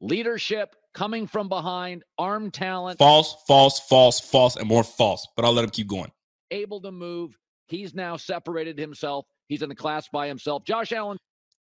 [0.00, 5.26] Leadership coming from behind, arm talent, False, false, false, false, and more false.
[5.36, 6.10] But I'll let him keep going.
[6.50, 7.36] able to move.
[7.66, 9.26] He's now separated himself.
[9.48, 10.64] He's in the class by himself.
[10.64, 11.18] Josh Allen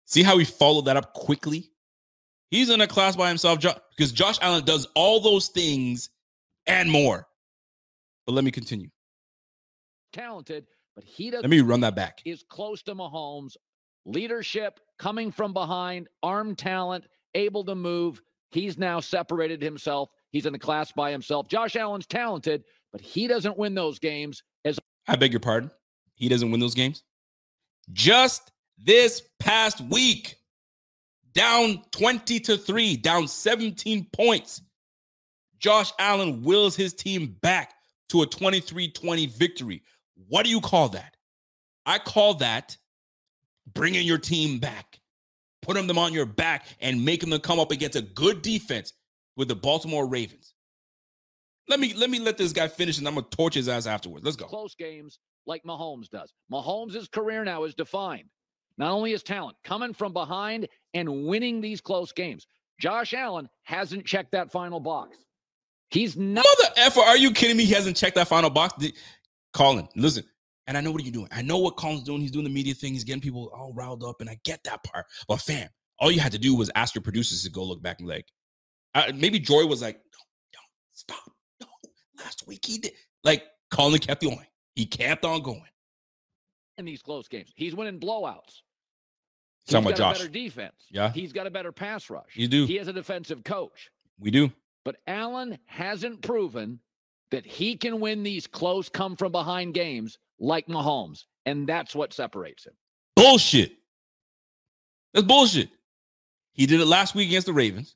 [0.05, 1.69] See how he followed that up quickly?
[2.49, 6.09] He's in a class by himself because Josh Allen does all those things
[6.65, 7.27] and more.
[8.25, 8.87] But let me continue.
[10.13, 10.65] talented,
[10.95, 12.21] but he doesn't Let me run that back.
[12.25, 13.57] is close to Mahomes.
[14.05, 17.05] Leadership coming from behind, arm talent,
[17.35, 18.21] able to move.
[18.49, 20.09] He's now separated himself.
[20.31, 21.47] He's in the class by himself.
[21.47, 25.71] Josh Allen's talented, but he doesn't win those games as I beg your pardon.
[26.15, 27.03] He doesn't win those games.
[27.93, 30.37] Just this past week,
[31.33, 34.61] down 20 to 3, down 17 points.
[35.59, 37.73] Josh Allen wills his team back
[38.09, 39.83] to a 23 20 victory.
[40.27, 41.15] What do you call that?
[41.85, 42.77] I call that
[43.73, 44.96] bringing your team back,
[45.67, 48.93] putting them on your back, and making them come up against a good defense
[49.35, 50.53] with the Baltimore Ravens.
[51.67, 54.23] Let me let me let this guy finish, and I'm gonna torch his ass afterwards.
[54.23, 54.45] Let's go.
[54.45, 56.33] close games like Mahomes does.
[56.51, 58.29] Mahomes' career now is defined.
[58.77, 62.47] Not only his talent, coming from behind and winning these close games.
[62.79, 65.17] Josh Allen hasn't checked that final box.
[65.89, 67.65] He's not Mother effer, are you kidding me?
[67.65, 68.75] He hasn't checked that final box.
[68.79, 68.93] Did-
[69.53, 70.23] Colin, listen,
[70.67, 71.29] and I know what you're doing.
[71.31, 72.21] I know what Colin's doing.
[72.21, 72.93] He's doing the media thing.
[72.93, 75.05] He's getting people all riled up, and I get that part.
[75.27, 75.69] But fam,
[75.99, 78.15] all you had to do was ask your producers to go look back and be
[78.15, 78.27] like,
[78.93, 80.19] uh, maybe Joy was like, no,
[80.53, 80.59] no,
[80.93, 81.31] stop,
[81.61, 81.67] no.
[82.23, 82.91] Last week he did.
[83.23, 84.45] Like Colin kept going.
[84.75, 85.63] He kept on going.
[86.77, 87.51] in these close games.
[87.55, 88.61] He's winning blowouts.
[89.65, 90.15] He's Talking got about Josh.
[90.17, 90.85] a better defense.
[90.91, 91.11] Yeah.
[91.11, 92.35] He's got a better pass rush.
[92.35, 92.65] You do.
[92.65, 93.89] He has a defensive coach.
[94.19, 94.51] We do.
[94.85, 96.79] But Allen hasn't proven
[97.31, 101.23] that he can win these close come from behind games like Mahomes.
[101.45, 102.73] And that's what separates him.
[103.15, 103.71] Bullshit.
[105.13, 105.69] That's bullshit.
[106.53, 107.95] He did it last week against the Ravens.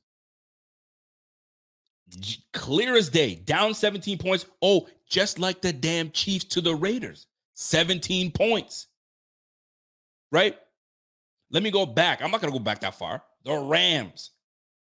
[2.52, 4.46] Clear as day, down 17 points.
[4.60, 7.26] Oh, just like the damn Chiefs to the Raiders.
[7.54, 8.88] 17 points.
[10.30, 10.56] Right?
[11.50, 12.22] Let me go back.
[12.22, 13.22] I'm not going to go back that far.
[13.44, 14.30] The Rams.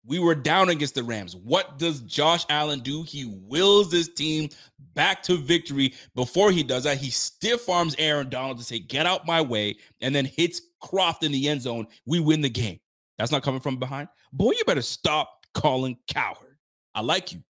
[0.05, 1.35] We were down against the Rams.
[1.35, 3.03] What does Josh Allen do?
[3.03, 4.49] He wills this team
[4.95, 5.93] back to victory.
[6.15, 9.77] Before he does that, he stiff arms Aaron Donald to say, Get out my way,
[10.01, 11.85] and then hits Croft in the end zone.
[12.07, 12.79] We win the game.
[13.17, 14.07] That's not coming from behind.
[14.33, 16.57] Boy, you better stop Colin Cowherd.
[16.95, 17.43] I like you.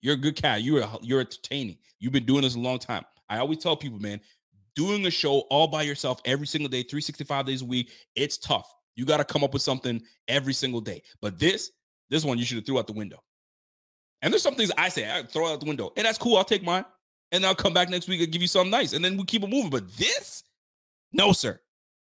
[0.00, 0.62] You're a good cat.
[0.62, 1.78] You're a, you're entertaining.
[1.98, 3.04] You've been doing this a long time.
[3.28, 4.20] I always tell people, man,
[4.76, 8.72] doing a show all by yourself every single day, 365 days a week, it's tough.
[8.94, 11.02] You got to come up with something every single day.
[11.20, 11.72] But this,
[12.10, 13.22] this one, you should have threw out the window.
[14.22, 16.36] And there's some things I say I throw out the window, and that's cool.
[16.36, 16.84] I'll take mine,
[17.32, 19.42] and I'll come back next week and give you something nice, and then we keep
[19.42, 19.70] it moving.
[19.70, 20.42] But this,
[21.12, 21.60] no, sir,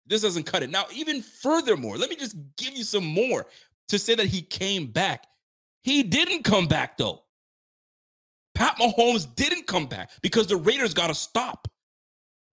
[0.06, 0.70] this doesn't cut it.
[0.70, 3.46] Now, even furthermore, let me just give you some more
[3.88, 5.26] to say that he came back.
[5.82, 7.22] He didn't come back though.
[8.54, 11.68] Pat Mahomes didn't come back because the Raiders got to stop.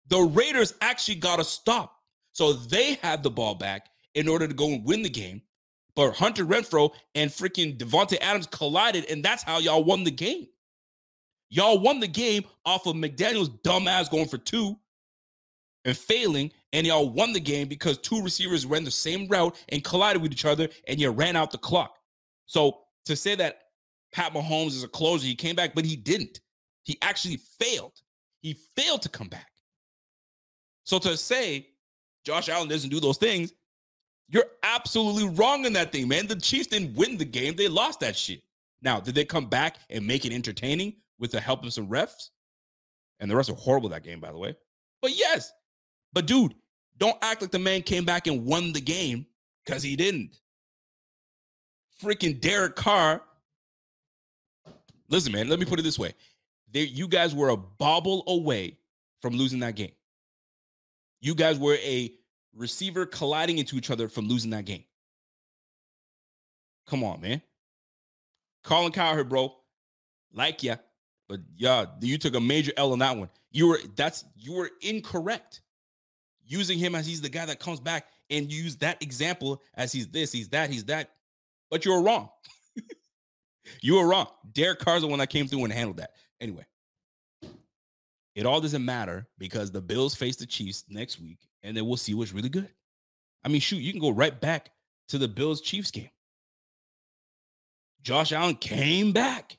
[0.08, 1.96] The Raiders actually got to stop.
[2.32, 5.42] So they had the ball back in order to go and win the game.
[5.94, 10.46] But Hunter Renfrow and freaking Davante Adams collided, and that's how y'all won the game.
[11.50, 14.78] Y'all won the game off of McDaniel's dumbass going for two
[15.84, 19.84] and failing, and y'all won the game because two receivers ran the same route and
[19.84, 21.98] collided with each other, and you ran out the clock.
[22.46, 23.64] So to say that
[24.12, 26.40] Pat Mahomes is a closer, he came back, but he didn't.
[26.84, 28.00] He actually failed.
[28.40, 29.48] He failed to come back.
[30.84, 31.68] So to say
[32.24, 33.52] Josh Allen doesn't do those things,
[34.32, 36.26] you're absolutely wrong in that thing, man.
[36.26, 38.42] The Chiefs didn't win the game, they lost that shit.
[38.80, 42.30] Now, did they come back and make it entertaining with the help of some refs?
[43.20, 44.56] And the refs are horrible that game, by the way.
[45.02, 45.52] But yes,
[46.12, 46.54] but dude,
[46.98, 49.26] don't act like the man came back and won the game
[49.64, 50.40] because he didn't.
[52.02, 53.22] Freaking Derek Carr.
[55.08, 56.14] Listen, man, let me put it this way.
[56.72, 58.78] There, you guys were a bobble away
[59.20, 59.92] from losing that game.
[61.20, 62.12] You guys were a
[62.54, 64.84] receiver colliding into each other from losing that game.
[66.86, 67.42] Come on, man.
[68.64, 69.54] Colin Cowherd, bro.
[70.32, 70.76] Like ya.
[71.28, 73.30] But yeah, you took a major L on that one.
[73.50, 75.62] You were that's you were incorrect.
[76.44, 80.08] Using him as he's the guy that comes back and use that example as he's
[80.08, 81.10] this, he's that, he's that.
[81.70, 82.28] But you were wrong.
[83.80, 84.26] you were wrong.
[84.52, 86.10] Derek Carr's the one that came through and handled that.
[86.40, 86.66] Anyway.
[88.34, 91.96] it all doesn't matter because the Bills face the Chiefs next week, and then we'll
[91.96, 92.68] see what's really good.
[93.44, 94.70] I mean, shoot, you can go right back
[95.08, 96.10] to the Bills Chiefs game.
[98.02, 99.58] Josh Allen came back,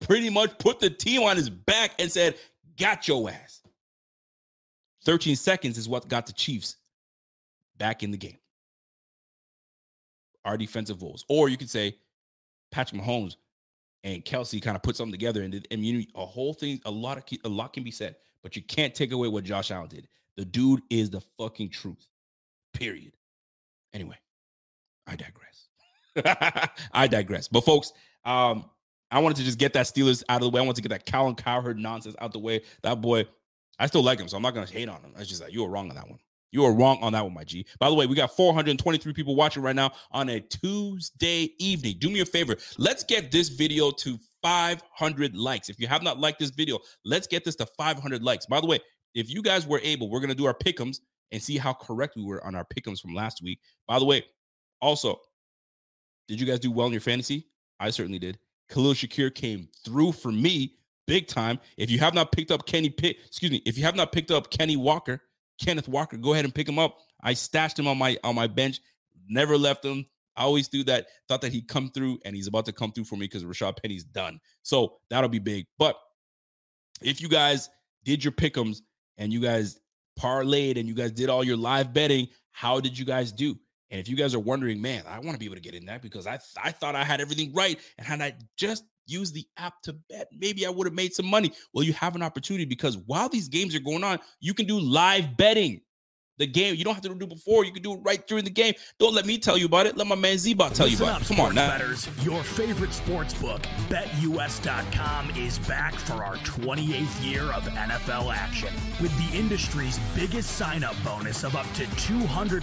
[0.00, 2.36] pretty much put the team on his back and said,
[2.78, 3.62] Got your ass.
[5.04, 6.76] 13 seconds is what got the Chiefs
[7.76, 8.38] back in the game.
[10.44, 11.24] Our defensive woes.
[11.28, 11.96] Or you could say
[12.70, 13.36] Patrick Mahomes
[14.04, 17.24] and Kelce kind of put something together and, and a whole thing, a lot of
[17.44, 20.08] a lot can be said, but you can't take away what Josh Allen did.
[20.36, 22.06] The dude is the fucking truth.
[22.72, 23.12] Period.
[23.92, 24.16] Anyway,
[25.06, 26.70] I digress.
[26.92, 27.48] I digress.
[27.48, 27.92] But folks,
[28.24, 28.64] um,
[29.10, 30.60] I wanted to just get that Steelers out of the way.
[30.60, 32.62] I wanted to get that Colin Cowherd nonsense out the way.
[32.82, 33.26] That boy,
[33.78, 35.12] I still like him, so I'm not gonna hate on him.
[35.18, 36.18] It's just like you were wrong on that one.
[36.52, 37.66] You are wrong on that one, my G.
[37.78, 41.96] By the way, we got 423 people watching right now on a Tuesday evening.
[41.98, 42.56] Do me a favor.
[42.78, 45.70] Let's get this video to 500 likes.
[45.70, 48.44] If you have not liked this video, let's get this to 500 likes.
[48.44, 48.80] By the way,
[49.14, 51.00] if you guys were able, we're to do our pickums
[51.32, 53.60] and see how correct we were on our pickums from last week.
[53.86, 54.24] By the way,
[54.80, 55.20] also,
[56.28, 57.46] did you guys do well in your fantasy?
[57.80, 58.38] I certainly did.
[58.70, 60.76] Khalil Shakir came through for me
[61.06, 61.58] big time.
[61.76, 64.30] If you have not picked up Kenny Pitt, excuse me, if you have not picked
[64.30, 65.20] up Kenny Walker,
[65.60, 66.98] Kenneth Walker, go ahead and pick him up.
[67.22, 68.80] I stashed him on my on my bench,
[69.28, 70.06] never left him.
[70.36, 71.06] I always do that.
[71.28, 73.76] Thought that he'd come through, and he's about to come through for me because Rashaad
[73.80, 74.40] Penny's done.
[74.62, 75.66] So that'll be big.
[75.78, 75.96] But
[77.02, 77.68] if you guys
[78.04, 78.80] did your pickums
[79.18, 79.78] and you guys
[80.18, 83.56] parlayed and you guys did all your live betting, how did you guys do?
[83.90, 85.86] And if you guys are wondering, man, I want to be able to get in
[85.86, 89.46] that because I I thought I had everything right, and had I just used the
[89.58, 91.52] app to bet, maybe I would have made some money.
[91.74, 94.78] Well, you have an opportunity because while these games are going on, you can do
[94.78, 95.82] live betting
[96.42, 96.74] the game.
[96.74, 97.64] You don't have to do it before.
[97.64, 98.74] You can do it right during the game.
[98.98, 99.96] Don't let me tell you about it.
[99.96, 101.28] Let my man Zebot tell Listen you about up, it.
[101.28, 101.68] Come on now.
[101.68, 108.72] Betters, your favorite sports book, BetUS.com, is back for our 28th year of NFL action.
[109.00, 112.60] With the industry's biggest sign-up bonus of up to 200%,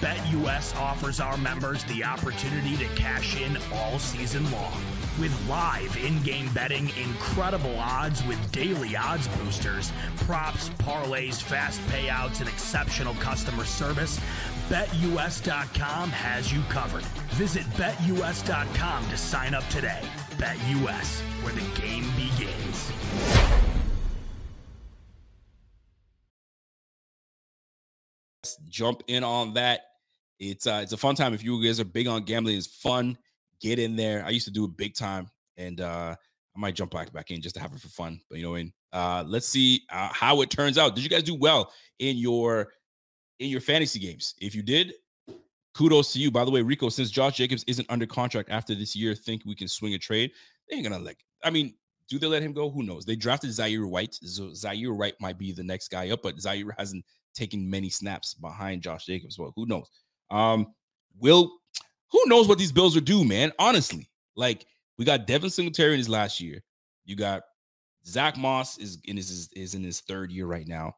[0.00, 4.97] BetUS offers our members the opportunity to cash in all season long.
[5.20, 12.48] With live in-game betting, incredible odds with daily odds boosters, props, parlays, fast payouts, and
[12.48, 14.20] exceptional customer service,
[14.68, 17.04] BetUS.com has you covered.
[17.34, 20.02] Visit BetUS.com to sign up today.
[20.36, 22.92] BetUS, where the game begins.
[28.68, 29.80] jump in on that.
[30.38, 31.34] It's uh, it's a fun time.
[31.34, 33.18] If you guys are big on gambling, it's fun.
[33.60, 34.24] Get in there.
[34.24, 36.14] I used to do it big time, and uh,
[36.56, 38.20] I might jump back back in just to have it for fun.
[38.28, 40.94] But you know, in uh, let's see uh, how it turns out.
[40.94, 42.72] Did you guys do well in your
[43.40, 44.34] in your fantasy games?
[44.40, 44.94] If you did,
[45.74, 46.30] kudos to you.
[46.30, 49.54] By the way, Rico, since Josh Jacobs isn't under contract after this year, think we
[49.54, 50.30] can swing a trade?
[50.68, 51.18] They ain't gonna like.
[51.44, 51.74] I mean,
[52.08, 52.70] do they let him go?
[52.70, 53.04] Who knows?
[53.04, 54.14] They drafted Zamir White.
[54.14, 57.04] So Zamir White might be the next guy up, but Zamir hasn't
[57.34, 59.38] taken many snaps behind Josh Jacobs.
[59.38, 59.90] Well, who knows?
[60.30, 60.74] Um,
[61.20, 61.52] will
[62.10, 63.52] who knows what these Bills are due, man?
[63.58, 64.66] Honestly, like
[64.98, 66.62] we got Devin Singletary in his last year.
[67.04, 67.42] You got
[68.06, 70.94] Zach Moss is in his is in his third year right now.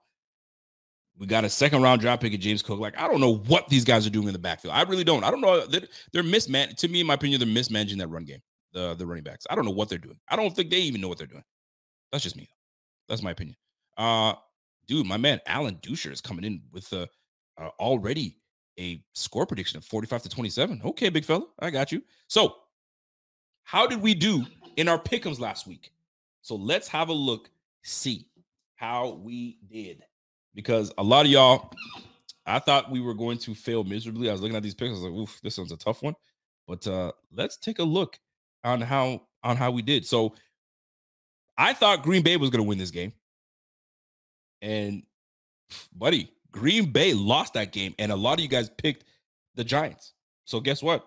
[1.19, 2.79] We got a second round draft pick of James Cook.
[2.79, 4.75] Like I don't know what these guys are doing in the backfield.
[4.75, 5.25] I really don't.
[5.25, 5.67] I don't know.
[5.67, 5.83] They're,
[6.13, 6.75] they're misman.
[6.77, 8.41] To me, in my opinion, they're mismanaging that run game.
[8.73, 9.47] The the running backs.
[9.51, 10.19] I don't know what they're doing.
[10.29, 11.45] I don't think they even know what they're doing.
[12.13, 12.49] That's just me.
[13.09, 13.57] That's my opinion.
[13.99, 14.35] Uh,
[14.87, 17.07] dude, my man Alan Dusher is coming in with uh,
[17.59, 18.40] uh already
[18.81, 20.81] a score prediction of 45 to 27.
[20.85, 22.03] Okay, big fella, I got you.
[22.27, 22.57] So,
[23.63, 24.45] how did we do
[24.77, 25.93] in our pickums last week?
[26.43, 27.51] So let's have a look,
[27.83, 28.27] see
[28.77, 30.03] how we did.
[30.55, 31.71] Because a lot of y'all,
[32.47, 34.29] I thought we were going to fail miserably.
[34.29, 36.17] I was looking at these was like, oof, this one's a tough one.
[36.67, 38.19] But uh let's take a look
[38.65, 40.07] on how on how we did.
[40.07, 40.35] So
[41.59, 43.13] I thought Green Bay was gonna win this game.
[44.63, 45.03] And
[45.93, 49.05] buddy, Green Bay lost that game, and a lot of you guys picked
[49.55, 50.15] the Giants.
[50.45, 51.07] So guess what?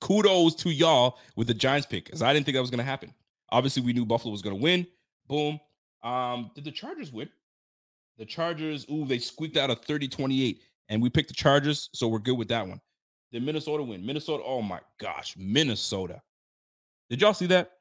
[0.00, 2.84] Kudos to y'all with the Giants pick, because I didn't think that was going to
[2.84, 3.12] happen.
[3.50, 4.86] Obviously, we knew Buffalo was going to win.
[5.26, 5.58] Boom.
[6.02, 7.28] Um, did the Chargers win?
[8.18, 10.58] The Chargers, ooh, they squeaked out a 30-28,
[10.88, 12.80] and we picked the Chargers, so we're good with that one.
[13.32, 14.04] Did Minnesota win?
[14.04, 16.20] Minnesota, oh my gosh, Minnesota.
[17.10, 17.72] Did y'all see that?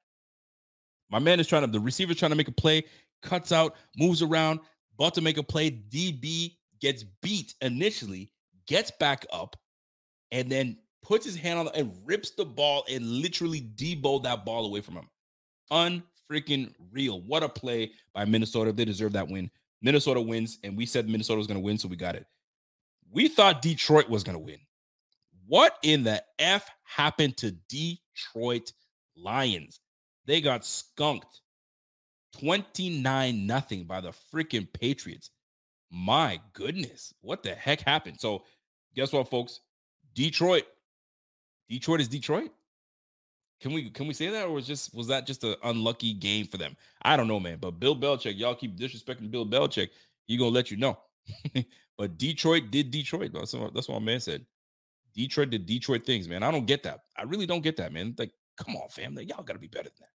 [1.10, 2.84] My man is trying to, the receiver's trying to make a play,
[3.22, 4.60] cuts out, moves around,
[4.98, 5.72] about to make a play.
[5.72, 8.32] DB gets beat initially,
[8.68, 9.56] gets back up,
[10.32, 14.66] and then puts his hand on and rips the ball and literally debowed that ball
[14.66, 15.10] away from him.
[15.72, 17.22] Unfreaking real.
[17.22, 18.74] What a play by Minnesota.
[18.74, 19.50] They deserve that win.
[19.82, 22.26] Minnesota wins, and we said Minnesota was going to win, so we got it.
[23.12, 24.60] We thought Detroit was going to win.
[25.46, 28.74] What in the F happened to Detroit
[29.16, 29.80] Lions?
[30.26, 31.42] They got skunked
[32.40, 35.32] 29 nothing by the freaking Patriots.
[35.92, 38.20] My goodness, what the heck happened?
[38.20, 38.44] So,
[38.96, 39.62] guess what, folks?
[40.14, 40.66] Detroit.
[41.70, 42.52] Detroit is Detroit.
[43.60, 46.46] Can we can we say that, or was just was that just an unlucky game
[46.46, 46.76] for them?
[47.02, 47.58] I don't know, man.
[47.60, 49.90] But Bill Belichick, y'all keep disrespecting Bill Belichick.
[50.28, 51.00] He gonna let you know.
[51.98, 53.32] but Detroit did Detroit.
[53.34, 54.46] That's what, that's what my man said.
[55.16, 56.44] Detroit did Detroit things, man.
[56.44, 57.02] I don't get that.
[57.18, 58.14] I really don't get that, man.
[58.18, 59.26] Like, come on, family.
[59.26, 60.10] Y'all gotta be better than that.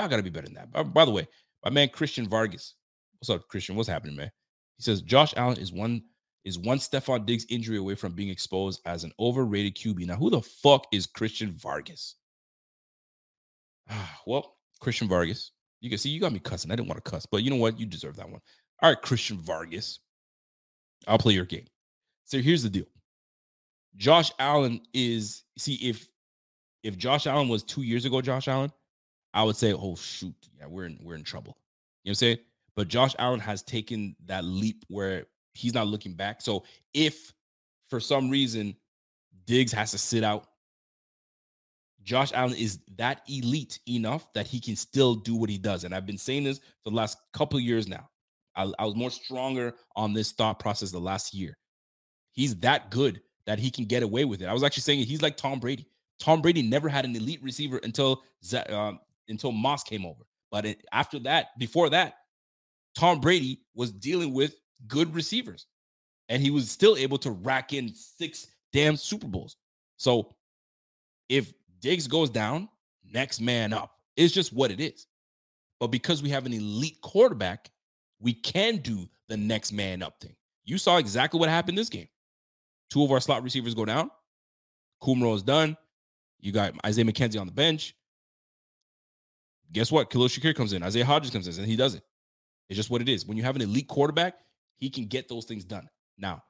[0.00, 0.70] Y'all gotta be better than that.
[0.70, 1.26] By, by the way,
[1.66, 2.74] my man Christian Vargas.
[3.18, 3.74] What's up, Christian?
[3.74, 4.30] What's happening, man?
[4.76, 6.00] He says Josh Allen is one
[6.44, 10.06] is one Stefon Diggs injury away from being exposed as an overrated QB.
[10.06, 12.14] Now, who the fuck is Christian Vargas?
[14.28, 15.50] well, Christian Vargas.
[15.80, 16.70] You can see you got me cussing.
[16.70, 17.80] I didn't want to cuss, but you know what?
[17.80, 18.40] You deserve that one.
[18.80, 19.98] All right, Christian Vargas.
[21.08, 21.66] I'll play your game.
[22.26, 22.86] So here's the deal.
[23.96, 26.06] Josh Allen is see if
[26.84, 28.70] if Josh Allen was two years ago, Josh Allen,
[29.36, 31.58] I would say, oh shoot, yeah, we're in we're in trouble.
[32.02, 32.38] You know what I'm saying?
[32.74, 36.40] But Josh Allen has taken that leap where he's not looking back.
[36.40, 36.64] So
[36.94, 37.32] if
[37.90, 38.74] for some reason
[39.46, 40.46] Diggs has to sit out,
[42.02, 45.84] Josh Allen is that elite enough that he can still do what he does.
[45.84, 48.08] And I've been saying this for the last couple years now.
[48.56, 51.58] I, I was more stronger on this thought process the last year.
[52.32, 54.46] He's that good that he can get away with it.
[54.46, 55.86] I was actually saying he's like Tom Brady.
[56.18, 58.22] Tom Brady never had an elite receiver until
[58.70, 60.22] um, until Moss came over.
[60.50, 62.14] But it, after that, before that,
[62.96, 64.54] Tom Brady was dealing with
[64.86, 65.66] good receivers,
[66.28, 69.56] and he was still able to rack in six damn Super Bowls.
[69.96, 70.34] So
[71.28, 72.68] if Diggs goes down,
[73.12, 73.92] next man up.
[74.16, 75.06] It's just what it is.
[75.78, 77.70] But because we have an elite quarterback,
[78.18, 80.34] we can do the next man up thing.
[80.64, 82.08] You saw exactly what happened this game.
[82.90, 84.10] Two of our slot receivers go down.
[85.02, 85.76] Kumerow is done.
[86.40, 87.94] You got Isaiah McKenzie on the bench.
[89.72, 90.10] Guess what?
[90.10, 90.82] Khalil Shakir comes in.
[90.82, 92.02] Isaiah Hodgins comes in, and he does it.
[92.68, 93.26] It's just what it is.
[93.26, 94.34] When you have an elite quarterback,
[94.76, 95.88] he can get those things done.
[96.18, 96.42] Now,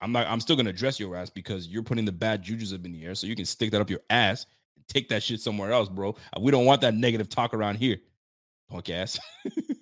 [0.00, 0.26] I'm not.
[0.26, 3.04] I'm still gonna address your ass because you're putting the bad jujus up in the
[3.04, 5.88] air, so you can stick that up your ass and take that shit somewhere else,
[5.88, 6.14] bro.
[6.40, 7.98] We don't want that negative talk around here,
[8.68, 9.18] punk ass.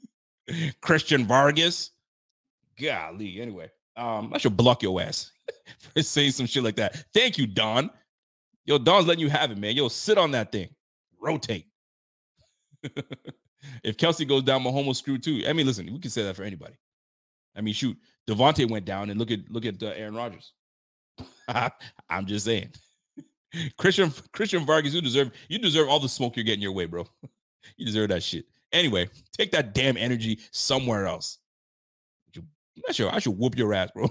[0.81, 1.91] Christian Vargas,
[2.81, 3.41] golly.
[3.41, 5.33] Anyway, um, I should block your ass
[5.95, 7.05] for saying some shit like that.
[7.13, 7.91] Thank you, Don.
[8.67, 9.75] Yo, Don's letting you have it, man.
[9.75, 10.69] Yo, sit on that thing,
[11.21, 11.67] rotate.
[13.83, 15.43] if Kelce goes down, Mahomes will screw too.
[15.47, 16.75] I mean, listen, we can say that for anybody.
[17.57, 17.97] I mean, shoot,
[18.29, 20.53] Davante went down, and look at look at uh, Aaron Rodgers.
[22.09, 22.71] I'm just saying,
[23.79, 27.07] Christian Christian Vargas, you deserve you deserve all the smoke you're getting your way, bro.
[27.77, 28.47] you deserve that shit.
[28.73, 31.39] Anyway, take that damn energy somewhere else.
[32.37, 33.15] I'm not sure.
[33.15, 34.09] I should whoop your ass, bro.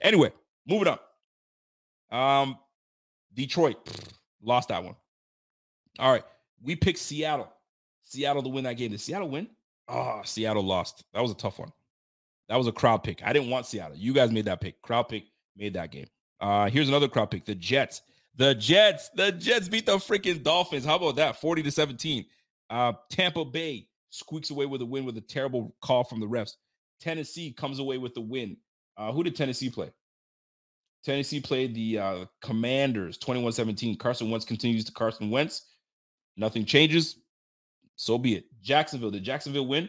[0.00, 0.32] anyway,
[0.66, 0.98] moving on.
[2.10, 2.58] Um,
[3.34, 3.76] Detroit
[4.42, 4.96] lost that one.
[5.98, 6.24] All right,
[6.64, 7.52] we picked Seattle.
[8.02, 8.90] Seattle to win that game.
[8.90, 9.48] Did Seattle win?
[9.88, 11.04] Oh, Seattle lost.
[11.12, 11.72] That was a tough one.
[12.48, 13.22] That was a crowd pick.
[13.24, 13.96] I didn't want Seattle.
[13.96, 14.80] You guys made that pick.
[14.82, 15.24] Crowd pick
[15.56, 16.06] made that game.
[16.40, 17.44] Uh, here's another crowd pick.
[17.44, 18.02] The Jets.
[18.36, 19.10] The Jets.
[19.14, 20.84] The Jets beat the freaking Dolphins.
[20.84, 21.40] How about that?
[21.40, 22.24] 40 to 17.
[22.70, 26.54] Uh, Tampa Bay squeaks away with a win with a terrible call from the refs.
[27.00, 28.56] Tennessee comes away with the win.
[28.96, 29.90] Uh, who did Tennessee play?
[31.04, 33.96] Tennessee played the uh, Commanders 21 17.
[33.98, 35.73] Carson Wentz continues to Carson Wentz.
[36.36, 37.16] Nothing changes.
[37.96, 38.44] So be it.
[38.62, 39.10] Jacksonville.
[39.10, 39.88] Did Jacksonville win?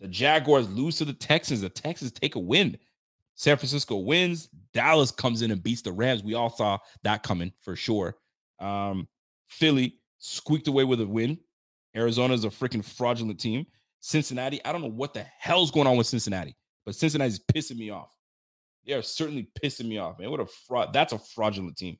[0.00, 1.60] The Jaguars lose to the Texans.
[1.60, 2.78] The Texans take a win.
[3.34, 4.48] San Francisco wins.
[4.72, 6.22] Dallas comes in and beats the Rams.
[6.22, 8.16] We all saw that coming for sure.
[8.58, 9.08] Um,
[9.48, 11.38] Philly squeaked away with a win.
[11.94, 13.66] Arizona's a freaking fraudulent team.
[14.00, 17.90] Cincinnati, I don't know what the hell's going on with Cincinnati, but Cincinnati's pissing me
[17.90, 18.16] off.
[18.86, 20.30] They are certainly pissing me off, man.
[20.30, 20.92] What a fraud.
[20.92, 21.98] That's a fraudulent team.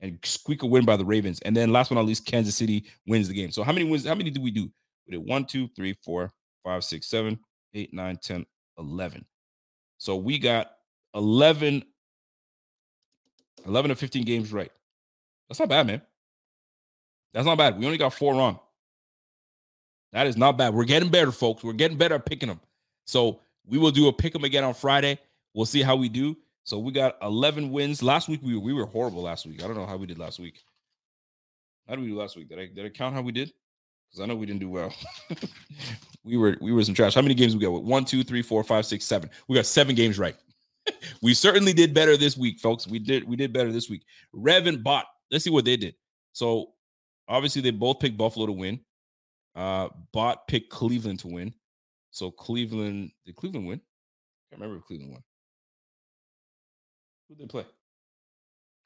[0.00, 1.40] And squeak a win by the Ravens.
[1.40, 3.50] And then last but not least, Kansas City wins the game.
[3.50, 4.06] So how many wins?
[4.06, 4.70] How many did we do?
[5.06, 6.30] We did one, two, three, four,
[6.64, 7.38] five, six, seven,
[7.74, 8.46] eight, nine, 10,
[8.78, 9.24] 11.
[9.98, 10.70] So we got
[11.14, 11.82] 11,
[13.66, 14.70] 11 to 15 games right.
[15.48, 16.02] That's not bad, man.
[17.32, 17.78] That's not bad.
[17.78, 18.60] We only got four wrong.
[20.12, 20.74] That is not bad.
[20.74, 21.62] We're getting better, folks.
[21.62, 22.60] We're getting better at picking them.
[23.06, 25.18] So we will do a pick them again on Friday.
[25.54, 26.36] We'll see how we do.
[26.68, 28.02] So we got 11 wins.
[28.02, 29.64] Last week we we were horrible last week.
[29.64, 30.60] I don't know how we did last week.
[31.88, 32.50] How did we do last week?
[32.50, 33.54] Did I did I count how we did?
[34.04, 34.92] Because I know we didn't do well.
[36.24, 37.14] we were we were some trash.
[37.14, 37.70] How many games we got?
[37.70, 39.30] One, two, three, four, five, six, seven.
[39.48, 40.36] We got seven games right.
[41.22, 42.86] we certainly did better this week, folks.
[42.86, 44.02] We did we did better this week.
[44.34, 45.06] Rev and Bot.
[45.30, 45.94] Let's see what they did.
[46.34, 46.72] So
[47.28, 48.78] obviously they both picked Buffalo to win.
[49.56, 51.54] Uh Bot picked Cleveland to win.
[52.10, 53.80] So Cleveland did Cleveland win?
[54.52, 55.22] I remember Cleveland won.
[57.28, 57.66] Who they play?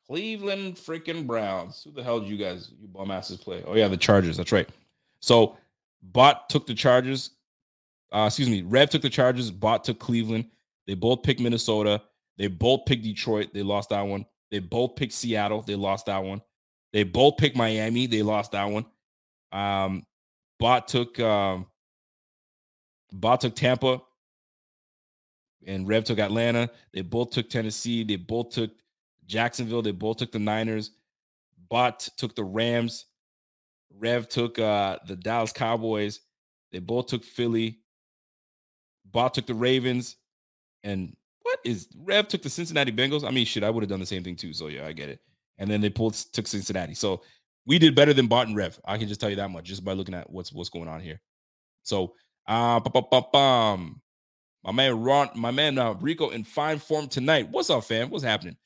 [0.06, 1.82] Cleveland freaking Browns.
[1.84, 3.62] Who the hell did you guys, you bum asses, play?
[3.66, 4.36] Oh yeah, the Chargers.
[4.36, 4.68] That's right.
[5.20, 5.56] So
[6.02, 7.30] Bot took the Chargers.
[8.10, 8.62] Uh, excuse me.
[8.62, 9.50] Rev took the Chargers.
[9.50, 10.46] Bot took Cleveland.
[10.86, 12.02] They both picked Minnesota.
[12.36, 13.50] They both picked Detroit.
[13.54, 14.26] They lost that one.
[14.50, 15.62] They both picked Seattle.
[15.62, 16.42] They lost that one.
[16.92, 18.06] They both picked Miami.
[18.06, 18.84] They lost that one.
[19.52, 20.04] Um,
[20.58, 21.66] Bot took um,
[23.12, 24.02] Bot took Tampa,
[25.66, 26.70] and Rev took Atlanta.
[26.92, 28.04] They both took Tennessee.
[28.04, 28.70] They both took
[29.26, 29.82] Jacksonville.
[29.82, 30.90] They both took the Niners.
[31.68, 33.06] Bot took the Rams.
[33.98, 36.20] Rev took uh, the Dallas Cowboys.
[36.70, 37.80] They both took Philly.
[39.10, 40.16] Bot took the Ravens.
[40.82, 43.24] And what is Rev took the Cincinnati Bengals?
[43.26, 44.52] I mean, shit, I would have done the same thing too.
[44.52, 45.20] So yeah, I get it.
[45.58, 46.94] And then they pulled took Cincinnati.
[46.94, 47.22] So
[47.66, 48.78] we did better than Bot and Rev.
[48.84, 51.00] I can just tell you that much just by looking at what's what's going on
[51.00, 51.20] here.
[51.82, 52.14] So
[52.46, 54.01] uh bum,
[54.64, 57.48] my man Ron, my man uh, Rico in fine form tonight.
[57.50, 58.10] What's up, fam?
[58.10, 58.56] What's happening?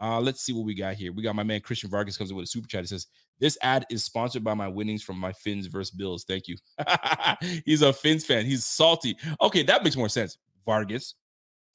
[0.00, 1.12] Uh, let's see what we got here.
[1.12, 2.82] We got my man Christian Vargas comes in with a super chat.
[2.82, 3.08] He says,
[3.40, 6.24] This ad is sponsored by my winnings from my Fins versus Bills.
[6.24, 6.56] Thank you.
[7.64, 8.46] He's a Fins fan.
[8.46, 9.16] He's salty.
[9.40, 10.38] Okay, that makes more sense.
[10.64, 11.14] Vargas.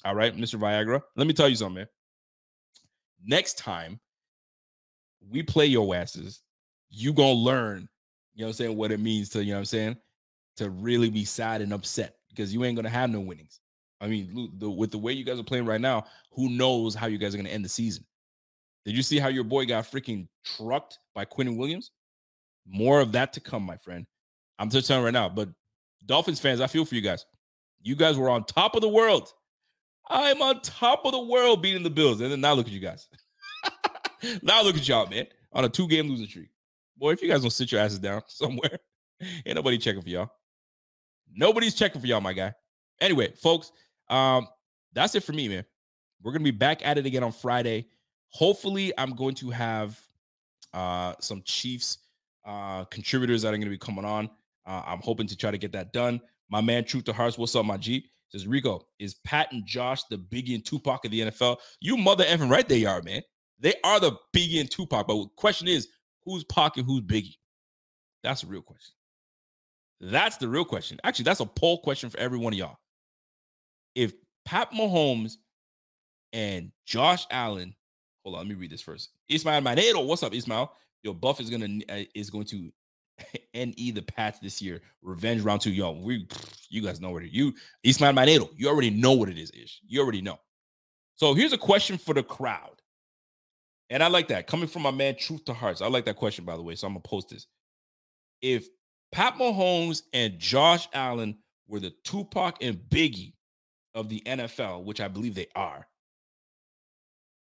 [0.05, 0.59] All right, Mr.
[0.59, 1.01] Viagra.
[1.15, 1.87] Let me tell you something, man.
[3.25, 3.99] Next time
[5.29, 6.41] we play your asses,
[6.89, 7.87] you gonna learn,
[8.33, 9.97] you know what I'm saying, what it means to, you know what I'm saying,
[10.57, 13.59] to really be sad and upset because you ain't gonna have no winnings.
[14.01, 17.07] I mean, the, with the way you guys are playing right now, who knows how
[17.07, 18.05] you guys are gonna end the season?
[18.85, 21.91] Did you see how your boy got freaking trucked by Quinnen Williams?
[22.65, 24.05] More of that to come, my friend.
[24.59, 25.29] I'm just telling right now.
[25.29, 25.49] But
[26.05, 27.25] Dolphins fans, I feel for you guys.
[27.81, 29.31] You guys were on top of the world.
[30.09, 32.19] I'm on top of the world beating the Bills.
[32.21, 33.07] And then now look at you guys.
[34.41, 35.27] now look at y'all, man.
[35.53, 36.49] On a two-game losing streak.
[36.97, 38.79] Boy, if you guys don't sit your asses down somewhere,
[39.45, 40.31] ain't nobody checking for y'all.
[41.35, 42.53] Nobody's checking for y'all, my guy.
[43.01, 43.71] Anyway, folks,
[44.09, 44.47] um,
[44.93, 45.65] that's it for me, man.
[46.21, 47.87] We're gonna be back at it again on Friday.
[48.29, 49.99] Hopefully, I'm going to have
[50.73, 51.99] uh, some Chiefs
[52.45, 54.29] uh, contributors that are to be coming on.
[54.65, 56.19] Uh, I'm hoping to try to get that done.
[56.49, 58.05] My man, Truth to Hearts, what's up, my G?
[58.29, 61.57] Says Rico, is Pat and Josh the Biggie and Tupac of the NFL?
[61.79, 63.21] You mother effing right they are, man.
[63.59, 65.07] They are the Biggie and Tupac.
[65.07, 65.87] But the question is,
[66.25, 67.35] who's Pac and who's Biggie?
[68.23, 68.93] That's a real question.
[70.11, 70.99] That's the real question.
[71.03, 72.77] Actually, that's a poll question for every one of y'all.
[73.95, 74.13] If
[74.45, 75.37] Pat Mahomes
[76.33, 77.75] and Josh Allen
[78.23, 79.09] Hold on, let me read this first.
[79.29, 80.71] Ismail Manero, what's up, Ismail?
[81.03, 82.71] Your buff is gonna uh, is going to
[83.53, 84.81] NE the Pats this year.
[85.01, 86.01] Revenge round two, y'all.
[86.01, 86.27] we
[86.69, 87.53] you guys know what it you
[87.83, 88.49] Ismail Manero.
[88.55, 89.81] You already know what it is, Ish.
[89.85, 90.39] You already know.
[91.15, 92.81] So here's a question for the crowd.
[93.89, 94.47] And I like that.
[94.47, 95.81] Coming from my man Truth to Hearts.
[95.81, 96.75] I like that question, by the way.
[96.75, 97.47] So I'm gonna post this.
[98.41, 98.67] If
[99.13, 101.37] Pat Mahomes and Josh Allen
[101.67, 103.33] were the Tupac and Biggie
[103.95, 105.87] of the NFL, which I believe they are,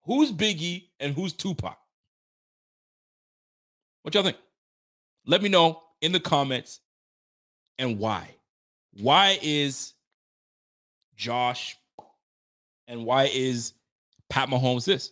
[0.07, 1.77] Who's Biggie and who's Tupac?
[4.03, 4.37] What y'all think?
[5.27, 6.81] Let me know in the comments
[7.79, 8.37] and why.
[8.93, 9.95] Why is
[11.17, 11.77] Josh
[12.87, 13.73] and why is
[14.31, 15.11] Pat Mahomes this?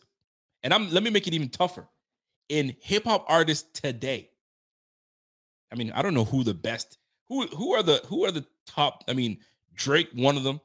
[0.63, 1.89] And I'm let me make it even tougher.
[2.49, 4.31] In hip hop artists today,
[5.75, 6.99] I mean, I don't know who the best
[7.29, 9.03] who who are the who are the top.
[9.09, 9.39] I mean,
[9.75, 10.61] Drake, one of them.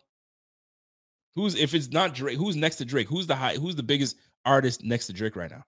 [1.36, 2.38] Who's if it's not Drake?
[2.38, 3.07] Who's next to Drake?
[3.07, 3.56] Who's the high?
[3.56, 5.65] Who's the biggest artist next to Drake right now?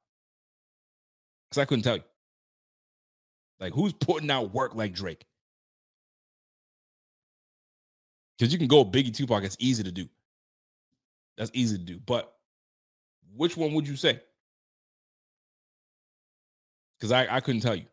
[1.50, 2.04] Because I couldn't tell you.
[3.60, 5.26] Like who's putting out work like Drake?
[8.38, 9.44] Because you can go Biggie Tupac.
[9.44, 10.08] It's easy to do.
[11.38, 12.00] That's easy to do.
[12.00, 12.32] But
[13.36, 14.22] which one would you say?
[17.00, 17.86] Because I, I couldn't tell you.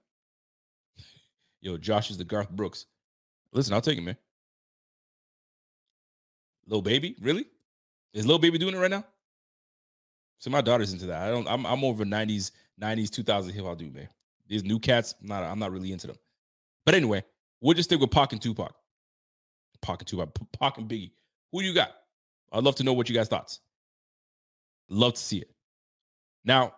[1.61, 2.87] Yo, Josh is the Garth Brooks.
[3.53, 4.17] Listen, I'll take it, man.
[6.67, 7.47] Lil Baby, really?
[8.13, 9.05] Is Lil Baby doing it right now?
[10.39, 11.23] So my daughter's into that.
[11.23, 11.49] I don't.
[11.49, 14.09] I'm I'm over '90s, '90s, 2000 hip hop dude, man.
[14.47, 15.43] These new cats, I'm not.
[15.43, 16.17] I'm not really into them.
[16.87, 17.25] But anyway,
[17.61, 18.75] we'll just stick with Pac and Tupac.
[19.83, 21.13] Pac and Tupac, Pac and Biggie.
[21.53, 21.91] Who you got?
[22.53, 23.61] I'd love to know what you guys' thoughts.
[24.89, 25.51] Love to see it.
[26.45, 26.75] Now,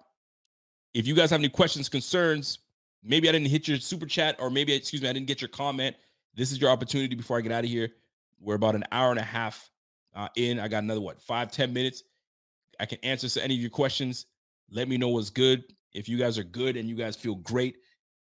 [0.95, 2.59] if you guys have any questions, concerns,
[3.03, 5.49] maybe I didn't hit your super chat, or maybe excuse me, I didn't get your
[5.49, 5.97] comment.
[6.35, 7.91] This is your opportunity before I get out of here.
[8.41, 9.71] We're about an hour and a half
[10.15, 10.59] uh, in.
[10.59, 12.03] I got another what five, ten minutes.
[12.79, 14.27] I can answer to any of your questions.
[14.71, 15.65] Let me know what's good.
[15.93, 17.77] If you guys are good and you guys feel great,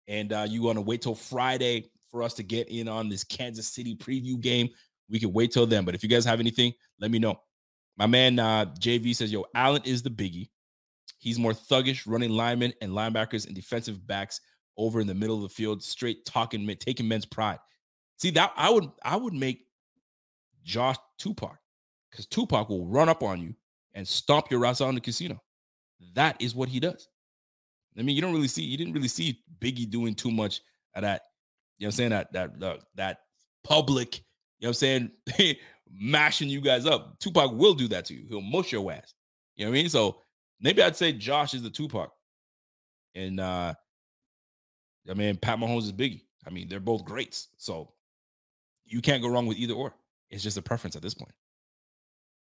[0.08, 3.24] and uh, you want to wait till Friday for us to get in on this
[3.24, 4.68] Kansas City preview game,
[5.08, 5.84] we can wait till then.
[5.84, 7.40] But if you guys have anything, let me know.
[7.96, 10.50] My man uh, JV says, "Yo, Allen is the biggie.
[11.18, 14.40] He's more thuggish, running linemen and linebackers and defensive backs
[14.76, 17.58] over in the middle of the field, straight talking, taking men's pride.
[18.18, 19.66] See that I would I would make
[20.62, 21.58] Josh Tupac
[22.10, 23.54] because Tupac will run up on you
[23.94, 25.40] and stomp your ass out in the casino.
[26.14, 27.08] That is what he does.
[27.98, 30.60] I mean, you don't really see, you didn't really see Biggie doing too much
[30.94, 31.22] of that,
[31.78, 32.10] You know what I'm saying?
[32.10, 33.18] That that that, that
[33.64, 34.16] public,
[34.58, 35.56] you know what I'm saying,
[35.90, 37.18] mashing you guys up.
[37.18, 38.24] Tupac will do that to you.
[38.28, 39.14] He'll mush your ass.
[39.56, 39.90] You know what I mean?
[39.90, 40.20] So
[40.60, 42.10] maybe I'd say Josh is the Tupac.
[43.14, 43.74] And uh
[45.10, 46.22] I mean Pat Mahomes is Biggie.
[46.46, 47.48] I mean, they're both greats.
[47.56, 47.92] So
[48.84, 49.94] you can't go wrong with either or.
[50.30, 51.32] It's just a preference at this point.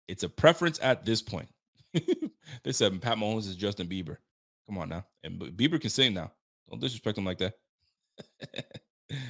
[0.09, 1.49] It's a preference at this point.
[1.93, 4.17] they said Pat Mahomes is Justin Bieber.
[4.67, 5.05] Come on now.
[5.25, 6.33] And Bieber can sing now.
[6.69, 7.55] Don't disrespect him like that.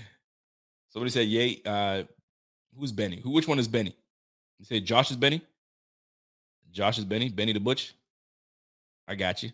[0.90, 1.60] Somebody said, Yay.
[1.64, 2.04] Uh,
[2.78, 3.20] who's Benny?
[3.20, 3.94] Who which one is Benny?
[4.58, 5.42] You say Josh is Benny?
[6.70, 7.94] Josh is Benny, Benny the Butch.
[9.06, 9.50] I got you.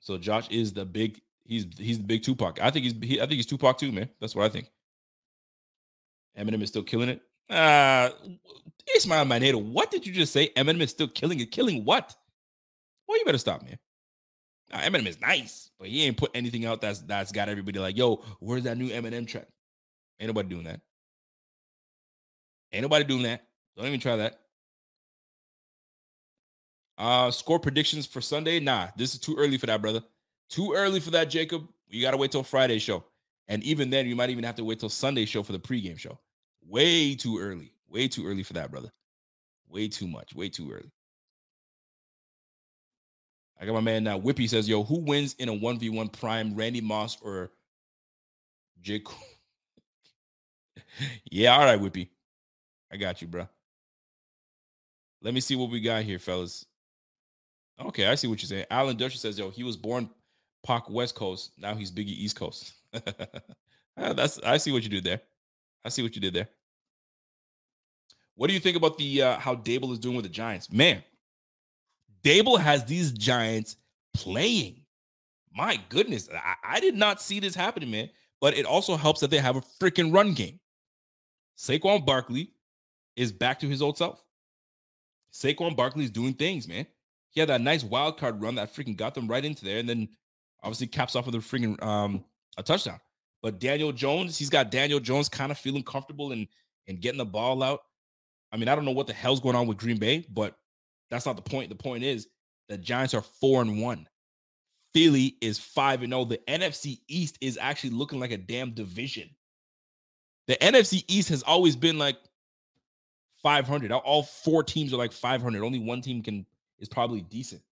[0.00, 2.60] So Josh is the big, he's he's the big Tupac.
[2.62, 4.08] I think he's he, I think he's Tupac too, man.
[4.20, 4.70] That's what I think.
[6.38, 7.22] Eminem is still killing it.
[7.50, 8.10] Uh
[8.94, 10.50] Ismail Manado, what did you just say?
[10.50, 11.50] Eminem is still killing it.
[11.50, 12.14] Killing what?
[13.08, 13.78] Well, you better stop, man.
[14.70, 17.96] Now, Eminem is nice, but he ain't put anything out that's that's got everybody like,
[17.96, 19.48] yo, where's that new Eminem track?
[20.20, 20.80] Ain't nobody doing that.
[22.72, 23.46] Ain't nobody doing that.
[23.76, 24.40] Don't even try that.
[26.98, 28.60] Uh score predictions for Sunday.
[28.60, 30.02] Nah, this is too early for that, brother.
[30.48, 31.68] Too early for that, Jacob.
[31.88, 33.04] You gotta wait till Friday show.
[33.48, 35.98] And even then, you might even have to wait till Sunday show for the pregame
[35.98, 36.18] show.
[36.66, 37.72] Way too early.
[37.88, 38.92] Way too early for that, brother.
[39.68, 40.34] Way too much.
[40.34, 40.90] Way too early.
[43.60, 44.18] I got my man now.
[44.18, 46.54] Whippy says, "Yo, who wins in a one v one prime?
[46.54, 47.50] Randy Moss or
[48.80, 49.06] Jake?"
[51.30, 52.08] yeah, all right, Whippy.
[52.92, 53.48] I got you, bro.
[55.22, 56.64] Let me see what we got here, fellas.
[57.80, 58.66] Okay, I see what you're saying.
[58.70, 60.10] Alan Dutcher says, "Yo, he was born
[60.64, 61.52] Pac West Coast.
[61.58, 62.74] Now he's Biggie East Coast."
[63.96, 65.20] That's I see what you did there.
[65.84, 66.48] I see what you did there.
[68.34, 70.70] What do you think about the uh, how Daboll is doing with the Giants?
[70.70, 71.02] Man,
[72.22, 73.76] Daboll has these Giants
[74.14, 74.82] playing.
[75.52, 78.10] My goodness, I, I did not see this happening, man.
[78.40, 80.60] But it also helps that they have a freaking run game.
[81.56, 82.52] Saquon Barkley
[83.16, 84.22] is back to his old self.
[85.32, 86.86] Saquon Barkley is doing things, man.
[87.30, 89.88] He had that nice wild card run that freaking got them right into there, and
[89.88, 90.08] then
[90.62, 92.24] obviously caps off with a freaking um
[92.56, 93.00] a touchdown.
[93.42, 96.46] But Daniel Jones, he's got Daniel Jones kind of feeling comfortable and
[96.86, 97.80] and getting the ball out.
[98.52, 100.56] I mean, I don't know what the hell's going on with Green Bay, but
[101.10, 101.68] that's not the point.
[101.68, 102.28] The point is
[102.68, 104.08] the Giants are four and one.
[104.94, 106.24] Philly is five and zero.
[106.24, 109.28] The NFC East is actually looking like a damn division.
[110.46, 112.16] The NFC East has always been like
[113.42, 113.92] 500.
[113.92, 115.62] All four teams are like 500.
[115.62, 116.46] Only one team can
[116.78, 117.62] is probably decent.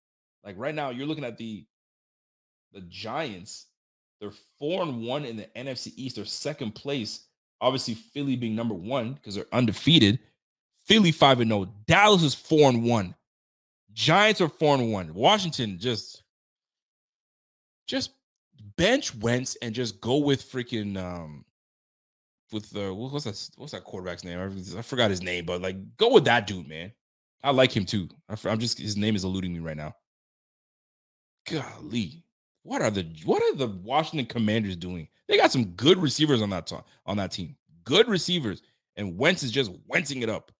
[0.44, 1.64] Like right now, you're looking at the
[2.76, 3.66] the Giants.
[4.20, 6.16] They're four and one in the NFC East.
[6.16, 7.26] They're second place.
[7.60, 10.20] Obviously, Philly being number one because they're undefeated.
[10.84, 11.72] Philly 5 and 0.
[11.86, 13.14] Dallas is 4 and 1.
[13.92, 15.14] Giants are 4 and 1.
[15.14, 16.22] Washington just
[17.86, 18.10] just
[18.76, 21.44] bench Wentz and just go with freaking um
[22.52, 24.38] with the what's that what's that quarterback's name?
[24.38, 26.92] I, I forgot his name, but like go with that dude, man.
[27.42, 28.08] I like him too.
[28.28, 29.94] I, I'm just his name is eluding me right now.
[31.50, 32.25] Golly,
[32.66, 35.08] what are the what are the Washington Commanders doing?
[35.28, 36.72] They got some good receivers on that
[37.06, 37.56] on that team.
[37.84, 38.62] Good receivers,
[38.96, 40.50] and Wentz is just wentzing it up.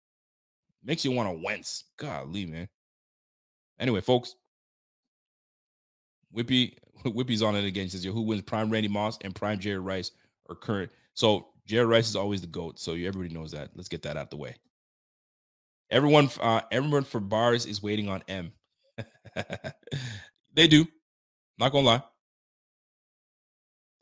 [0.85, 1.85] Makes you want to wince.
[1.99, 2.69] Golly, man.
[3.81, 4.37] Anyway, folks.
[6.35, 7.85] Whippy, Whippy's on it again.
[7.85, 10.13] He says, Yo, who wins prime Randy Moss and prime Jerry Rice
[10.47, 10.91] or current?
[11.15, 12.79] So Jerry Rice is always the GOAT.
[12.79, 13.71] So everybody knows that.
[13.75, 14.55] Let's get that out the way.
[15.91, 18.53] Everyone, uh, everyone for bars is waiting on M.
[20.55, 20.87] they do.
[21.59, 22.03] Not gonna lie.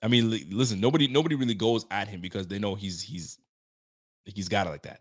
[0.03, 3.39] I mean, listen, nobody, nobody really goes at him because they know he's he's
[4.25, 5.01] he's got it like that.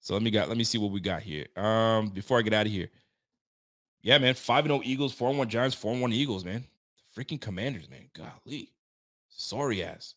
[0.00, 1.46] So let me got let me see what we got here.
[1.56, 2.88] Um, before I get out of here.
[4.02, 4.34] Yeah, man.
[4.34, 6.64] 5 and 0 Eagles, 4 and 1 Giants, 4 and 1 Eagles, man.
[7.14, 8.08] The freaking commanders, man.
[8.14, 8.70] Golly.
[9.28, 10.14] Sorry ass.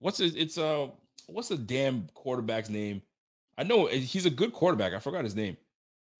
[0.00, 0.88] What's his it's uh
[1.26, 3.02] what's the damn quarterback's name?
[3.56, 4.92] I know eh, he's a good quarterback.
[4.92, 5.56] I forgot his name.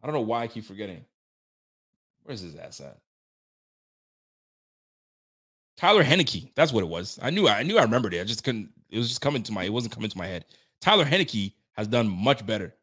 [0.02, 1.04] I don't know why I keep forgetting.
[2.24, 2.98] Where's his ass at?
[5.76, 6.50] Tyler Heinicke.
[6.54, 7.18] That's what it was.
[7.22, 8.20] I knew I knew I remembered it.
[8.20, 10.44] I just couldn't it was just coming to my, it wasn't coming to my head.
[10.80, 12.74] Tyler Heinicke has done much better,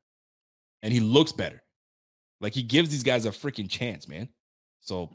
[0.84, 1.62] and he looks better.
[2.42, 4.30] Like he gives these guys a freaking chance, man.
[4.82, 5.12] So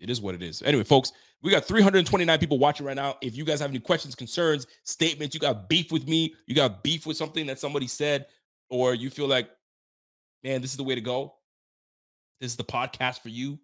[0.00, 0.62] it is what it is.
[0.62, 1.12] Anyway, folks,
[1.42, 3.16] we got 329 people watching right now.
[3.22, 6.82] If you guys have any questions, concerns, statements, you got beef with me, you got
[6.82, 8.26] beef with something that somebody said,
[8.70, 9.50] or you feel like,
[10.44, 11.34] man, this is the way to go.
[12.40, 13.58] This is the podcast for you,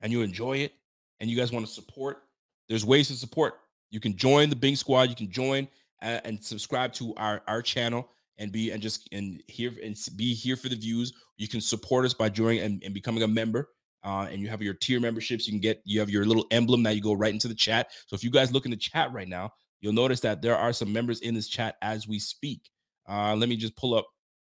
[0.00, 0.72] and you enjoy it,
[1.20, 2.24] and you guys want to support.
[2.68, 3.60] There's ways to support.
[3.90, 5.08] You can join the Bing Squad.
[5.08, 5.68] You can join
[6.02, 10.56] and subscribe to our our channel and be and just and here and be here
[10.56, 11.12] for the views.
[11.38, 13.70] You can support us by joining and, and becoming a member.
[14.06, 16.82] uh, and you have your tier memberships, you can get you have your little emblem
[16.84, 17.88] that you go right into the chat.
[18.06, 19.50] So if you guys look in the chat right now,
[19.80, 22.60] you'll notice that there are some members in this chat as we speak.
[23.08, 24.06] Uh, let me just pull up,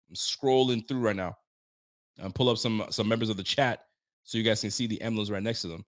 [0.10, 1.36] I'm scrolling through right now,
[2.18, 3.86] and pull up some some members of the chat
[4.24, 5.86] so you guys can see the emblems right next to them.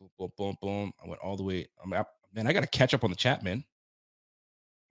[0.00, 0.92] Boom, boom, boom, boom.
[1.02, 1.66] I went all the way.
[1.82, 2.46] I'm man.
[2.46, 3.64] I got to catch up on the chat, man.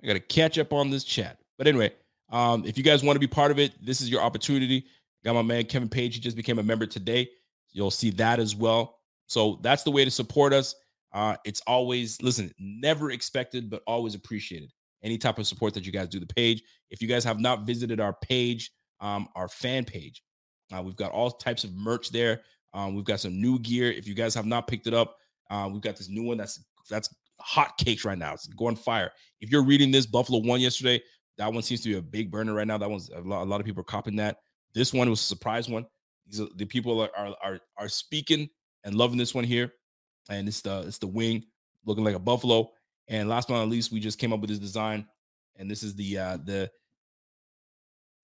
[0.01, 1.37] I got to catch up on this chat.
[1.57, 1.91] But anyway,
[2.29, 4.85] um, if you guys want to be part of it, this is your opportunity.
[5.23, 6.15] Got my man Kevin Page.
[6.15, 7.29] He just became a member today.
[7.71, 8.99] You'll see that as well.
[9.27, 10.75] So that's the way to support us.
[11.13, 14.71] Uh, it's always, listen, never expected, but always appreciated.
[15.03, 16.63] Any type of support that you guys do the page.
[16.89, 18.71] If you guys have not visited our page,
[19.03, 20.23] um, our fan page,
[20.73, 22.41] uh, we've got all types of merch there.
[22.73, 23.91] Um, we've got some new gear.
[23.91, 25.17] If you guys have not picked it up,
[25.51, 28.33] uh, we've got this new one that's that's hot cakes right now.
[28.33, 29.11] It's going fire.
[29.41, 31.01] If you're reading this, Buffalo won yesterday.
[31.37, 32.77] That one seems to be a big burner right now.
[32.77, 34.37] That one's a lot, a lot of people are copying that.
[34.73, 35.85] This one was a surprise one.
[36.27, 38.49] These are the people are, are are are speaking
[38.83, 39.73] and loving this one here,
[40.29, 41.43] and it's the it's the wing
[41.85, 42.71] looking like a buffalo.
[43.09, 45.05] And last but not least, we just came up with this design,
[45.57, 46.71] and this is the uh the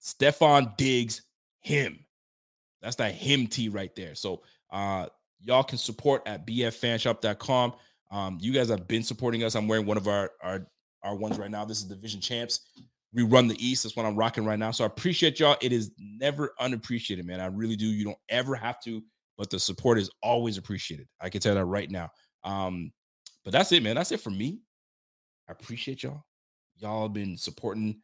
[0.01, 1.21] Stefon Diggs
[1.61, 1.99] him.
[2.81, 4.15] That's that him tee right there.
[4.15, 5.07] So uh
[5.41, 7.73] y'all can support at bffanshop.com.
[8.11, 9.55] Um, you guys have been supporting us.
[9.55, 10.67] I'm wearing one of our our
[11.03, 11.65] our ones right now.
[11.65, 12.71] This is Division Champs.
[13.13, 13.83] We run the East.
[13.83, 14.71] That's what I'm rocking right now.
[14.71, 15.57] So I appreciate y'all.
[15.61, 17.39] It is never unappreciated, man.
[17.39, 17.85] I really do.
[17.85, 19.01] You don't ever have to,
[19.37, 21.07] but the support is always appreciated.
[21.19, 22.09] I can tell that right now.
[22.43, 22.91] Um,
[23.43, 23.95] but that's it, man.
[23.95, 24.59] That's it for me.
[25.47, 26.23] I appreciate y'all.
[26.77, 27.99] Y'all been supporting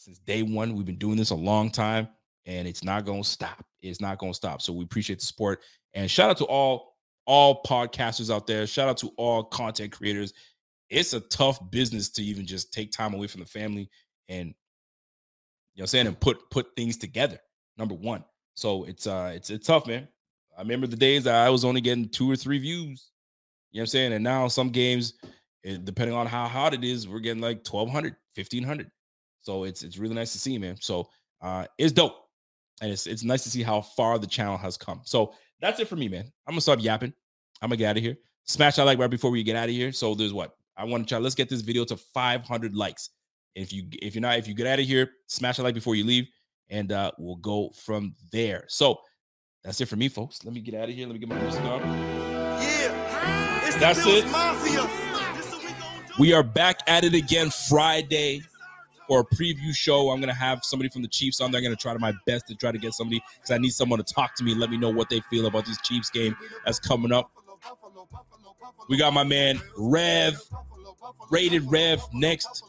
[0.00, 0.74] since day one.
[0.74, 2.08] We've been doing this a long time,
[2.46, 3.64] and it's not gonna stop.
[3.82, 4.62] It's not gonna stop.
[4.62, 5.60] So we appreciate the support.
[5.94, 6.96] And shout out to all
[7.26, 8.66] all podcasters out there.
[8.66, 10.32] Shout out to all content creators.
[10.88, 13.88] It's a tough business to even just take time away from the family
[14.28, 14.48] and
[15.74, 17.38] you know I'm saying and put put things together.
[17.76, 18.24] Number one.
[18.54, 20.08] So it's uh it's it's tough, man.
[20.56, 23.10] I remember the days I was only getting two or three views.
[23.70, 24.12] You know what I'm saying?
[24.14, 25.14] And now some games,
[25.64, 28.90] eh, depending on how hot it is, we're getting like 1200, 1500.
[29.42, 30.76] So it's it's really nice to see, man.
[30.80, 31.08] So
[31.40, 32.16] uh it's dope.
[32.82, 35.00] And it's it's nice to see how far the channel has come.
[35.04, 36.24] So that's it for me, man.
[36.46, 37.12] I'm gonna stop yapping.
[37.62, 38.16] I'm gonna get out of here.
[38.44, 39.92] Smash that like right before we get out of here.
[39.92, 41.18] So there's what I want to try.
[41.18, 43.10] Let's get this video to 500 likes.
[43.54, 45.94] If you if you're not if you get out of here, smash a like before
[45.94, 46.28] you leave,
[46.70, 48.64] and uh, we'll go from there.
[48.68, 49.00] So
[49.62, 50.44] that's it for me, folks.
[50.44, 51.06] Let me get out of here.
[51.06, 51.80] Let me get my music on.
[51.80, 54.26] Yeah, that's it.
[54.28, 54.88] Mafia.
[56.18, 58.42] We are back at it again Friday
[59.10, 60.10] for a preview show.
[60.10, 61.58] I'm gonna have somebody from the Chiefs on there.
[61.58, 63.98] I'm gonna try to my best to try to get somebody because I need someone
[63.98, 66.78] to talk to me let me know what they feel about this Chiefs game that's
[66.78, 67.28] coming up.
[68.88, 70.40] We got my man Rev,
[71.28, 72.62] rated Rev next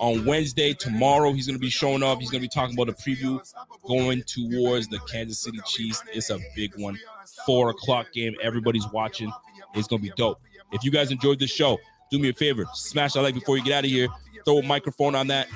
[0.00, 0.72] on Wednesday.
[0.72, 2.18] Tomorrow, he's to be showing up.
[2.18, 3.40] He's to be talking about the preview
[3.86, 6.02] going towards the Kansas City Chiefs.
[6.12, 6.98] It's a big one.
[7.46, 8.34] Four o'clock game.
[8.42, 9.32] Everybody's watching.
[9.76, 10.40] It's to be dope.
[10.72, 11.78] If you guys enjoyed the show,
[12.10, 12.64] do me a favor.
[12.74, 14.08] Smash that like before you get out of here.
[14.44, 15.46] Throw a microphone on that.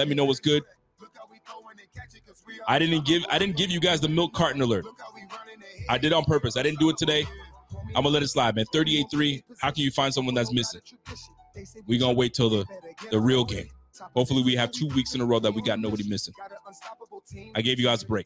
[0.00, 0.62] Let me know what's good.
[2.66, 4.86] I didn't give I didn't give you guys the milk carton alert.
[5.90, 6.56] I did on purpose.
[6.56, 7.26] I didn't do it today.
[7.88, 8.64] I'm gonna let it slide, man.
[8.74, 9.42] 38-3.
[9.58, 10.80] How can you find someone that's missing?
[11.86, 12.64] we gonna wait till the
[13.10, 13.68] the real game.
[14.16, 16.32] Hopefully, we have two weeks in a row that we got nobody missing.
[17.54, 18.24] I gave you guys a break.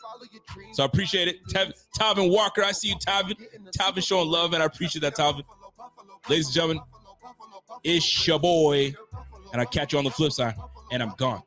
[0.75, 1.39] So I appreciate it.
[1.49, 3.35] Tav- Talvin Walker, I see you, Talvin.
[3.77, 5.43] Talvin showing love, and I appreciate that, Talvin.
[6.29, 6.83] Ladies and gentlemen,
[7.83, 8.95] it's your boy.
[9.53, 10.55] And I catch you on the flip side,
[10.91, 11.43] and I'm gone.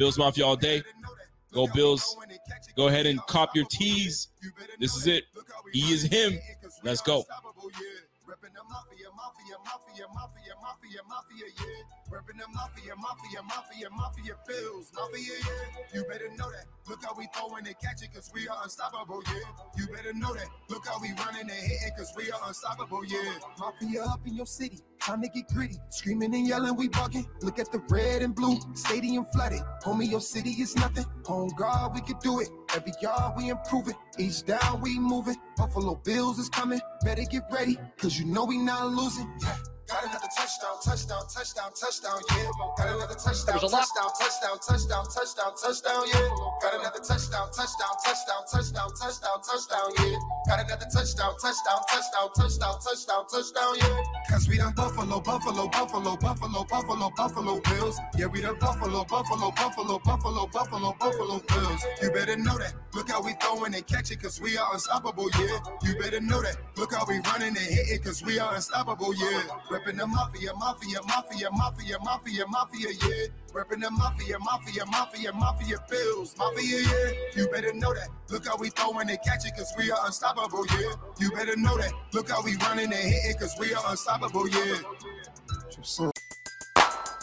[0.00, 0.82] Bills Mafia all day.
[1.52, 2.16] Go Bills.
[2.74, 4.28] Go ahead and cop your tees.
[4.78, 5.24] This is it.
[5.74, 6.38] He is him.
[6.82, 7.22] Let's go
[10.70, 12.16] mafia, mafia, yeah.
[12.16, 15.94] Reppin' the mafia, mafia, mafia, mafia bills, mafia, yeah.
[15.94, 16.66] You better know that.
[16.88, 19.40] Look how we throwin' and catch it, cause we are unstoppable, yeah.
[19.76, 20.46] You better know that.
[20.68, 23.38] Look how we running and hitting, cause we are unstoppable, yeah.
[23.58, 25.76] Mafia up in your city, time to get gritty.
[25.88, 27.26] Screaming and yelling, we bugging.
[27.42, 29.60] Look at the red and blue, stadium flooded.
[29.82, 31.04] Homie, your city is nothing.
[31.26, 32.48] Home guard, we can do it.
[32.74, 33.94] Every yard we improving.
[34.18, 35.36] Each down we moving.
[35.56, 36.80] Buffalo Bills is coming.
[37.02, 39.28] Better get ready, cause you know we not losing.
[39.90, 42.50] Got another touchdown, touchdown, touchdown, touchdown, yeah.
[42.78, 46.28] Got another touchdown, touchdown, touchdown, touchdown, touchdown, touchdown, yeah.
[46.62, 50.18] Got another touchdown, touchdown, touchdown, touchdown, touchdown, touchdown, yeah.
[50.46, 54.02] Got another touchdown, touchdown, touchdown, touchdown, touchdown, touchdown, yeah.
[54.30, 57.98] Cause we done Buffalo, Buffalo, Buffalo, Buffalo, Buffalo, Buffalo Bills.
[58.16, 61.82] Yeah, we done Buffalo, Buffalo, Buffalo, Buffalo, Buffalo, Buffalo Bills.
[62.00, 62.74] You better know that.
[62.94, 65.58] Look how we throwing and catch it, cause we are unstoppable, yeah.
[65.82, 66.56] You better know that.
[66.76, 71.00] Look how we running and hitting, cause we are unstoppable, yeah Reppin' the mafia, mafia,
[71.06, 73.26] mafia, mafia, mafia, mafia, yeah.
[73.52, 77.12] Reppin' the mafia, mafia, mafia, mafia bills, mafia, yeah.
[77.34, 78.08] You better know that.
[78.28, 80.92] Look how we throwin' and catch it, cause we are unstoppable, yeah.
[81.18, 81.92] You better know that.
[82.12, 86.10] Look how we running and hitting, cause we are unstoppable, yeah.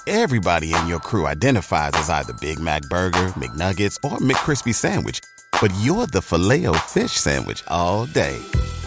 [0.07, 5.21] Everybody in your crew identifies as either Big Mac Burger, McNuggets, or McCrispy Sandwich.
[5.61, 8.39] But you're the Filet-O-Fish Sandwich all day.